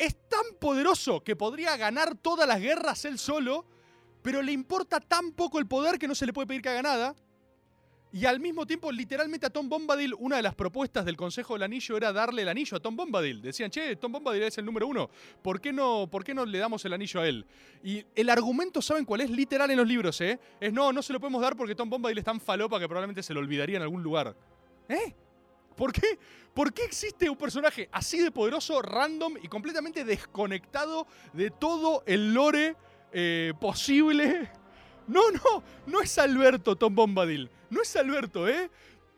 es 0.00 0.16
tan 0.28 0.54
poderoso 0.58 1.22
que 1.22 1.36
podría 1.36 1.76
ganar 1.76 2.16
todas 2.16 2.48
las 2.48 2.58
guerras 2.58 3.04
él 3.04 3.18
solo, 3.18 3.66
pero 4.22 4.40
le 4.40 4.50
importa 4.50 4.98
tan 4.98 5.32
poco 5.32 5.58
el 5.58 5.66
poder 5.66 5.98
que 5.98 6.08
no 6.08 6.14
se 6.14 6.24
le 6.24 6.32
puede 6.32 6.46
pedir 6.46 6.62
que 6.62 6.70
haga 6.70 6.82
nada. 6.82 7.14
Y 8.12 8.24
al 8.24 8.40
mismo 8.40 8.66
tiempo, 8.66 8.90
literalmente 8.90 9.46
a 9.46 9.50
Tom 9.50 9.68
Bombadil, 9.68 10.14
una 10.14 10.36
de 10.36 10.42
las 10.42 10.54
propuestas 10.54 11.04
del 11.04 11.16
Consejo 11.16 11.52
del 11.52 11.64
Anillo 11.64 11.96
era 11.98 12.12
darle 12.12 12.42
el 12.42 12.48
anillo 12.48 12.78
a 12.78 12.80
Tom 12.80 12.96
Bombadil. 12.96 13.42
Decían, 13.42 13.70
che, 13.70 13.94
Tom 13.96 14.10
Bombadil 14.10 14.42
es 14.42 14.56
el 14.58 14.64
número 14.64 14.88
uno, 14.88 15.10
¿por 15.42 15.60
qué 15.60 15.72
no, 15.72 16.08
por 16.10 16.24
qué 16.24 16.34
no 16.34 16.44
le 16.44 16.58
damos 16.58 16.82
el 16.86 16.94
anillo 16.94 17.20
a 17.20 17.28
él? 17.28 17.46
Y 17.84 18.04
el 18.16 18.30
argumento, 18.30 18.82
¿saben 18.82 19.04
cuál 19.04 19.20
es? 19.20 19.30
Literal 19.30 19.70
en 19.70 19.76
los 19.76 19.86
libros, 19.86 20.20
¿eh? 20.22 20.40
Es 20.58 20.72
no, 20.72 20.92
no 20.92 21.02
se 21.02 21.12
lo 21.12 21.20
podemos 21.20 21.40
dar 21.42 21.56
porque 21.56 21.74
Tom 21.74 21.90
Bombadil 21.90 22.18
es 22.18 22.24
tan 22.24 22.40
falopa 22.40 22.80
que 22.80 22.88
probablemente 22.88 23.22
se 23.22 23.34
lo 23.34 23.38
olvidaría 23.38 23.76
en 23.76 23.82
algún 23.82 24.02
lugar. 24.02 24.34
¿Eh? 24.88 25.14
¿Por 25.80 25.94
qué? 25.94 26.18
¿Por 26.52 26.74
qué 26.74 26.84
existe 26.84 27.30
un 27.30 27.38
personaje 27.38 27.88
así 27.90 28.18
de 28.18 28.30
poderoso, 28.30 28.82
random 28.82 29.36
y 29.42 29.48
completamente 29.48 30.04
desconectado 30.04 31.06
de 31.32 31.50
todo 31.50 32.02
el 32.04 32.34
lore 32.34 32.76
eh, 33.14 33.54
posible? 33.58 34.50
No, 35.06 35.30
no, 35.30 35.62
no 35.86 36.02
es 36.02 36.18
Alberto 36.18 36.76
Tom 36.76 36.94
Bombadil. 36.94 37.48
No 37.70 37.80
es 37.80 37.96
Alberto, 37.96 38.46
¿eh? 38.46 38.70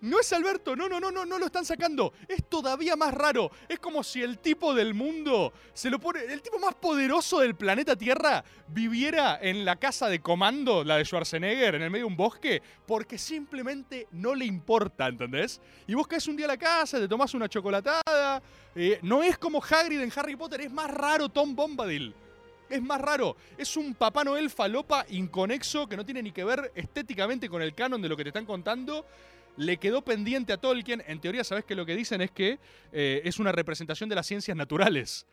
No 0.02 0.18
es 0.18 0.32
Alberto, 0.32 0.74
no, 0.74 0.88
no, 0.88 0.98
no, 0.98 1.12
no, 1.12 1.24
no 1.24 1.38
lo 1.38 1.46
están 1.46 1.64
sacando. 1.64 2.12
Es 2.26 2.44
todavía 2.48 2.96
más 2.96 3.14
raro. 3.14 3.52
Es 3.68 3.78
como 3.78 4.02
si 4.02 4.20
el 4.20 4.38
tipo 4.38 4.74
del 4.74 4.94
mundo 4.94 5.52
se 5.72 5.90
lo 5.90 6.00
pone. 6.00 6.24
El 6.24 6.42
tipo 6.42 6.58
más 6.58 6.74
poderoso 6.74 7.38
del 7.38 7.54
planeta 7.54 7.94
Tierra 7.94 8.42
viviera 8.66 9.38
en 9.40 9.64
la 9.64 9.76
casa 9.76 10.08
de 10.08 10.20
comando, 10.20 10.82
la 10.82 10.96
de 10.96 11.04
Schwarzenegger, 11.04 11.76
en 11.76 11.82
el 11.82 11.90
medio 11.90 12.06
de 12.06 12.10
un 12.10 12.16
bosque, 12.16 12.60
porque 12.84 13.16
simplemente 13.16 14.08
no 14.10 14.34
le 14.34 14.44
importa, 14.44 15.06
¿entendés? 15.06 15.60
Y 15.86 15.94
vos 15.94 16.08
caes 16.08 16.26
un 16.26 16.36
día 16.36 16.48
la 16.48 16.56
casa, 16.56 16.98
te 16.98 17.06
tomás 17.06 17.32
una 17.34 17.48
chocolatada. 17.48 18.42
eh, 18.74 18.98
no 19.02 19.22
es 19.22 19.38
como 19.38 19.62
Hagrid 19.62 20.00
en 20.00 20.12
Harry 20.16 20.34
Potter, 20.34 20.62
es 20.62 20.72
más 20.72 20.90
raro 20.90 21.28
Tom 21.28 21.54
Bombadil. 21.54 22.12
Es 22.68 22.82
más 22.82 23.00
raro. 23.00 23.36
Es 23.56 23.76
un 23.76 23.94
Papá 23.94 24.24
Noel 24.24 24.50
falopa 24.50 25.06
inconexo 25.10 25.86
que 25.86 25.96
no 25.96 26.04
tiene 26.04 26.24
ni 26.24 26.32
que 26.32 26.42
ver 26.42 26.72
estéticamente 26.74 27.48
con 27.48 27.62
el 27.62 27.72
canon 27.72 28.02
de 28.02 28.08
lo 28.08 28.16
que 28.16 28.24
te 28.24 28.30
están 28.30 28.46
contando. 28.46 29.06
Le 29.56 29.76
quedó 29.76 30.02
pendiente 30.02 30.52
a 30.52 30.56
Tolkien. 30.56 31.02
En 31.06 31.20
teoría, 31.20 31.44
¿sabes 31.44 31.64
que 31.64 31.74
lo 31.74 31.84
que 31.84 31.94
dicen 31.94 32.22
es 32.22 32.30
que 32.30 32.58
eh, 32.92 33.22
es 33.24 33.38
una 33.38 33.52
representación 33.52 34.08
de 34.08 34.14
las 34.16 34.26
ciencias 34.26 34.56
naturales? 34.56 35.26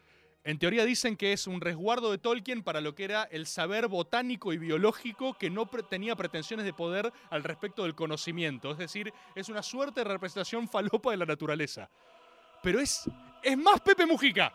En 0.44 0.58
teoría 0.58 0.86
dicen 0.86 1.18
que 1.18 1.34
es 1.34 1.48
un 1.48 1.60
resguardo 1.60 2.12
de 2.12 2.18
Tolkien 2.18 2.64
para 2.64 2.80
lo 2.80 2.96
que 2.96 3.04
era 3.04 3.24
el 3.24 3.46
saber 3.46 3.88
botánico 3.88 4.54
y 4.54 4.58
biológico 4.58 5.34
que 5.34 5.50
no 5.50 5.68
tenía 5.68 6.16
pretensiones 6.16 6.66
de 6.66 6.74
poder 6.74 7.12
al 7.30 7.44
respecto 7.44 7.84
del 7.84 7.96
conocimiento. 7.96 8.72
Es 8.72 8.78
decir, 8.78 9.14
es 9.36 9.50
una 9.50 9.62
suerte 9.62 10.02
de 10.02 10.06
representación 10.06 10.68
falopa 10.70 11.12
de 11.12 11.18
la 11.18 11.26
naturaleza. 11.26 11.90
Pero 12.64 12.80
es, 12.80 13.10
es 13.44 13.58
más 13.58 13.82
Pepe 13.82 14.06
Mujica. 14.06 14.54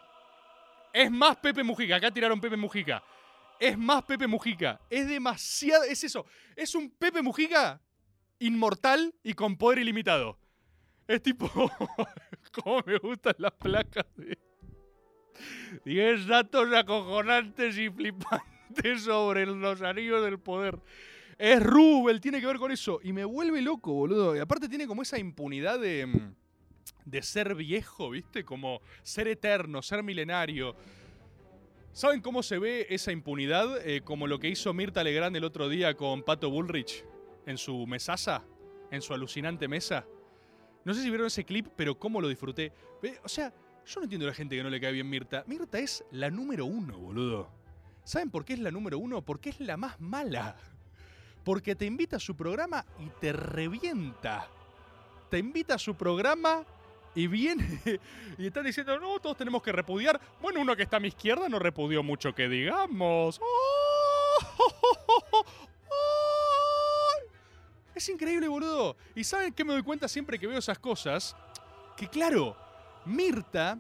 Es 0.92 1.10
más 1.10 1.36
Pepe 1.36 1.62
Mujica. 1.62 1.96
Acá 1.96 2.10
tiraron 2.10 2.40
Pepe 2.40 2.56
Mujica. 2.56 3.02
Es 3.58 3.76
más 3.78 4.02
Pepe 4.04 4.26
Mujica. 4.26 4.80
Es 4.88 5.08
demasiado. 5.08 5.84
Es 5.84 6.02
eso. 6.04 6.26
Es 6.56 6.74
un 6.74 6.90
Pepe 6.90 7.22
Mujica 7.22 7.80
inmortal 8.38 9.14
y 9.22 9.34
con 9.34 9.56
poder 9.56 9.78
ilimitado. 9.78 10.38
Es 11.06 11.22
tipo. 11.22 11.50
¿Cómo 12.52 12.82
me 12.86 12.98
gustan 12.98 13.34
las 13.38 13.52
placas 13.52 14.06
de. 14.16 14.38
10 15.84 16.26
datos 16.28 16.72
acojonantes 16.72 17.76
y 17.76 17.90
flipantes 17.90 19.02
sobre 19.02 19.46
los 19.46 19.82
anillos 19.82 20.24
del 20.24 20.38
poder. 20.38 20.78
Es 21.36 21.60
Rubel, 21.60 22.20
tiene 22.20 22.40
que 22.40 22.46
ver 22.46 22.58
con 22.58 22.70
eso. 22.70 23.00
Y 23.02 23.12
me 23.12 23.24
vuelve 23.24 23.60
loco, 23.60 23.92
boludo. 23.92 24.36
Y 24.36 24.38
aparte 24.38 24.68
tiene 24.68 24.86
como 24.86 25.02
esa 25.02 25.18
impunidad 25.18 25.80
de. 25.80 26.06
mm, 26.06 26.34
de 27.04 27.22
ser 27.22 27.54
viejo, 27.54 28.10
¿viste? 28.10 28.44
Como 28.44 28.80
ser 29.02 29.28
eterno, 29.28 29.82
ser 29.82 30.02
milenario. 30.02 30.76
¿Saben 31.92 32.20
cómo 32.20 32.42
se 32.42 32.58
ve 32.58 32.86
esa 32.90 33.12
impunidad? 33.12 33.86
Eh, 33.86 34.00
como 34.02 34.26
lo 34.26 34.38
que 34.38 34.48
hizo 34.48 34.72
Mirta 34.72 35.04
Legrand 35.04 35.36
el 35.36 35.44
otro 35.44 35.68
día 35.68 35.94
con 35.94 36.22
Pato 36.22 36.50
Bullrich 36.50 37.04
en 37.46 37.58
su 37.58 37.86
mesaza, 37.86 38.44
en 38.90 39.02
su 39.02 39.14
alucinante 39.14 39.68
mesa. 39.68 40.06
No 40.84 40.92
sé 40.94 41.02
si 41.02 41.08
vieron 41.08 41.26
ese 41.26 41.44
clip, 41.44 41.68
pero 41.76 41.98
cómo 41.98 42.20
lo 42.20 42.28
disfruté. 42.28 42.72
O 43.22 43.28
sea, 43.28 43.52
yo 43.86 44.00
no 44.00 44.04
entiendo 44.04 44.26
a 44.26 44.30
la 44.30 44.34
gente 44.34 44.56
que 44.56 44.62
no 44.62 44.70
le 44.70 44.80
cae 44.80 44.92
bien 44.92 45.08
Mirta. 45.08 45.44
Mirta 45.46 45.78
es 45.78 46.04
la 46.10 46.30
número 46.30 46.66
uno, 46.66 46.98
boludo. 46.98 47.50
¿Saben 48.04 48.30
por 48.30 48.44
qué 48.44 48.54
es 48.54 48.58
la 48.58 48.70
número 48.70 48.98
uno? 48.98 49.22
Porque 49.22 49.50
es 49.50 49.60
la 49.60 49.76
más 49.76 50.00
mala. 50.00 50.56
Porque 51.42 51.74
te 51.74 51.86
invita 51.86 52.16
a 52.16 52.20
su 52.20 52.36
programa 52.36 52.84
y 52.98 53.08
te 53.20 53.32
revienta. 53.32 54.48
Te 55.30 55.38
invita 55.38 55.74
a 55.74 55.78
su 55.78 55.94
programa 55.94 56.64
y 57.14 57.26
viene 57.26 57.80
y 58.38 58.46
están 58.46 58.64
diciendo, 58.64 58.98
no, 58.98 59.18
todos 59.20 59.36
tenemos 59.36 59.62
que 59.62 59.72
repudiar. 59.72 60.20
Bueno, 60.40 60.60
uno 60.60 60.76
que 60.76 60.82
está 60.82 60.98
a 60.98 61.00
mi 61.00 61.08
izquierda 61.08 61.48
no 61.48 61.58
repudió 61.58 62.02
mucho 62.02 62.34
que 62.34 62.48
digamos. 62.48 63.40
Es 67.94 68.08
increíble, 68.08 68.48
boludo. 68.48 68.96
¿Y 69.14 69.22
saben 69.22 69.52
qué 69.52 69.64
me 69.64 69.72
doy 69.72 69.82
cuenta 69.82 70.08
siempre 70.08 70.38
que 70.38 70.46
veo 70.46 70.58
esas 70.58 70.78
cosas? 70.78 71.36
Que 71.96 72.08
claro, 72.08 72.56
Mirta, 73.04 73.78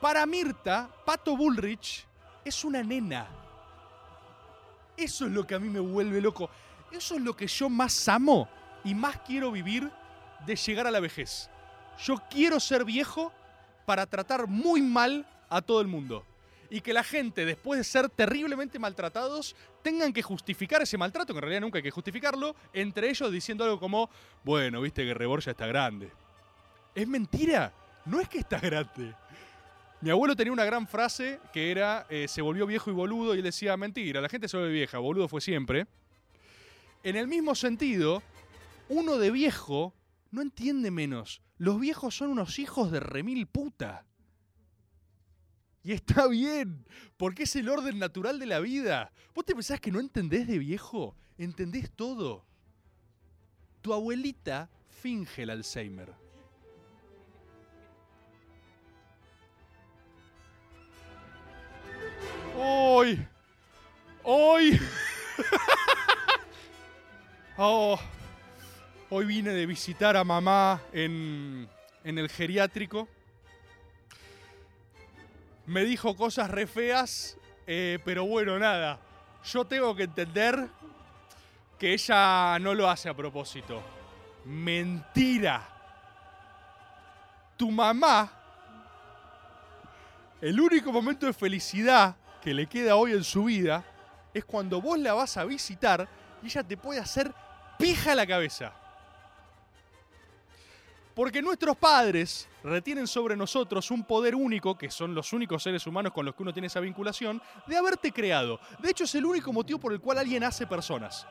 para 0.00 0.26
Mirta, 0.26 0.90
Pato 1.06 1.36
Bullrich 1.36 2.06
es 2.44 2.64
una 2.64 2.82
nena. 2.82 3.28
Eso 4.96 5.26
es 5.26 5.32
lo 5.32 5.46
que 5.46 5.54
a 5.54 5.58
mí 5.60 5.68
me 5.68 5.80
vuelve 5.80 6.20
loco. 6.20 6.50
Eso 6.90 7.14
es 7.14 7.22
lo 7.22 7.36
que 7.36 7.46
yo 7.46 7.68
más 7.68 8.08
amo 8.08 8.48
y 8.84 8.94
más 8.94 9.20
quiero 9.20 9.52
vivir 9.52 9.90
de 10.44 10.56
llegar 10.56 10.86
a 10.86 10.90
la 10.90 11.00
vejez. 11.00 11.48
Yo 12.04 12.16
quiero 12.28 12.58
ser 12.58 12.84
viejo 12.84 13.32
para 13.86 14.06
tratar 14.06 14.48
muy 14.48 14.82
mal 14.82 15.26
a 15.48 15.62
todo 15.62 15.80
el 15.80 15.86
mundo. 15.86 16.26
Y 16.72 16.80
que 16.80 16.94
la 16.94 17.04
gente, 17.04 17.44
después 17.44 17.76
de 17.76 17.84
ser 17.84 18.08
terriblemente 18.08 18.78
maltratados, 18.78 19.54
tengan 19.82 20.10
que 20.10 20.22
justificar 20.22 20.80
ese 20.80 20.96
maltrato, 20.96 21.34
que 21.34 21.36
en 21.36 21.42
realidad 21.42 21.60
nunca 21.60 21.76
hay 21.76 21.82
que 21.82 21.90
justificarlo, 21.90 22.56
entre 22.72 23.10
ellos 23.10 23.30
diciendo 23.30 23.64
algo 23.64 23.78
como, 23.78 24.08
bueno, 24.42 24.80
viste 24.80 25.04
que 25.04 25.12
Rebor 25.12 25.42
ya 25.42 25.50
está 25.50 25.66
grande. 25.66 26.10
Es 26.94 27.06
mentira, 27.06 27.74
no 28.06 28.20
es 28.20 28.28
que 28.30 28.38
está 28.38 28.58
grande. 28.58 29.14
Mi 30.00 30.08
abuelo 30.08 30.34
tenía 30.34 30.50
una 30.50 30.64
gran 30.64 30.88
frase 30.88 31.40
que 31.52 31.70
era, 31.70 32.06
eh, 32.08 32.26
se 32.26 32.40
volvió 32.40 32.66
viejo 32.66 32.88
y 32.88 32.94
boludo, 32.94 33.34
y 33.34 33.38
él 33.40 33.44
decía, 33.44 33.76
mentira, 33.76 34.22
la 34.22 34.30
gente 34.30 34.48
se 34.48 34.56
vuelve 34.56 34.72
vieja, 34.72 34.96
boludo 34.96 35.28
fue 35.28 35.42
siempre. 35.42 35.86
En 37.02 37.16
el 37.16 37.28
mismo 37.28 37.54
sentido, 37.54 38.22
uno 38.88 39.18
de 39.18 39.30
viejo 39.30 39.92
no 40.30 40.40
entiende 40.40 40.90
menos. 40.90 41.42
Los 41.58 41.78
viejos 41.78 42.16
son 42.16 42.30
unos 42.30 42.58
hijos 42.58 42.90
de 42.90 43.00
remil 43.00 43.46
puta. 43.46 44.06
Y 45.84 45.92
está 45.92 46.28
bien, 46.28 46.84
porque 47.16 47.42
es 47.42 47.56
el 47.56 47.68
orden 47.68 47.98
natural 47.98 48.38
de 48.38 48.46
la 48.46 48.60
vida. 48.60 49.12
¿Vos 49.34 49.44
te 49.44 49.54
pensás 49.54 49.80
que 49.80 49.90
no 49.90 49.98
entendés 49.98 50.46
de 50.46 50.58
viejo? 50.58 51.16
Entendés 51.38 51.90
todo. 51.90 52.44
Tu 53.80 53.92
abuelita 53.92 54.70
finge 54.88 55.42
el 55.42 55.50
Alzheimer. 55.50 56.12
Hoy. 62.56 63.26
Hoy. 64.22 64.80
Oh, 67.58 68.00
hoy 69.10 69.26
vine 69.26 69.50
de 69.50 69.66
visitar 69.66 70.16
a 70.16 70.24
mamá 70.24 70.80
en, 70.90 71.68
en 72.02 72.18
el 72.18 72.30
geriátrico. 72.30 73.06
Me 75.66 75.84
dijo 75.84 76.16
cosas 76.16 76.50
re 76.50 76.66
feas, 76.66 77.36
eh, 77.66 77.98
pero 78.04 78.24
bueno, 78.24 78.58
nada. 78.58 78.98
Yo 79.44 79.64
tengo 79.64 79.94
que 79.94 80.04
entender 80.04 80.68
que 81.78 81.92
ella 81.92 82.58
no 82.58 82.74
lo 82.74 82.88
hace 82.88 83.08
a 83.08 83.14
propósito. 83.14 83.82
Mentira. 84.44 85.68
Tu 87.56 87.70
mamá, 87.70 88.30
el 90.40 90.60
único 90.60 90.90
momento 90.90 91.26
de 91.26 91.32
felicidad 91.32 92.16
que 92.42 92.52
le 92.52 92.66
queda 92.66 92.96
hoy 92.96 93.12
en 93.12 93.22
su 93.22 93.44
vida 93.44 93.84
es 94.34 94.44
cuando 94.44 94.80
vos 94.80 94.98
la 94.98 95.14
vas 95.14 95.36
a 95.36 95.44
visitar 95.44 96.08
y 96.42 96.46
ella 96.46 96.64
te 96.64 96.76
puede 96.76 96.98
hacer 96.98 97.32
pija 97.78 98.14
la 98.14 98.26
cabeza. 98.26 98.72
Porque 101.14 101.42
nuestros 101.42 101.76
padres 101.76 102.48
retienen 102.64 103.06
sobre 103.06 103.36
nosotros 103.36 103.90
un 103.90 104.04
poder 104.04 104.34
único, 104.34 104.78
que 104.78 104.90
son 104.90 105.14
los 105.14 105.32
únicos 105.32 105.62
seres 105.62 105.86
humanos 105.86 106.12
con 106.12 106.24
los 106.24 106.34
que 106.34 106.42
uno 106.42 106.52
tiene 106.52 106.68
esa 106.68 106.80
vinculación, 106.80 107.42
de 107.66 107.76
haberte 107.76 108.12
creado. 108.12 108.58
De 108.78 108.90
hecho, 108.90 109.04
es 109.04 109.14
el 109.14 109.26
único 109.26 109.52
motivo 109.52 109.78
por 109.78 109.92
el 109.92 110.00
cual 110.00 110.18
alguien 110.18 110.42
hace 110.44 110.66
personas. 110.66 111.26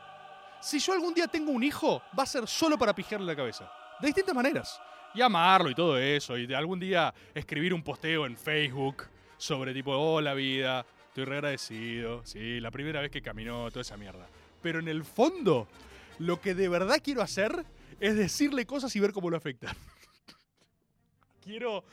Si 0.60 0.78
yo 0.78 0.92
algún 0.92 1.12
día 1.12 1.26
tengo 1.26 1.50
un 1.50 1.64
hijo, 1.64 2.00
va 2.16 2.22
a 2.22 2.26
ser 2.26 2.46
solo 2.46 2.78
para 2.78 2.94
pijarle 2.94 3.26
la 3.26 3.34
cabeza. 3.34 3.70
De 4.00 4.06
distintas 4.06 4.34
maneras. 4.34 4.80
Y 5.14 5.20
amarlo 5.20 5.68
y 5.68 5.74
todo 5.74 5.98
eso. 5.98 6.38
Y 6.38 6.46
de 6.46 6.54
algún 6.54 6.78
día 6.78 7.12
escribir 7.34 7.74
un 7.74 7.82
posteo 7.82 8.24
en 8.24 8.36
Facebook 8.36 9.04
sobre 9.36 9.74
tipo, 9.74 9.90
hola 9.90 10.34
vida, 10.34 10.86
estoy 11.08 11.24
re 11.24 11.36
agradecido. 11.36 12.24
Sí, 12.24 12.60
la 12.60 12.70
primera 12.70 13.00
vez 13.00 13.10
que 13.10 13.20
caminó, 13.20 13.68
toda 13.70 13.80
esa 13.80 13.96
mierda. 13.96 14.28
Pero 14.62 14.78
en 14.78 14.86
el 14.86 15.04
fondo, 15.04 15.66
lo 16.20 16.40
que 16.40 16.54
de 16.54 16.68
verdad 16.68 17.00
quiero 17.02 17.22
hacer 17.22 17.64
es 18.02 18.16
decirle 18.16 18.66
cosas 18.66 18.94
y 18.96 19.00
ver 19.00 19.12
cómo 19.12 19.30
lo 19.30 19.36
afecta. 19.36 19.74
quiero. 21.40 21.84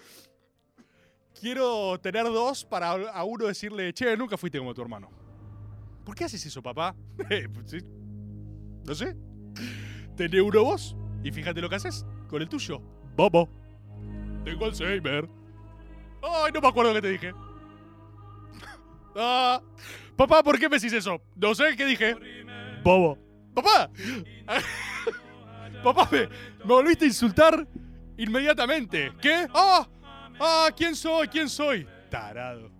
Quiero 1.39 1.99
tener 2.01 2.25
dos 2.25 2.65
para 2.65 2.89
a 2.91 3.23
uno 3.23 3.45
decirle, 3.45 3.93
che, 3.93 4.17
nunca 4.17 4.35
fuiste 4.35 4.57
como 4.57 4.73
tu 4.73 4.81
hermano. 4.81 5.09
¿Por 6.03 6.15
qué 6.15 6.25
haces 6.25 6.43
eso, 6.45 6.61
papá? 6.61 6.95
Eh, 7.29 7.47
pues. 7.47 7.85
No 8.83 8.95
sé. 8.95 9.15
Tené 10.17 10.41
uno 10.41 10.63
vos 10.63 10.97
y 11.23 11.31
fíjate 11.31 11.61
lo 11.61 11.69
que 11.69 11.75
haces 11.75 12.05
con 12.27 12.41
el 12.41 12.49
tuyo. 12.49 12.81
Bobo. 13.15 13.47
Tengo 14.43 14.65
Alzheimer. 14.65 15.29
Ay, 16.23 16.51
no 16.51 16.59
me 16.59 16.67
acuerdo 16.67 16.93
qué 16.93 17.01
te 17.01 17.09
dije. 17.09 17.33
Ah, 19.15 19.61
papá, 20.15 20.43
¿por 20.43 20.57
qué 20.59 20.69
me 20.69 20.77
decís 20.77 20.93
eso? 20.93 21.19
No 21.35 21.53
sé 21.53 21.75
qué 21.75 21.85
dije. 21.85 22.15
Bobo. 22.83 23.17
Papá. 23.53 23.89
Papá, 25.83 26.09
me, 26.11 26.27
volviste 26.65 27.05
a 27.05 27.07
insultar 27.07 27.67
inmediatamente. 28.17 29.13
¿Qué? 29.21 29.47
¡Ah! 29.53 29.87
¡Ah! 30.39 30.69
¿Quién 30.75 30.95
soy? 30.95 31.27
¿Quién 31.27 31.49
soy? 31.49 31.87
Tarado. 32.09 32.71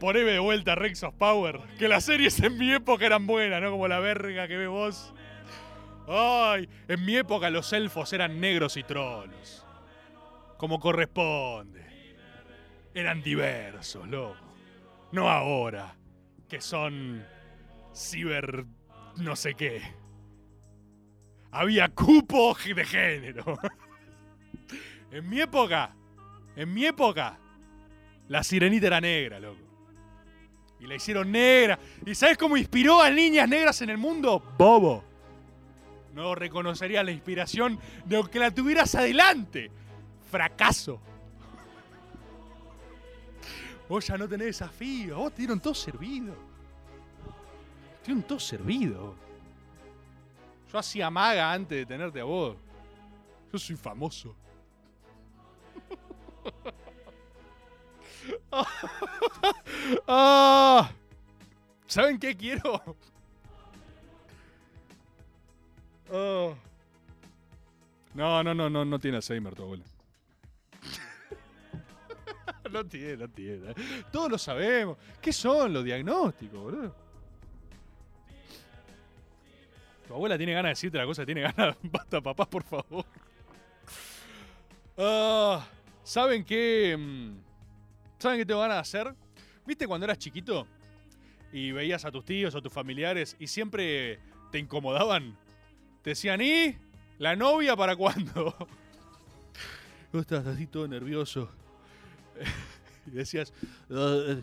Poneme 0.00 0.30
de 0.30 0.38
vuelta 0.38 0.74
Rex 0.74 1.02
of 1.02 1.14
Power. 1.14 1.60
Que 1.78 1.88
las 1.88 2.04
series 2.04 2.38
en 2.40 2.56
mi 2.56 2.72
época 2.72 3.04
eran 3.04 3.26
buenas, 3.26 3.60
¿no? 3.60 3.70
Como 3.72 3.88
la 3.88 3.98
verga 3.98 4.46
que 4.46 4.56
ves 4.56 4.68
vos. 4.68 5.12
Ay, 6.06 6.68
en 6.86 7.04
mi 7.04 7.16
época 7.16 7.50
los 7.50 7.72
elfos 7.72 8.12
eran 8.12 8.40
negros 8.40 8.76
y 8.76 8.84
trolos. 8.84 9.66
Como 10.56 10.80
corresponde. 10.80 11.84
Eran 12.94 13.22
diversos, 13.22 14.06
loco. 14.08 14.36
No 15.12 15.28
ahora. 15.28 15.96
Que 16.48 16.60
son. 16.60 17.24
ciber. 17.94 18.64
no 19.16 19.36
sé 19.36 19.54
qué. 19.54 19.82
Había 21.50 21.88
cupo 21.88 22.56
de 22.74 22.84
género. 22.84 23.58
en 25.10 25.28
mi 25.28 25.40
época. 25.40 25.94
En 26.56 26.72
mi 26.72 26.84
época. 26.84 27.38
La 28.28 28.42
sirenita 28.42 28.88
era 28.88 29.00
negra, 29.00 29.40
loco. 29.40 29.60
Y 30.80 30.86
la 30.86 30.94
hicieron 30.94 31.32
negra. 31.32 31.78
¿Y 32.04 32.14
sabes 32.14 32.36
cómo 32.36 32.56
inspiró 32.56 33.00
a 33.00 33.10
niñas 33.10 33.48
negras 33.48 33.80
en 33.82 33.90
el 33.90 33.98
mundo? 33.98 34.42
Bobo. 34.58 35.04
No 36.14 36.34
reconocería 36.34 37.02
la 37.02 37.10
inspiración 37.10 37.78
de 38.04 38.16
aunque 38.16 38.38
la 38.38 38.50
tuvieras 38.50 38.94
adelante. 38.94 39.70
Fracaso. 40.30 41.00
Vos 43.88 44.06
ya 44.06 44.18
no 44.18 44.28
tenés 44.28 44.48
desafío. 44.48 45.16
Vos 45.16 45.32
te 45.32 45.38
dieron 45.38 45.60
todo 45.60 45.74
servido. 45.74 46.34
Te 48.02 48.06
dieron 48.06 48.22
todo 48.22 48.38
servido. 48.38 49.27
Yo 50.72 50.78
hacía 50.78 51.10
maga 51.10 51.52
antes 51.52 51.78
de 51.78 51.86
tenerte 51.86 52.20
a 52.20 52.24
vos. 52.24 52.56
Yo 53.52 53.58
soy 53.58 53.76
famoso. 53.76 54.34
Ah, 60.06 60.90
¿Saben 61.86 62.18
qué 62.18 62.36
quiero? 62.36 62.82
Ah. 66.12 66.54
No, 68.14 68.42
no, 68.42 68.54
no, 68.54 68.68
no, 68.68 68.84
no 68.84 68.98
tiene 68.98 69.18
Alzheimer 69.18 69.54
tu 69.54 69.62
abuela. 69.62 69.84
no 72.72 72.84
tiene, 72.84 73.16
no 73.16 73.28
tiene. 73.28 73.74
Todos 74.10 74.32
lo 74.32 74.38
sabemos. 74.38 74.98
¿Qué 75.20 75.32
son 75.32 75.72
los 75.72 75.84
diagnósticos, 75.84 76.60
boludo? 76.60 77.07
Tu 80.08 80.14
abuela 80.14 80.38
tiene 80.38 80.54
ganas 80.54 80.70
de 80.70 80.70
decirte 80.70 80.96
la 80.98 81.04
cosa, 81.04 81.26
tiene 81.26 81.42
ganas. 81.42 81.76
Basta, 81.82 82.20
papá, 82.22 82.46
por 82.48 82.62
favor. 82.64 83.04
Ah, 84.96 85.68
¿Saben 86.02 86.44
qué? 86.44 86.96
mm, 86.98 87.36
¿Saben 88.18 88.38
qué 88.38 88.46
tengo 88.46 88.60
ganas 88.60 88.76
de 88.76 88.80
hacer? 88.80 89.14
¿Viste 89.66 89.86
cuando 89.86 90.04
eras 90.06 90.18
chiquito 90.18 90.66
y 91.52 91.72
veías 91.72 92.04
a 92.06 92.10
tus 92.10 92.24
tíos 92.24 92.54
o 92.54 92.62
tus 92.62 92.72
familiares 92.72 93.36
y 93.38 93.46
siempre 93.46 94.18
te 94.50 94.58
incomodaban? 94.58 95.36
Te 96.02 96.10
decían, 96.10 96.40
¿y? 96.40 96.74
¿La 97.18 97.36
novia 97.36 97.76
para 97.76 97.94
cuándo? 97.94 98.56
Vos 100.12 100.22
estabas 100.22 100.46
así 100.46 100.66
todo 100.66 100.88
nervioso. 100.88 101.50
y 103.06 103.10
decías, 103.10 103.52
"Ah, 103.90 104.36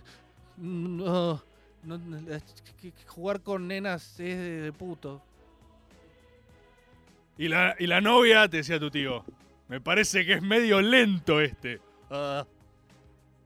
no, 0.57 1.41
no, 1.83 1.97
no, 1.97 2.31
eh, 2.31 2.41
que 2.79 2.93
jugar 3.07 3.41
con 3.41 3.67
nenas 3.67 4.19
es 4.19 4.37
de 4.63 4.71
puto. 4.77 5.23
Y 7.37 7.47
la, 7.47 7.75
y 7.79 7.87
la 7.87 8.01
novia 8.01 8.47
te 8.47 8.57
decía 8.57 8.79
tu 8.79 8.89
tío, 8.89 9.23
me 9.67 9.81
parece 9.81 10.25
que 10.25 10.33
es 10.33 10.41
medio 10.41 10.81
lento 10.81 11.41
este. 11.41 11.81
"Ah, 12.09 12.45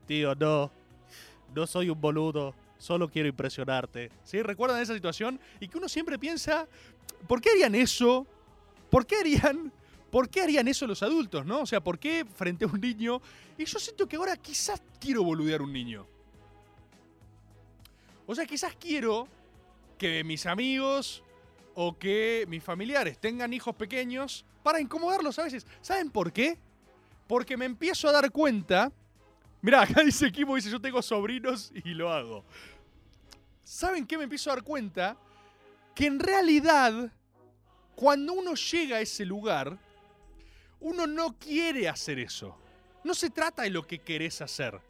tío, 0.06 0.34
no. 0.34 0.70
No 1.54 1.66
soy 1.66 1.90
un 1.90 2.00
boludo. 2.00 2.54
Solo 2.78 3.08
quiero 3.08 3.28
impresionarte. 3.28 4.10
¿Sí? 4.24 4.40
¿Recuerdan 4.42 4.80
esa 4.80 4.94
situación? 4.94 5.38
Y 5.58 5.68
que 5.68 5.76
uno 5.76 5.88
siempre 5.88 6.18
piensa, 6.18 6.66
¿por 7.26 7.40
qué 7.40 7.50
harían 7.50 7.74
eso? 7.74 8.26
¿Por 8.90 9.04
qué 9.06 9.16
harían? 9.16 9.72
¿Por 10.10 10.28
qué 10.28 10.40
harían 10.42 10.66
eso 10.66 10.86
los 10.86 11.02
adultos, 11.02 11.44
no? 11.44 11.60
O 11.60 11.66
sea, 11.66 11.80
¿por 11.80 11.98
qué 11.98 12.24
frente 12.36 12.64
a 12.64 12.68
un 12.68 12.80
niño? 12.80 13.20
Y 13.58 13.64
yo 13.64 13.78
siento 13.78 14.08
que 14.08 14.16
ahora 14.16 14.36
quizás 14.36 14.82
quiero 15.00 15.22
boludear 15.22 15.62
un 15.62 15.72
niño. 15.72 16.06
O 18.26 18.34
sea, 18.34 18.46
quizás 18.46 18.74
quiero 18.80 19.28
que 19.98 20.24
mis 20.24 20.46
amigos 20.46 21.22
o 21.74 21.98
que 21.98 22.44
mis 22.48 22.62
familiares 22.62 23.18
tengan 23.18 23.52
hijos 23.52 23.74
pequeños 23.74 24.44
para 24.62 24.80
incomodarlos 24.80 25.38
a 25.38 25.44
veces. 25.44 25.66
¿Saben 25.80 26.10
por 26.10 26.32
qué? 26.32 26.58
Porque 27.26 27.56
me 27.56 27.64
empiezo 27.64 28.08
a 28.08 28.12
dar 28.12 28.30
cuenta. 28.30 28.92
Mirá, 29.62 29.82
acá 29.82 30.02
dice 30.04 30.30
Kimo, 30.30 30.56
dice 30.56 30.70
yo 30.70 30.80
tengo 30.80 31.00
sobrinos 31.02 31.72
y 31.84 31.94
lo 31.94 32.12
hago. 32.12 32.44
¿Saben 33.62 34.06
qué 34.06 34.18
me 34.18 34.24
empiezo 34.24 34.50
a 34.50 34.56
dar 34.56 34.64
cuenta? 34.64 35.16
Que 35.94 36.06
en 36.06 36.18
realidad, 36.18 37.12
cuando 37.94 38.32
uno 38.32 38.54
llega 38.54 38.96
a 38.96 39.00
ese 39.00 39.24
lugar, 39.24 39.78
uno 40.80 41.06
no 41.06 41.38
quiere 41.38 41.88
hacer 41.88 42.18
eso. 42.18 42.56
No 43.04 43.14
se 43.14 43.30
trata 43.30 43.62
de 43.62 43.70
lo 43.70 43.86
que 43.86 43.98
querés 43.98 44.40
hacer. 44.40 44.80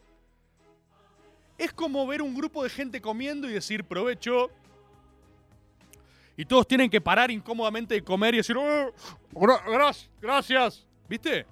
Es 1.59 1.73
como 1.73 2.07
ver 2.07 2.23
un 2.23 2.35
grupo 2.35 2.63
de 2.63 2.71
gente 2.71 3.01
comiendo 3.01 3.49
y 3.49 3.53
decir 3.53 3.85
provecho. 3.85 4.51
Y 6.41 6.47
todos 6.47 6.67
tienen 6.67 6.89
que 6.89 7.03
parar 7.03 7.31
incómodamente 7.31 7.93
de 7.93 8.03
comer 8.03 8.33
y 8.33 8.39
decir, 8.39 8.57
"Oh, 8.57 8.91
gra- 9.35 9.63
gra- 9.67 10.09
gracias, 10.23 10.87
¿viste? 11.07 11.45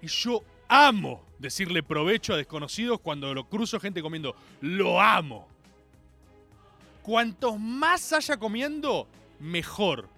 Y 0.00 0.06
yo 0.06 0.44
amo 0.68 1.24
decirle 1.40 1.82
provecho 1.82 2.34
a 2.34 2.36
desconocidos 2.36 3.00
cuando 3.00 3.34
lo 3.34 3.48
cruzo 3.48 3.80
gente 3.80 4.00
comiendo. 4.00 4.36
Lo 4.60 5.00
amo. 5.00 5.48
Cuantos 7.02 7.58
más 7.58 8.12
haya 8.12 8.36
comiendo, 8.36 9.08
mejor. 9.40 10.08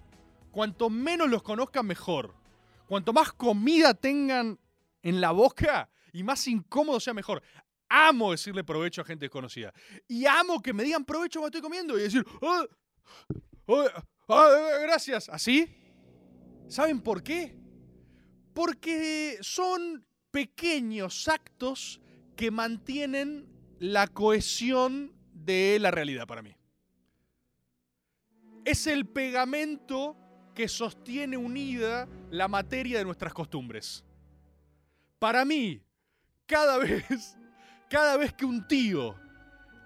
Cuanto 0.51 0.91
menos 0.91 1.31
los 1.31 1.43
conozcan, 1.43 1.87
mejor. 1.87 2.35
Cuanto 2.87 3.15
más 3.15 3.33
comida 3.33 3.95
tengan 3.95 4.59
en 5.03 5.21
la 5.23 5.31
boca 5.31 5.89
y 6.13 6.23
más 6.23 6.47
incómodo 6.47 7.01
sea, 7.01 7.15
mejor. 7.15 7.43
Amo 7.89 8.33
decirle 8.33 8.65
provecho 8.65 9.01
a 9.01 9.05
gente 9.07 9.25
desconocida. 9.25 9.73
Y 10.09 10.27
amo 10.27 10.61
que 10.61 10.75
me 10.75 10.83
digan 10.85 11.07
provecho 11.07 11.41
cuando 11.41 11.57
estoy 11.57 11.63
comiendo 11.67 11.99
y 11.99 12.03
decir, 12.03 12.23
"Ah, 12.43 12.65
ah, 14.29 14.79
gracias. 14.83 15.29
¿Así? 15.29 15.69
¿Saben 16.69 17.01
por 17.01 17.23
qué? 17.23 17.57
Porque 18.53 19.39
son 19.41 20.05
pequeños 20.31 21.29
actos 21.29 22.01
que 22.37 22.51
mantienen 22.51 23.47
la 23.79 24.07
cohesión 24.07 25.13
de 25.33 25.79
la 25.81 25.91
realidad 25.91 26.27
para 26.27 26.43
mí. 26.43 26.57
Es 28.65 28.87
el 28.87 29.07
pegamento 29.07 30.17
que 30.55 30.69
sostiene 30.69 31.37
unida 31.37 32.09
la 32.31 32.49
materia 32.49 32.99
de 32.99 33.05
nuestras 33.05 33.35
costumbres. 33.35 34.05
Para 35.19 35.45
mí, 35.45 35.83
cada 36.47 36.79
vez, 36.79 37.37
cada 37.91 38.17
vez 38.17 38.33
que 38.33 38.45
un 38.45 38.67
tío 38.67 39.15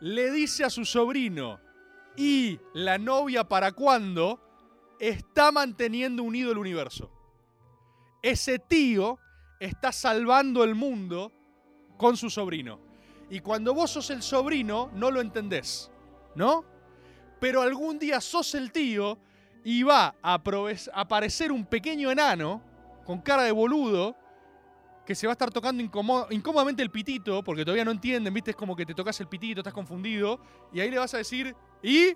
le 0.01 0.31
dice 0.31 0.65
a 0.65 0.71
su 0.71 0.85
sobrino 0.85 1.61
y 2.19 2.59
la 2.75 2.99
novia 2.99 3.45
para 3.45 3.71
cuándo, 3.71 4.41
está 4.99 5.53
manteniendo 5.53 6.25
unido 6.25 6.51
el 6.51 6.59
universo. 6.59 7.09
Ese 8.21 8.59
tío 8.59 9.21
está 9.61 9.93
salvando 9.93 10.65
el 10.65 10.75
mundo 10.75 11.31
con 11.97 12.17
su 12.17 12.29
sobrino. 12.29 12.81
Y 13.31 13.39
cuando 13.39 13.73
vos 13.73 13.93
sos 13.93 14.11
el 14.11 14.23
sobrino, 14.23 14.91
no 14.95 15.13
lo 15.13 15.21
entendés, 15.21 15.93
¿no? 16.35 16.65
Pero 17.39 17.63
algún 17.63 18.01
día 18.01 18.21
sos 18.21 18.53
el 18.57 18.73
tío 18.73 19.17
y 19.63 19.85
va 19.85 20.17
a 20.21 20.43
aparecer 20.95 21.53
un 21.53 21.67
pequeño 21.67 22.11
enano 22.11 22.61
con 23.05 23.21
cara 23.21 23.45
de 23.45 23.53
boludo 23.53 24.17
que 25.07 25.15
se 25.15 25.29
va 25.29 25.33
a 25.33 25.35
estar 25.35 25.53
tocando 25.53 25.85
incómo- 25.85 26.27
incómodamente 26.31 26.83
el 26.83 26.91
pitito, 26.91 27.45
porque 27.45 27.65
todavía 27.65 27.85
no 27.85 27.93
entienden, 27.93 28.35
¿viste? 28.35 28.51
Es 28.51 28.57
como 28.57 28.75
que 28.75 28.85
te 28.85 28.93
tocas 28.93 29.21
el 29.21 29.29
pitito, 29.29 29.61
estás 29.61 29.73
confundido, 29.73 30.41
y 30.73 30.81
ahí 30.81 30.91
le 30.91 30.99
vas 30.99 31.15
a 31.15 31.19
decir, 31.19 31.55
¿y? 31.83 32.15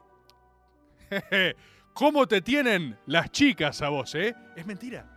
¿Cómo 1.95 2.27
te 2.27 2.41
tienen 2.41 2.99
las 3.07 3.31
chicas 3.31 3.83
a 3.83 3.89
vos, 3.91 4.15
eh? 4.15 4.35
Es 4.57 4.67
mentira. 4.67 5.09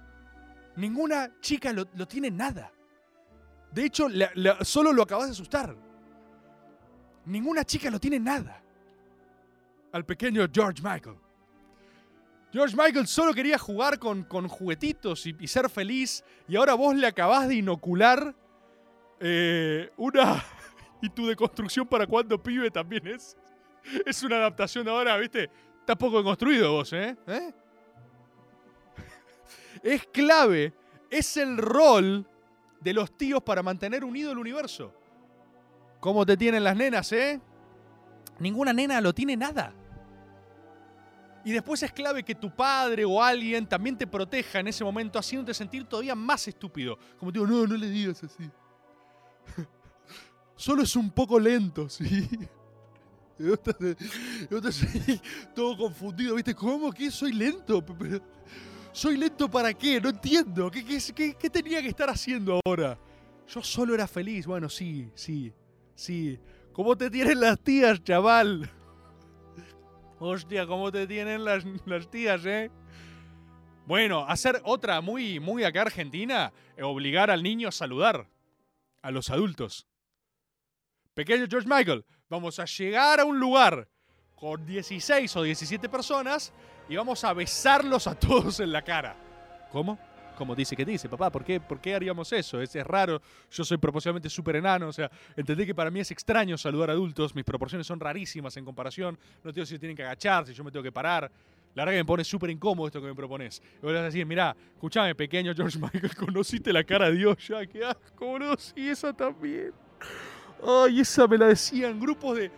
Ninguna 0.75 1.39
chica 1.39 1.71
lo, 1.71 1.85
tiene 2.07 2.29
nada. 2.29 2.71
De 3.71 3.85
hecho, 3.85 4.07
solo 4.61 4.91
lo 4.91 5.03
acabas 5.03 5.27
de 5.27 5.31
asustar. 5.31 5.75
Ninguna 7.25 7.63
chica 7.63 7.89
lo 7.89 7.99
tiene 7.99 8.19
nada. 8.19 8.61
Al 9.93 10.05
pequeño 10.05 10.45
George 10.53 10.81
Michael. 10.83 11.15
George 12.51 12.75
Michael 12.75 13.07
solo 13.07 13.33
quería 13.33 13.57
jugar 13.57 13.99
con, 13.99 14.23
con 14.23 14.47
juguetitos 14.47 15.25
y, 15.25 15.35
y 15.39 15.47
ser 15.47 15.69
feliz. 15.69 16.23
Y 16.47 16.57
ahora 16.57 16.73
vos 16.73 16.95
le 16.95 17.07
acabás 17.07 17.47
de 17.47 17.55
inocular 17.55 18.35
eh, 19.19 19.91
una. 19.97 20.43
¿Y 21.01 21.09
tu 21.09 21.27
deconstrucción 21.27 21.87
para 21.87 22.07
cuando 22.07 22.41
pibe 22.41 22.71
también 22.71 23.07
es? 23.07 23.37
Es 24.05 24.23
una 24.23 24.37
adaptación 24.37 24.85
de 24.85 24.91
ahora, 24.91 25.17
¿viste? 25.17 25.49
Está 25.79 25.95
poco 25.95 26.23
construido 26.23 26.71
vos, 26.71 26.91
¿eh? 26.93 27.15
¿Eh? 27.27 27.53
Es 29.83 30.05
clave. 30.07 30.73
Es 31.09 31.37
el 31.37 31.57
rol 31.57 32.25
de 32.79 32.93
los 32.93 33.15
tíos 33.15 33.41
para 33.43 33.61
mantener 33.63 34.03
unido 34.03 34.31
el 34.31 34.37
universo. 34.37 34.93
¿Cómo 35.99 36.25
te 36.25 36.35
tienen 36.37 36.63
las 36.63 36.75
nenas, 36.75 37.11
eh? 37.11 37.39
Ninguna 38.39 38.73
nena 38.73 38.99
lo 39.01 39.13
tiene 39.13 39.37
nada. 39.37 39.73
Y 41.43 41.51
después 41.51 41.81
es 41.83 41.91
clave 41.91 42.23
que 42.23 42.33
tu 42.33 42.49
padre 42.49 43.05
o 43.05 43.21
alguien 43.21 43.67
también 43.67 43.95
te 43.95 44.07
proteja 44.07 44.59
en 44.59 44.67
ese 44.67 44.83
momento, 44.83 45.19
haciéndote 45.19 45.53
sentir 45.53 45.85
todavía 45.85 46.15
más 46.15 46.47
estúpido. 46.47 46.97
Como 47.19 47.31
digo, 47.31 47.45
no, 47.45 47.67
no 47.67 47.77
le 47.77 47.87
digas 47.87 48.23
así. 48.23 48.49
Solo 50.55 50.81
es 50.81 50.95
un 50.95 51.11
poco 51.11 51.39
lento, 51.39 51.87
sí. 51.87 52.27
Y 54.49 54.53
vos 54.53 54.81
todo 55.53 55.77
confundido, 55.77 56.35
¿viste? 56.35 56.55
¿Cómo 56.55 56.91
que 56.91 57.11
soy 57.11 57.33
lento? 57.33 57.83
¿Soy 58.91 59.17
lento 59.17 59.49
para 59.49 59.73
qué? 59.73 59.99
No 59.99 60.09
entiendo. 60.09 60.71
¿Qué, 60.71 61.49
tenía 61.49 61.81
que 61.81 61.89
estar 61.89 62.09
haciendo 62.09 62.59
ahora? 62.65 62.97
Yo 63.47 63.61
solo 63.61 63.93
era 63.93 64.07
feliz. 64.07 64.45
Bueno, 64.45 64.69
sí, 64.69 65.09
sí, 65.15 65.53
sí. 65.93 66.39
¿Cómo 66.71 66.95
te 66.95 67.09
tienen 67.09 67.41
las 67.41 67.59
tías, 67.59 68.01
chaval? 68.03 68.71
Hostia, 70.17 70.65
¿cómo 70.65 70.91
te 70.91 71.05
tienen 71.05 71.43
las, 71.43 71.65
las 71.85 72.09
tías, 72.09 72.45
eh? 72.45 72.71
Bueno, 73.85 74.25
hacer 74.27 74.61
otra 74.63 75.01
muy, 75.01 75.39
muy 75.39 75.63
acá 75.63 75.83
argentina, 75.83 76.51
obligar 76.81 77.29
al 77.29 77.43
niño 77.43 77.67
a 77.67 77.71
saludar 77.71 78.27
a 79.01 79.11
los 79.11 79.29
adultos. 79.29 79.85
Pequeño 81.13 81.45
George 81.49 81.67
Michael, 81.69 82.03
vamos 82.29 82.59
a 82.59 82.65
llegar 82.65 83.19
a 83.19 83.25
un 83.25 83.39
lugar 83.39 83.87
con 84.35 84.65
16 84.65 85.35
o 85.35 85.43
17 85.43 85.89
personas 85.89 86.53
y 86.89 86.95
vamos 86.95 87.23
a 87.23 87.33
besarlos 87.33 88.07
a 88.07 88.15
todos 88.15 88.59
en 88.59 88.71
la 88.71 88.81
cara. 88.81 89.15
¿Cómo? 89.71 89.97
Como 90.37 90.53
dice 90.53 90.75
que 90.75 90.83
dice, 90.83 91.07
papá, 91.07 91.31
¿por 91.31 91.45
qué, 91.45 91.61
¿por 91.61 91.79
qué 91.79 91.95
haríamos 91.95 92.31
eso? 92.33 92.61
Es, 92.61 92.75
es 92.75 92.85
raro, 92.85 93.21
yo 93.49 93.63
soy 93.63 93.77
proporcionalmente 93.77 94.29
súper 94.29 94.57
enano, 94.57 94.89
o 94.89 94.93
sea, 94.93 95.09
entendí 95.35 95.65
que 95.65 95.73
para 95.73 95.89
mí 95.89 96.01
es 96.01 96.11
extraño 96.11 96.57
saludar 96.57 96.89
a 96.89 96.93
adultos, 96.93 97.33
mis 97.33 97.45
proporciones 97.45 97.87
son 97.87 98.01
rarísimas 98.01 98.57
en 98.57 98.65
comparación, 98.65 99.17
no 99.43 99.53
tengo 99.53 99.65
si 99.65 99.79
tienen 99.79 99.95
que 99.95 100.03
agachar, 100.03 100.45
si 100.45 100.53
yo 100.53 100.63
me 100.63 100.71
tengo 100.71 100.83
que 100.83 100.91
parar. 100.91 101.31
La 101.73 101.83
verdad 101.83 101.93
que 101.93 102.03
me 102.03 102.05
pone 102.05 102.23
súper 102.23 102.49
incómodo 102.49 102.87
esto 102.87 103.01
que 103.01 103.07
me 103.07 103.15
propones. 103.15 103.61
Y 103.79 103.81
vos 103.81 103.91
le 103.91 103.95
vas 103.95 104.03
a 104.03 104.05
decir, 104.05 104.25
mirá, 104.25 104.55
escuchame, 104.73 105.13
pequeño 105.13 105.53
George 105.53 105.77
Michael, 105.77 106.15
conociste 106.17 106.71
la 106.71 106.83
cara 106.83 107.09
de 107.09 107.17
Dios 107.17 107.47
ya, 107.47 107.65
qué 107.65 107.85
asco, 107.85 108.25
boludo, 108.25 108.57
sí, 108.57 108.89
esa 108.89 109.13
también. 109.13 109.73
Ay, 110.63 111.01
esa 111.01 111.27
me 111.27 111.37
la 111.37 111.47
decían, 111.47 111.99
grupos 111.99 112.37
de... 112.37 112.51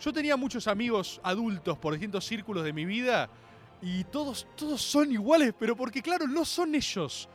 Yo 0.00 0.12
tenía 0.12 0.36
muchos 0.36 0.66
amigos 0.66 1.20
adultos 1.22 1.76
por 1.78 1.92
distintos 1.92 2.24
círculos 2.24 2.64
de 2.64 2.72
mi 2.72 2.84
vida 2.84 3.28
y 3.82 4.04
todos, 4.04 4.46
todos 4.56 4.80
son 4.80 5.12
iguales, 5.12 5.54
pero 5.58 5.76
porque 5.76 6.02
claro, 6.02 6.26
no 6.26 6.44
son 6.44 6.74
ellos. 6.74 7.28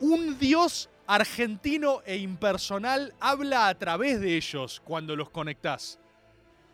Un 0.00 0.38
dios 0.38 0.88
argentino 1.06 2.02
e 2.04 2.16
impersonal 2.18 3.14
habla 3.18 3.68
a 3.68 3.74
través 3.74 4.20
de 4.20 4.36
ellos 4.36 4.80
cuando 4.84 5.16
los 5.16 5.30
conectás. 5.30 5.98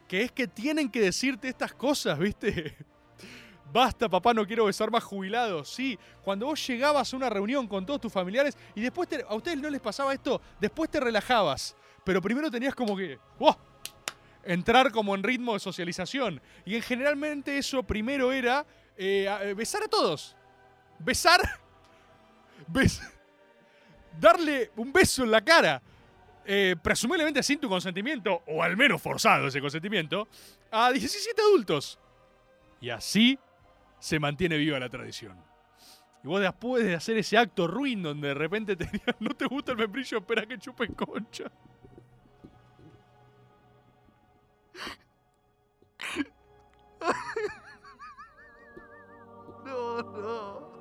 Que 0.09 0.23
es 0.23 0.33
que 0.33 0.47
tienen 0.47 0.91
que 0.91 1.01
decirte 1.01 1.49
estas 1.49 1.73
cosas, 1.73 2.19
¿viste? 2.19 2.77
Basta, 3.73 4.09
papá, 4.09 4.35
no 4.35 4.47
quiero 4.47 4.67
besar 4.67 4.91
más 4.91 5.03
jubilados. 5.03 5.69
Sí, 5.69 5.99
cuando 6.23 6.47
vos 6.47 6.65
llegabas 6.67 7.13
a 7.13 7.17
una 7.17 7.31
reunión 7.31 7.67
con 7.67 7.87
todos 7.87 8.01
tus 8.01 8.13
familiares 8.13 8.57
y 8.75 8.81
después 8.81 9.09
a 9.29 9.35
ustedes 9.35 9.59
no 9.59 9.71
les 9.71 9.81
pasaba 9.81 10.13
esto, 10.13 10.41
después 10.61 10.91
te 10.91 11.01
relajabas. 11.01 11.77
Pero 12.05 12.21
primero 12.23 12.51
tenías 12.51 12.75
como 12.75 12.97
que. 12.97 13.19
¡wow! 13.39 13.57
entrar 14.47 14.93
como 14.93 15.15
en 15.15 15.23
ritmo 15.23 15.55
de 15.55 15.61
socialización. 15.61 16.41
Y 16.67 16.75
en 16.77 16.83
generalmente 16.83 17.57
eso 17.57 17.83
primero 17.83 18.31
era 18.31 18.67
eh, 18.97 19.27
eh, 19.43 19.55
besar 19.55 19.83
a 19.85 19.89
todos. 19.89 20.37
Besar. 20.99 21.41
bes- 22.69 23.01
darle 24.21 24.71
un 24.77 24.93
beso 24.93 25.25
en 25.25 25.31
la 25.31 25.41
cara. 25.43 25.81
eh, 26.47 26.77
presumiblemente 26.83 27.43
sin 27.43 27.59
tu 27.59 27.71
consentimiento, 27.71 28.43
o 28.49 28.63
al 28.63 28.77
menos 28.77 29.01
forzado 29.01 29.47
ese 29.49 29.63
consentimiento, 29.63 30.29
a 30.71 30.93
17 30.93 31.41
adultos. 31.41 31.99
Y 32.83 32.91
así 32.91 33.39
se 33.99 34.19
mantiene 34.19 34.59
viva 34.59 34.79
la 34.79 34.91
tradición. 34.91 35.43
Y 36.23 36.27
vos 36.29 36.43
después 36.43 36.85
de 36.85 36.95
hacer 36.95 37.17
ese 37.17 37.39
acto 37.39 37.67
ruin 37.67 38.03
donde 38.03 38.29
de 38.29 38.35
repente 38.35 38.77
te 38.77 38.85
digan, 38.85 39.17
no 39.21 39.31
te 39.31 39.47
gusta 39.47 39.73
el 39.73 39.79
membrillo, 39.79 40.19
espera 40.19 40.45
que 40.45 40.59
chupen 40.59 40.93
concha. 40.93 41.45
No, 49.65 50.03
no. 50.03 50.75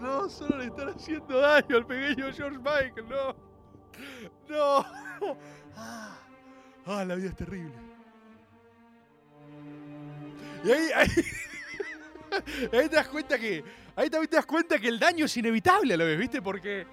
No, 0.00 0.28
solo 0.28 0.58
le 0.58 0.66
están 0.66 0.88
haciendo 0.88 1.38
daño 1.38 1.76
al 1.76 1.86
pequeño 1.86 2.32
George 2.32 2.58
Michael, 2.58 3.08
no. 3.08 3.36
No. 4.48 4.86
Ah, 5.76 6.18
ah, 6.86 7.04
la 7.04 7.14
vida 7.14 7.28
es 7.28 7.36
terrible. 7.36 7.74
Y 10.64 10.70
ahí, 10.70 10.90
ahí, 10.94 11.08
ahí 12.72 12.88
te 12.88 12.96
das 12.96 13.08
cuenta 13.08 13.38
que. 13.38 13.64
Ahí 13.94 14.08
también 14.08 14.30
te 14.30 14.36
das 14.36 14.46
cuenta 14.46 14.78
que 14.78 14.88
el 14.88 14.98
daño 14.98 15.26
es 15.26 15.36
inevitable 15.36 15.94
a 15.94 15.96
la 15.96 16.04
vez, 16.04 16.18
¿viste? 16.18 16.40
Porque. 16.42 16.86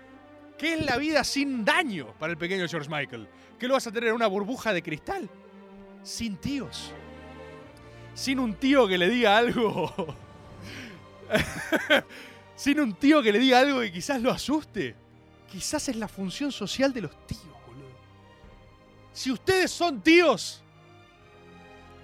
¿Qué 0.60 0.74
es 0.74 0.86
la 0.86 0.97
vida 0.97 1.24
sin 1.24 1.64
daño 1.64 2.14
para 2.20 2.32
el 2.32 2.38
pequeño 2.38 2.68
George 2.68 2.89
Michael? 2.89 3.30
¿Qué 3.57 3.66
lo 3.66 3.76
vas 3.76 3.88
a 3.88 3.93
tener 3.93 4.10
en 4.10 4.16
una 4.16 4.28
burbuja 4.28 4.74
de 4.74 4.84
cristal? 4.84 5.30
Sin 6.03 6.36
tíos. 6.36 6.91
sin 8.14 8.39
un 8.39 8.53
tío 8.55 8.86
que 8.86 8.97
le 8.97 9.10
diga 9.10 9.38
algo. 9.38 9.93
sin 12.57 12.82
un 12.82 12.93
tío 12.93 13.24
que 13.24 13.32
le 13.32 13.39
diga 13.39 13.60
algo 13.60 13.80
que 13.80 13.89
quizás 13.89 14.22
lo 14.22 14.32
asuste. 14.32 14.97
Quizás 15.49 15.88
es 15.88 15.95
la 15.95 16.10
función 16.10 16.51
social 16.51 16.91
de 16.91 17.01
los 17.01 17.26
tíos, 17.26 17.41
boludo. 17.66 17.88
Si 19.14 19.32
ustedes 19.32 19.72
son 19.72 20.01
tíos, 20.01 20.62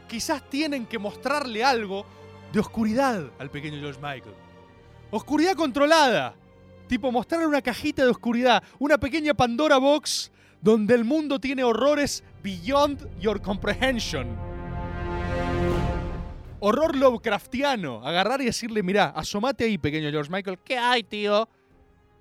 quizás 0.08 0.49
tienen 0.49 0.86
que 0.86 0.97
mostrarle 0.97 1.62
algo 1.62 2.06
de 2.53 2.62
oscuridad 2.62 3.30
al 3.38 3.51
pequeño 3.51 3.80
George 3.82 3.99
Michael. 4.01 4.36
Oscuridad 5.12 5.56
controlada. 5.56 6.36
Tipo 6.88 7.12
mostrarle 7.12 7.48
una 7.48 7.62
cajita 7.62 8.04
de 8.04 8.10
oscuridad, 8.10 8.64
una 8.80 8.98
pequeña 8.98 9.34
Pandora 9.34 9.78
Box 9.78 10.32
donde 10.62 10.96
el 10.96 11.04
mundo 11.04 11.40
tiene 11.40 11.64
horrores 11.64 12.24
beyond 12.42 13.08
your 13.20 13.42
comprehension. 13.42 14.28
Horror 16.60 16.96
Lovecraftiano. 16.96 18.06
Agarrar 18.06 18.42
y 18.42 18.46
decirle, 18.46 18.82
mirá, 18.82 19.06
asomate 19.16 19.66
ahí, 19.66 19.78
pequeño 19.78 20.10
George 20.10 20.32
Michael. 20.32 20.58
¿Qué 20.66 20.78
hay, 20.78 21.04
tío? 21.04 21.48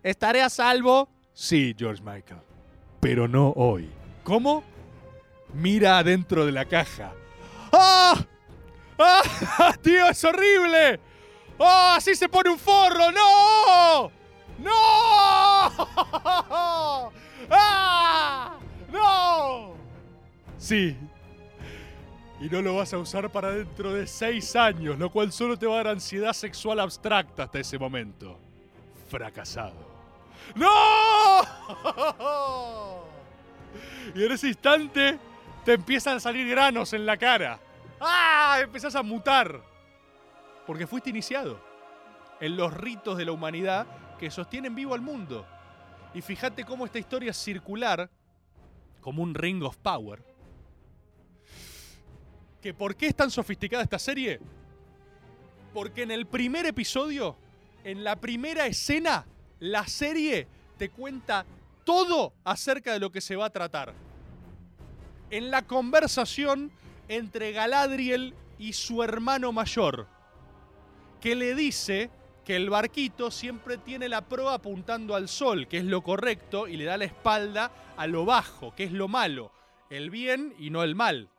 ¿Estaré 0.03 0.43
a 0.43 0.51
salvo? 0.51 1.09
Sí, 1.33 1.75
George 1.79 2.03
Michael. 2.03 2.41
Pero 3.01 3.27
no 3.27 3.51
hoy. 3.57 3.91
¿Cómo? 4.23 4.63
Mira 5.55 5.99
adentro 5.99 6.45
de 6.45 6.53
la 6.53 6.67
caja. 6.67 7.13
¡Ah! 7.73 8.23
¡Ah! 8.99 9.75
¡Tío, 9.83 10.09
es 10.09 10.23
horrible! 10.23 11.01
¡Oh, 11.57 11.93
así 11.97 12.15
se 12.15 12.29
pone 12.29 12.51
un 12.51 12.59
forro! 12.59 13.11
¡No! 13.13 14.24
¡No! 14.59 14.71
¡Ah! 17.51 18.57
¡No! 18.91 19.75
Sí. 20.59 20.97
Y 22.41 22.49
no 22.49 22.63
lo 22.63 22.77
vas 22.77 22.93
a 22.93 22.99
usar 22.99 23.31
para 23.31 23.51
dentro 23.51 23.93
de 23.93 24.07
seis 24.07 24.55
años, 24.57 24.99
lo 24.99 25.11
cual 25.11 25.33
solo 25.33 25.59
te 25.59 25.67
va 25.67 25.75
a 25.75 25.77
dar 25.79 25.89
ansiedad 25.89 26.33
sexual 26.33 26.81
abstracta 26.81 27.45
hasta 27.45 27.59
ese 27.59 27.79
momento. 27.79 28.39
Fracasado. 29.09 29.95
¡No! 30.55 31.43
Y 34.15 34.23
en 34.23 34.31
ese 34.31 34.49
instante 34.49 35.19
te 35.65 35.73
empiezan 35.73 36.19
a 36.19 36.21
salir 36.21 36.49
granos 36.49 36.93
en 36.93 37.07
la 37.07 37.17
cara. 37.17 37.59
¡Ah! 38.01 38.59
Empezás 38.63 38.95
a 38.95 39.03
mutar. 39.03 39.61
Porque 40.67 40.87
fuiste 40.87 41.11
iniciado 41.11 41.59
en 42.41 42.57
los 42.57 42.73
ritos 42.73 43.17
de 43.17 43.25
la 43.25 43.33
humanidad 43.33 43.87
que 44.19 44.31
sostienen 44.31 44.75
vivo 44.75 44.95
al 44.95 45.01
mundo. 45.01 45.47
Y 46.15 46.23
fíjate 46.23 46.65
cómo 46.65 46.87
esta 46.87 46.99
historia 46.99 47.33
circular, 47.33 48.11
como 49.01 49.23
un 49.23 49.35
ring 49.35 49.63
of 49.63 49.77
power. 49.79 50.23
¿Que 52.63 52.73
¿Por 52.73 52.97
qué 52.97 53.07
es 53.09 53.15
tan 53.15 53.31
sofisticada 53.31 53.83
esta 53.83 53.99
serie? 53.99 54.41
Porque 55.73 56.03
en 56.03 56.11
el 56.11 56.27
primer 56.27 56.67
episodio, 56.67 57.37
en 57.83 58.05
la 58.05 58.17
primera 58.17 58.67
escena, 58.67 59.27
la 59.61 59.87
serie 59.87 60.47
te 60.79 60.89
cuenta 60.89 61.45
todo 61.85 62.33
acerca 62.45 62.93
de 62.93 63.01
lo 63.01 63.11
que 63.11 63.21
se 63.21 63.37
va 63.37 63.47
a 63.47 63.51
tratar. 63.51 63.93
En 65.31 65.51
la 65.51 65.63
conversación 65.63 66.71
entre 67.09 67.53
Galadriel 67.53 68.35
y 68.59 68.73
su 68.73 69.03
hermano 69.03 69.53
mayor, 69.53 70.07
que 71.21 71.35
le 71.35 71.55
dice 71.55 72.11
que 72.45 72.57
el 72.57 72.69
barquito 72.69 73.31
siempre 73.31 73.79
tiene 73.79 74.09
la 74.09 74.21
proa 74.21 74.55
apuntando 74.55 75.15
al 75.15 75.29
sol, 75.29 75.67
que 75.67 75.79
es 75.79 75.85
lo 75.85 76.03
correcto, 76.03 76.69
y 76.69 76.77
le 76.77 76.85
da 76.85 76.99
la 76.99 77.07
espalda 77.07 77.73
a 77.97 78.07
lo 78.07 78.25
bajo, 78.25 78.75
que 78.75 78.85
es 78.85 78.93
lo 78.93 79.09
malo, 79.09 79.51
el 79.91 80.11
bien 80.11 80.55
y 80.59 80.71
no 80.71 80.83
el 80.83 80.95
mal. 80.95 81.31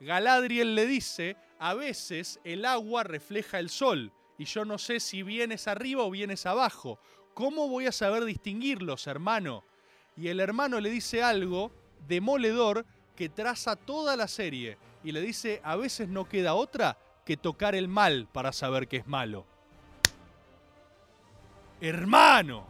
Galadriel 0.00 0.74
le 0.74 0.86
dice, 0.86 1.36
a 1.58 1.74
veces 1.74 2.40
el 2.44 2.64
agua 2.64 3.02
refleja 3.02 3.58
el 3.58 3.68
sol, 3.68 4.12
y 4.38 4.44
yo 4.44 4.64
no 4.64 4.78
sé 4.78 5.00
si 5.00 5.22
vienes 5.22 5.66
arriba 5.66 6.04
o 6.04 6.10
vienes 6.10 6.46
abajo. 6.46 6.98
¿Cómo 7.34 7.68
voy 7.68 7.86
a 7.86 7.92
saber 7.92 8.24
distinguirlos, 8.24 9.06
hermano? 9.06 9.64
Y 10.16 10.28
el 10.28 10.38
hermano 10.38 10.80
le 10.80 10.90
dice 10.90 11.22
algo 11.22 11.72
demoledor 12.06 12.86
que 13.16 13.28
traza 13.28 13.74
toda 13.74 14.16
la 14.16 14.28
serie, 14.28 14.78
y 15.02 15.12
le 15.12 15.20
dice, 15.20 15.60
a 15.64 15.74
veces 15.76 16.08
no 16.08 16.28
queda 16.28 16.54
otra 16.54 16.98
que 17.24 17.36
tocar 17.36 17.74
el 17.74 17.88
mal 17.88 18.28
para 18.32 18.52
saber 18.52 18.86
que 18.86 18.98
es 18.98 19.06
malo. 19.06 19.46
Hermano, 21.84 22.66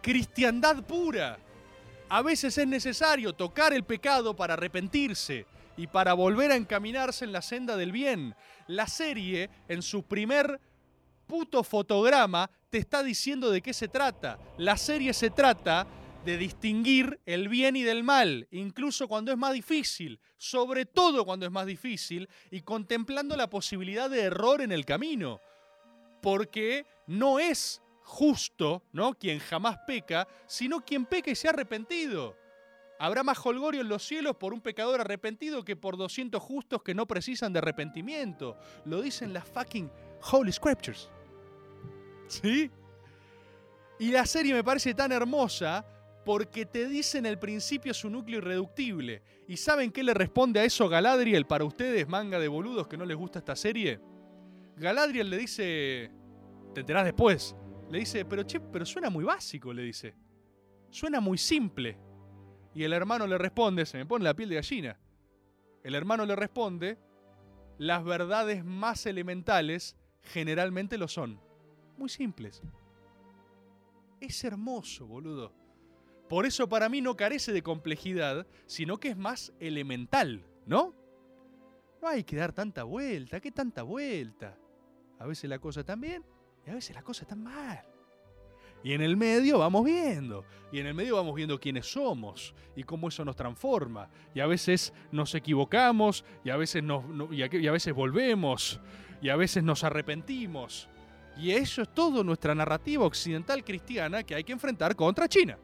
cristiandad 0.00 0.82
pura. 0.84 1.38
A 2.08 2.22
veces 2.22 2.56
es 2.56 2.66
necesario 2.66 3.34
tocar 3.34 3.74
el 3.74 3.84
pecado 3.84 4.34
para 4.34 4.54
arrepentirse 4.54 5.44
y 5.76 5.86
para 5.86 6.14
volver 6.14 6.50
a 6.50 6.56
encaminarse 6.56 7.26
en 7.26 7.32
la 7.32 7.42
senda 7.42 7.76
del 7.76 7.92
bien. 7.92 8.34
La 8.68 8.86
serie, 8.86 9.50
en 9.68 9.82
su 9.82 10.02
primer 10.04 10.58
puto 11.26 11.62
fotograma, 11.62 12.50
te 12.70 12.78
está 12.78 13.02
diciendo 13.02 13.50
de 13.50 13.60
qué 13.60 13.74
se 13.74 13.88
trata. 13.88 14.38
La 14.56 14.78
serie 14.78 15.12
se 15.12 15.28
trata 15.28 15.86
de 16.24 16.38
distinguir 16.38 17.20
el 17.26 17.50
bien 17.50 17.76
y 17.76 17.82
del 17.82 18.02
mal, 18.02 18.48
incluso 18.50 19.08
cuando 19.08 19.30
es 19.30 19.36
más 19.36 19.52
difícil, 19.52 20.18
sobre 20.38 20.86
todo 20.86 21.26
cuando 21.26 21.44
es 21.44 21.52
más 21.52 21.66
difícil, 21.66 22.30
y 22.50 22.62
contemplando 22.62 23.36
la 23.36 23.50
posibilidad 23.50 24.08
de 24.08 24.22
error 24.22 24.62
en 24.62 24.72
el 24.72 24.86
camino. 24.86 25.42
Porque 26.22 26.86
no 27.06 27.38
es 27.38 27.82
justo, 28.10 28.82
¿no? 28.92 29.14
Quien 29.14 29.38
jamás 29.38 29.78
peca, 29.86 30.26
sino 30.46 30.84
quien 30.84 31.06
peca 31.06 31.30
y 31.30 31.36
se 31.36 31.46
ha 31.46 31.52
arrepentido. 31.52 32.36
Habrá 32.98 33.22
más 33.22 33.38
holgorio 33.46 33.80
en 33.80 33.88
los 33.88 34.02
cielos 34.02 34.36
por 34.36 34.52
un 34.52 34.60
pecador 34.60 35.00
arrepentido 35.00 35.64
que 35.64 35.76
por 35.76 35.96
200 35.96 36.42
justos 36.42 36.82
que 36.82 36.94
no 36.94 37.06
precisan 37.06 37.52
de 37.52 37.60
arrepentimiento. 37.60 38.58
Lo 38.84 39.00
dicen 39.00 39.32
las 39.32 39.48
fucking 39.48 39.90
Holy 40.32 40.52
Scriptures. 40.52 41.08
¿Sí? 42.26 42.70
Y 44.00 44.10
la 44.10 44.26
serie 44.26 44.54
me 44.54 44.64
parece 44.64 44.92
tan 44.92 45.12
hermosa 45.12 45.86
porque 46.24 46.66
te 46.66 46.88
dice 46.88 47.18
en 47.18 47.26
el 47.26 47.38
principio 47.38 47.94
su 47.94 48.10
núcleo 48.10 48.38
irreductible. 48.38 49.22
¿Y 49.46 49.56
saben 49.56 49.92
qué 49.92 50.02
le 50.02 50.14
responde 50.14 50.60
a 50.60 50.64
eso 50.64 50.88
Galadriel 50.88 51.46
para 51.46 51.64
ustedes, 51.64 52.08
manga 52.08 52.38
de 52.38 52.48
boludos 52.48 52.88
que 52.88 52.96
no 52.96 53.06
les 53.06 53.16
gusta 53.16 53.38
esta 53.38 53.56
serie? 53.56 54.00
Galadriel 54.76 55.30
le 55.30 55.38
dice... 55.38 56.10
Te 56.74 56.80
enterás 56.80 57.04
después. 57.04 57.56
Le 57.90 57.98
dice, 57.98 58.24
pero 58.24 58.46
che, 58.46 58.60
pero 58.60 58.86
suena 58.86 59.10
muy 59.10 59.24
básico, 59.24 59.72
le 59.72 59.82
dice. 59.82 60.14
Suena 60.90 61.20
muy 61.20 61.38
simple. 61.38 61.98
Y 62.72 62.84
el 62.84 62.92
hermano 62.92 63.26
le 63.26 63.36
responde, 63.36 63.84
se 63.84 63.98
me 63.98 64.06
pone 64.06 64.24
la 64.24 64.34
piel 64.34 64.48
de 64.48 64.54
gallina. 64.56 64.98
El 65.82 65.96
hermano 65.96 66.24
le 66.24 66.36
responde, 66.36 66.98
las 67.78 68.04
verdades 68.04 68.64
más 68.64 69.06
elementales 69.06 69.96
generalmente 70.22 70.98
lo 70.98 71.08
son. 71.08 71.40
Muy 71.96 72.08
simples. 72.08 72.62
Es 74.20 74.44
hermoso, 74.44 75.06
boludo. 75.06 75.52
Por 76.28 76.46
eso 76.46 76.68
para 76.68 76.88
mí 76.88 77.00
no 77.00 77.16
carece 77.16 77.52
de 77.52 77.62
complejidad, 77.62 78.46
sino 78.66 79.00
que 79.00 79.08
es 79.08 79.16
más 79.16 79.52
elemental, 79.58 80.46
¿no? 80.64 80.94
No 82.00 82.06
hay 82.06 82.22
que 82.22 82.36
dar 82.36 82.52
tanta 82.52 82.84
vuelta, 82.84 83.40
¿qué 83.40 83.50
tanta 83.50 83.82
vuelta? 83.82 84.56
A 85.18 85.26
veces 85.26 85.50
la 85.50 85.58
cosa 85.58 85.82
bien 85.96 86.24
y 86.66 86.70
a 86.70 86.74
veces 86.74 86.94
la 86.94 87.02
cosa 87.02 87.22
está 87.22 87.36
mal. 87.36 87.82
Y 88.82 88.92
en 88.92 89.02
el 89.02 89.16
medio 89.16 89.58
vamos 89.58 89.84
viendo. 89.84 90.44
Y 90.72 90.80
en 90.80 90.86
el 90.86 90.94
medio 90.94 91.16
vamos 91.16 91.34
viendo 91.34 91.58
quiénes 91.60 91.90
somos 91.90 92.54
y 92.76 92.82
cómo 92.82 93.08
eso 93.08 93.24
nos 93.24 93.36
transforma. 93.36 94.08
Y 94.34 94.40
a 94.40 94.46
veces 94.46 94.92
nos 95.12 95.34
equivocamos 95.34 96.24
y 96.44 96.50
a 96.50 96.56
veces, 96.56 96.82
nos, 96.82 97.04
y 97.30 97.42
a 97.42 97.72
veces 97.72 97.94
volvemos 97.94 98.80
y 99.20 99.28
a 99.28 99.36
veces 99.36 99.62
nos 99.62 99.84
arrepentimos. 99.84 100.88
Y 101.36 101.52
eso 101.52 101.82
es 101.82 101.94
todo 101.94 102.24
nuestra 102.24 102.54
narrativa 102.54 103.04
occidental 103.04 103.64
cristiana 103.64 104.22
que 104.22 104.34
hay 104.34 104.44
que 104.44 104.52
enfrentar 104.52 104.96
contra 104.96 105.28
China. 105.28 105.58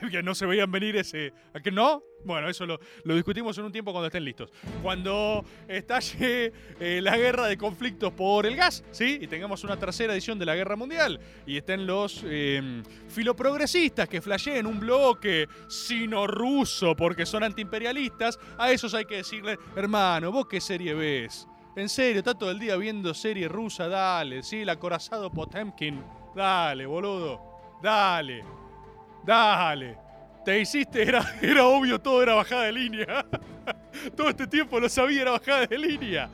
Que, 0.10 0.22
no 0.22 0.34
se 0.34 0.46
veían 0.46 0.70
venir 0.70 0.96
ese... 0.96 1.32
¿A 1.54 1.60
que 1.60 1.70
no? 1.70 2.02
Bueno, 2.24 2.48
eso 2.48 2.66
lo, 2.66 2.80
lo 3.04 3.14
discutimos 3.14 3.56
en 3.58 3.64
un 3.64 3.72
tiempo 3.72 3.92
cuando 3.92 4.06
estén 4.06 4.24
listos. 4.24 4.50
Cuando 4.82 5.44
estalle 5.68 6.52
eh, 6.80 7.00
la 7.02 7.16
guerra 7.16 7.46
de 7.46 7.56
conflictos 7.56 8.12
por 8.12 8.46
el 8.46 8.56
gas, 8.56 8.84
¿sí? 8.90 9.18
Y 9.20 9.26
tengamos 9.26 9.62
una 9.64 9.76
tercera 9.76 10.12
edición 10.12 10.38
de 10.38 10.46
la 10.46 10.54
guerra 10.54 10.76
mundial. 10.76 11.20
Y 11.46 11.56
estén 11.56 11.86
los 11.86 12.22
eh, 12.24 12.82
filoprogresistas 13.08 14.08
que 14.08 14.20
flasheen 14.20 14.66
un 14.66 14.80
bloque 14.80 15.48
sino-ruso 15.68 16.96
porque 16.96 17.24
son 17.26 17.44
antiimperialistas. 17.44 18.38
A 18.58 18.72
esos 18.72 18.94
hay 18.94 19.04
que 19.04 19.16
decirle, 19.16 19.58
hermano, 19.76 20.32
¿vos 20.32 20.46
qué 20.46 20.60
serie 20.60 20.94
ves? 20.94 21.46
En 21.76 21.88
serio, 21.88 22.18
está 22.18 22.34
todo 22.34 22.50
el 22.50 22.58
día 22.58 22.76
viendo 22.76 23.14
serie 23.14 23.46
rusa, 23.46 23.86
dale, 23.86 24.42
¿sí? 24.42 24.62
El 24.62 24.68
acorazado 24.68 25.30
Potemkin. 25.30 26.02
Dale, 26.34 26.86
boludo. 26.86 27.40
Dale. 27.80 28.67
Dale. 29.28 29.94
Te 30.42 30.58
hiciste, 30.58 31.02
era, 31.02 31.36
era 31.42 31.66
obvio, 31.66 31.98
todo 31.98 32.22
era 32.22 32.32
bajada 32.32 32.62
de 32.62 32.72
línea. 32.72 33.26
todo 34.16 34.30
este 34.30 34.46
tiempo 34.46 34.80
lo 34.80 34.88
sabía, 34.88 35.20
era 35.20 35.32
bajada 35.32 35.66
de 35.66 35.76
línea. 35.76 36.30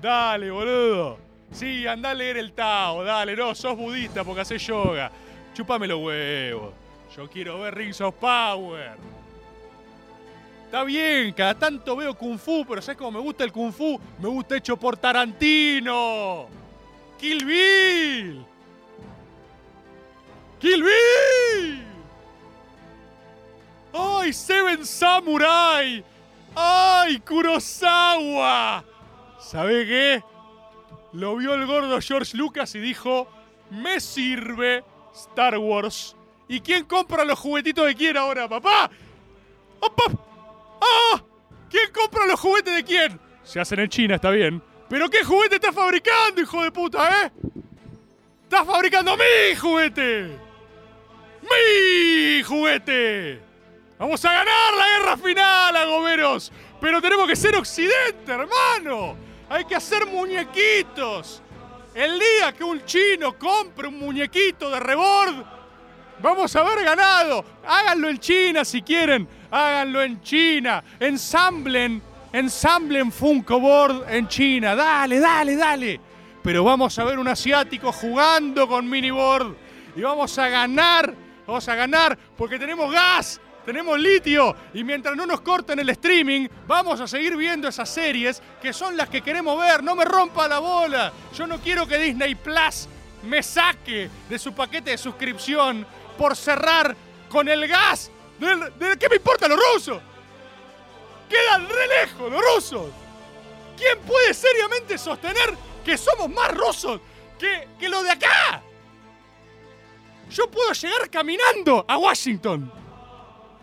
Dale, 0.00 0.48
boludo. 0.48 1.18
Sí, 1.50 1.84
anda 1.84 2.10
a 2.10 2.14
leer 2.14 2.36
el 2.36 2.52
Tao, 2.52 3.02
dale, 3.02 3.34
no, 3.34 3.56
sos 3.56 3.76
budista 3.76 4.22
porque 4.22 4.42
haces 4.42 4.64
yoga. 4.64 5.10
Chupame 5.52 5.88
los 5.88 6.00
huevos. 6.00 6.74
Yo 7.16 7.28
quiero 7.28 7.58
ver 7.58 7.74
Rings 7.74 8.00
of 8.02 8.14
Power. 8.14 8.92
Está 10.66 10.84
bien, 10.84 11.32
cada 11.32 11.58
tanto 11.58 11.96
veo 11.96 12.14
Kung 12.14 12.38
Fu, 12.38 12.64
pero 12.68 12.80
¿sabes 12.80 12.98
cómo 12.98 13.18
me 13.18 13.20
gusta 13.20 13.42
el 13.42 13.50
Kung 13.50 13.72
Fu? 13.72 14.00
Me 14.20 14.28
gusta 14.28 14.56
hecho 14.56 14.76
por 14.76 14.96
Tarantino. 14.96 16.46
Kill 17.18 17.44
Bill. 17.44 18.46
Kill 20.60 20.84
Bill. 20.84 21.87
¡Ay, 23.92 24.32
Seven 24.32 24.84
Samurai! 24.84 26.04
¡Ay, 26.54 27.20
Kurosawa! 27.20 28.84
¿Sabe 29.38 29.86
qué? 29.86 30.22
Lo 31.12 31.36
vio 31.36 31.54
el 31.54 31.66
gordo 31.66 32.00
George 32.00 32.36
Lucas 32.36 32.74
y 32.74 32.80
dijo, 32.80 33.28
me 33.70 34.00
sirve 34.00 34.84
Star 35.14 35.56
Wars. 35.58 36.14
¿Y 36.48 36.60
quién 36.60 36.84
compra 36.84 37.24
los 37.24 37.38
juguetitos 37.38 37.86
de 37.86 37.94
quién 37.94 38.16
ahora, 38.16 38.48
papá? 38.48 38.90
¡Opa! 39.80 40.04
¡Ah! 40.80 41.22
¿Quién 41.70 41.90
compra 41.92 42.26
los 42.26 42.40
juguetes 42.40 42.74
de 42.74 42.84
quién? 42.84 43.20
Se 43.42 43.60
hacen 43.60 43.80
en 43.80 43.88
China, 43.88 44.16
está 44.16 44.30
bien. 44.30 44.62
¿Pero 44.88 45.08
qué 45.10 45.24
juguete 45.24 45.56
estás 45.56 45.74
fabricando, 45.74 46.40
hijo 46.40 46.62
de 46.62 46.70
puta, 46.72 47.24
eh? 47.24 47.32
¡Estás 48.44 48.66
fabricando 48.66 49.16
mi 49.16 49.56
juguete! 49.56 50.38
¡Mi 51.42 52.42
juguete! 52.42 53.47
Vamos 53.98 54.24
a 54.24 54.32
ganar 54.32 54.74
la 54.78 54.98
guerra 54.98 55.16
final, 55.16 55.76
agoberos. 55.76 56.52
Pero 56.80 57.02
tenemos 57.02 57.26
que 57.26 57.34
ser 57.34 57.56
occidente, 57.56 58.30
hermano. 58.30 59.16
Hay 59.48 59.64
que 59.64 59.74
hacer 59.74 60.06
muñequitos. 60.06 61.42
El 61.94 62.16
día 62.20 62.52
que 62.52 62.62
un 62.62 62.84
chino 62.84 63.36
compre 63.36 63.88
un 63.88 63.98
muñequito 63.98 64.70
de 64.70 64.78
rebord, 64.78 65.44
vamos 66.20 66.54
a 66.54 66.60
haber 66.60 66.84
ganado. 66.84 67.44
Háganlo 67.66 68.08
en 68.08 68.18
China 68.18 68.64
si 68.64 68.82
quieren. 68.82 69.26
Háganlo 69.50 70.00
en 70.02 70.22
China. 70.22 70.84
Ensamblen, 71.00 72.00
ensamblen 72.32 73.10
Funko 73.10 73.58
Board 73.58 74.04
en 74.10 74.28
China. 74.28 74.76
Dale, 74.76 75.18
dale, 75.18 75.56
dale. 75.56 76.00
Pero 76.44 76.62
vamos 76.62 76.96
a 77.00 77.04
ver 77.04 77.18
un 77.18 77.26
asiático 77.26 77.90
jugando 77.90 78.68
con 78.68 78.88
miniboard. 78.88 79.56
Y 79.96 80.02
vamos 80.02 80.38
a 80.38 80.48
ganar. 80.48 81.12
Vamos 81.48 81.68
a 81.68 81.74
ganar 81.74 82.16
porque 82.36 82.60
tenemos 82.60 82.92
gas 82.92 83.40
tenemos 83.68 83.98
litio 83.98 84.56
y 84.72 84.82
mientras 84.82 85.14
no 85.14 85.26
nos 85.26 85.42
corten 85.42 85.78
el 85.78 85.90
streaming, 85.90 86.48
vamos 86.66 87.02
a 87.02 87.06
seguir 87.06 87.36
viendo 87.36 87.68
esas 87.68 87.86
series 87.90 88.40
que 88.62 88.72
son 88.72 88.96
las 88.96 89.10
que 89.10 89.20
queremos 89.20 89.60
ver. 89.60 89.82
No 89.82 89.94
me 89.94 90.06
rompa 90.06 90.48
la 90.48 90.58
bola. 90.58 91.12
Yo 91.34 91.46
no 91.46 91.58
quiero 91.60 91.86
que 91.86 91.98
Disney 91.98 92.34
Plus 92.34 92.88
me 93.24 93.42
saque 93.42 94.08
de 94.26 94.38
su 94.38 94.54
paquete 94.54 94.92
de 94.92 94.96
suscripción 94.96 95.86
por 96.16 96.34
cerrar 96.34 96.96
con 97.28 97.46
el 97.46 97.68
gas. 97.68 98.10
Del- 98.38 98.72
¿Qué 98.98 99.06
me 99.10 99.16
importa 99.16 99.46
los 99.46 99.60
rusos? 99.74 100.00
Quedan 101.28 101.68
re 101.68 101.88
lejos 101.88 102.32
los 102.32 102.40
rusos. 102.54 102.86
¿Quién 103.76 103.98
puede 103.98 104.32
seriamente 104.32 104.96
sostener 104.96 105.54
que 105.84 105.98
somos 105.98 106.30
más 106.30 106.54
rusos 106.56 107.02
que, 107.38 107.68
que 107.78 107.86
los 107.90 108.02
de 108.02 108.12
acá? 108.12 108.62
Yo 110.30 110.50
puedo 110.50 110.72
llegar 110.72 111.10
caminando 111.10 111.84
a 111.86 111.98
Washington. 111.98 112.77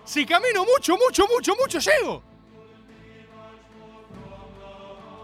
Si 0.06 0.26
camino 0.26 0.64
mucho, 0.64 0.96
mucho, 0.98 1.28
mucho, 1.28 1.56
mucho, 1.56 1.80
llego. 1.80 2.22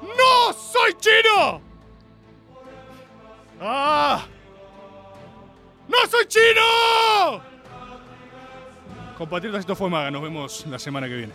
¡No 0.02 0.54
soy 0.54 0.94
chino! 0.96 1.62
¡Ah! 3.62 4.26
¡No 5.88 5.98
soy 6.10 6.26
chino! 6.26 7.42
Compatriotas, 9.18 9.60
esto 9.60 9.76
fue 9.76 9.88
Maga. 9.88 10.10
Nos 10.10 10.24
vemos 10.24 10.66
la 10.66 10.80
semana 10.80 11.08
que 11.08 11.16
viene. 11.16 11.34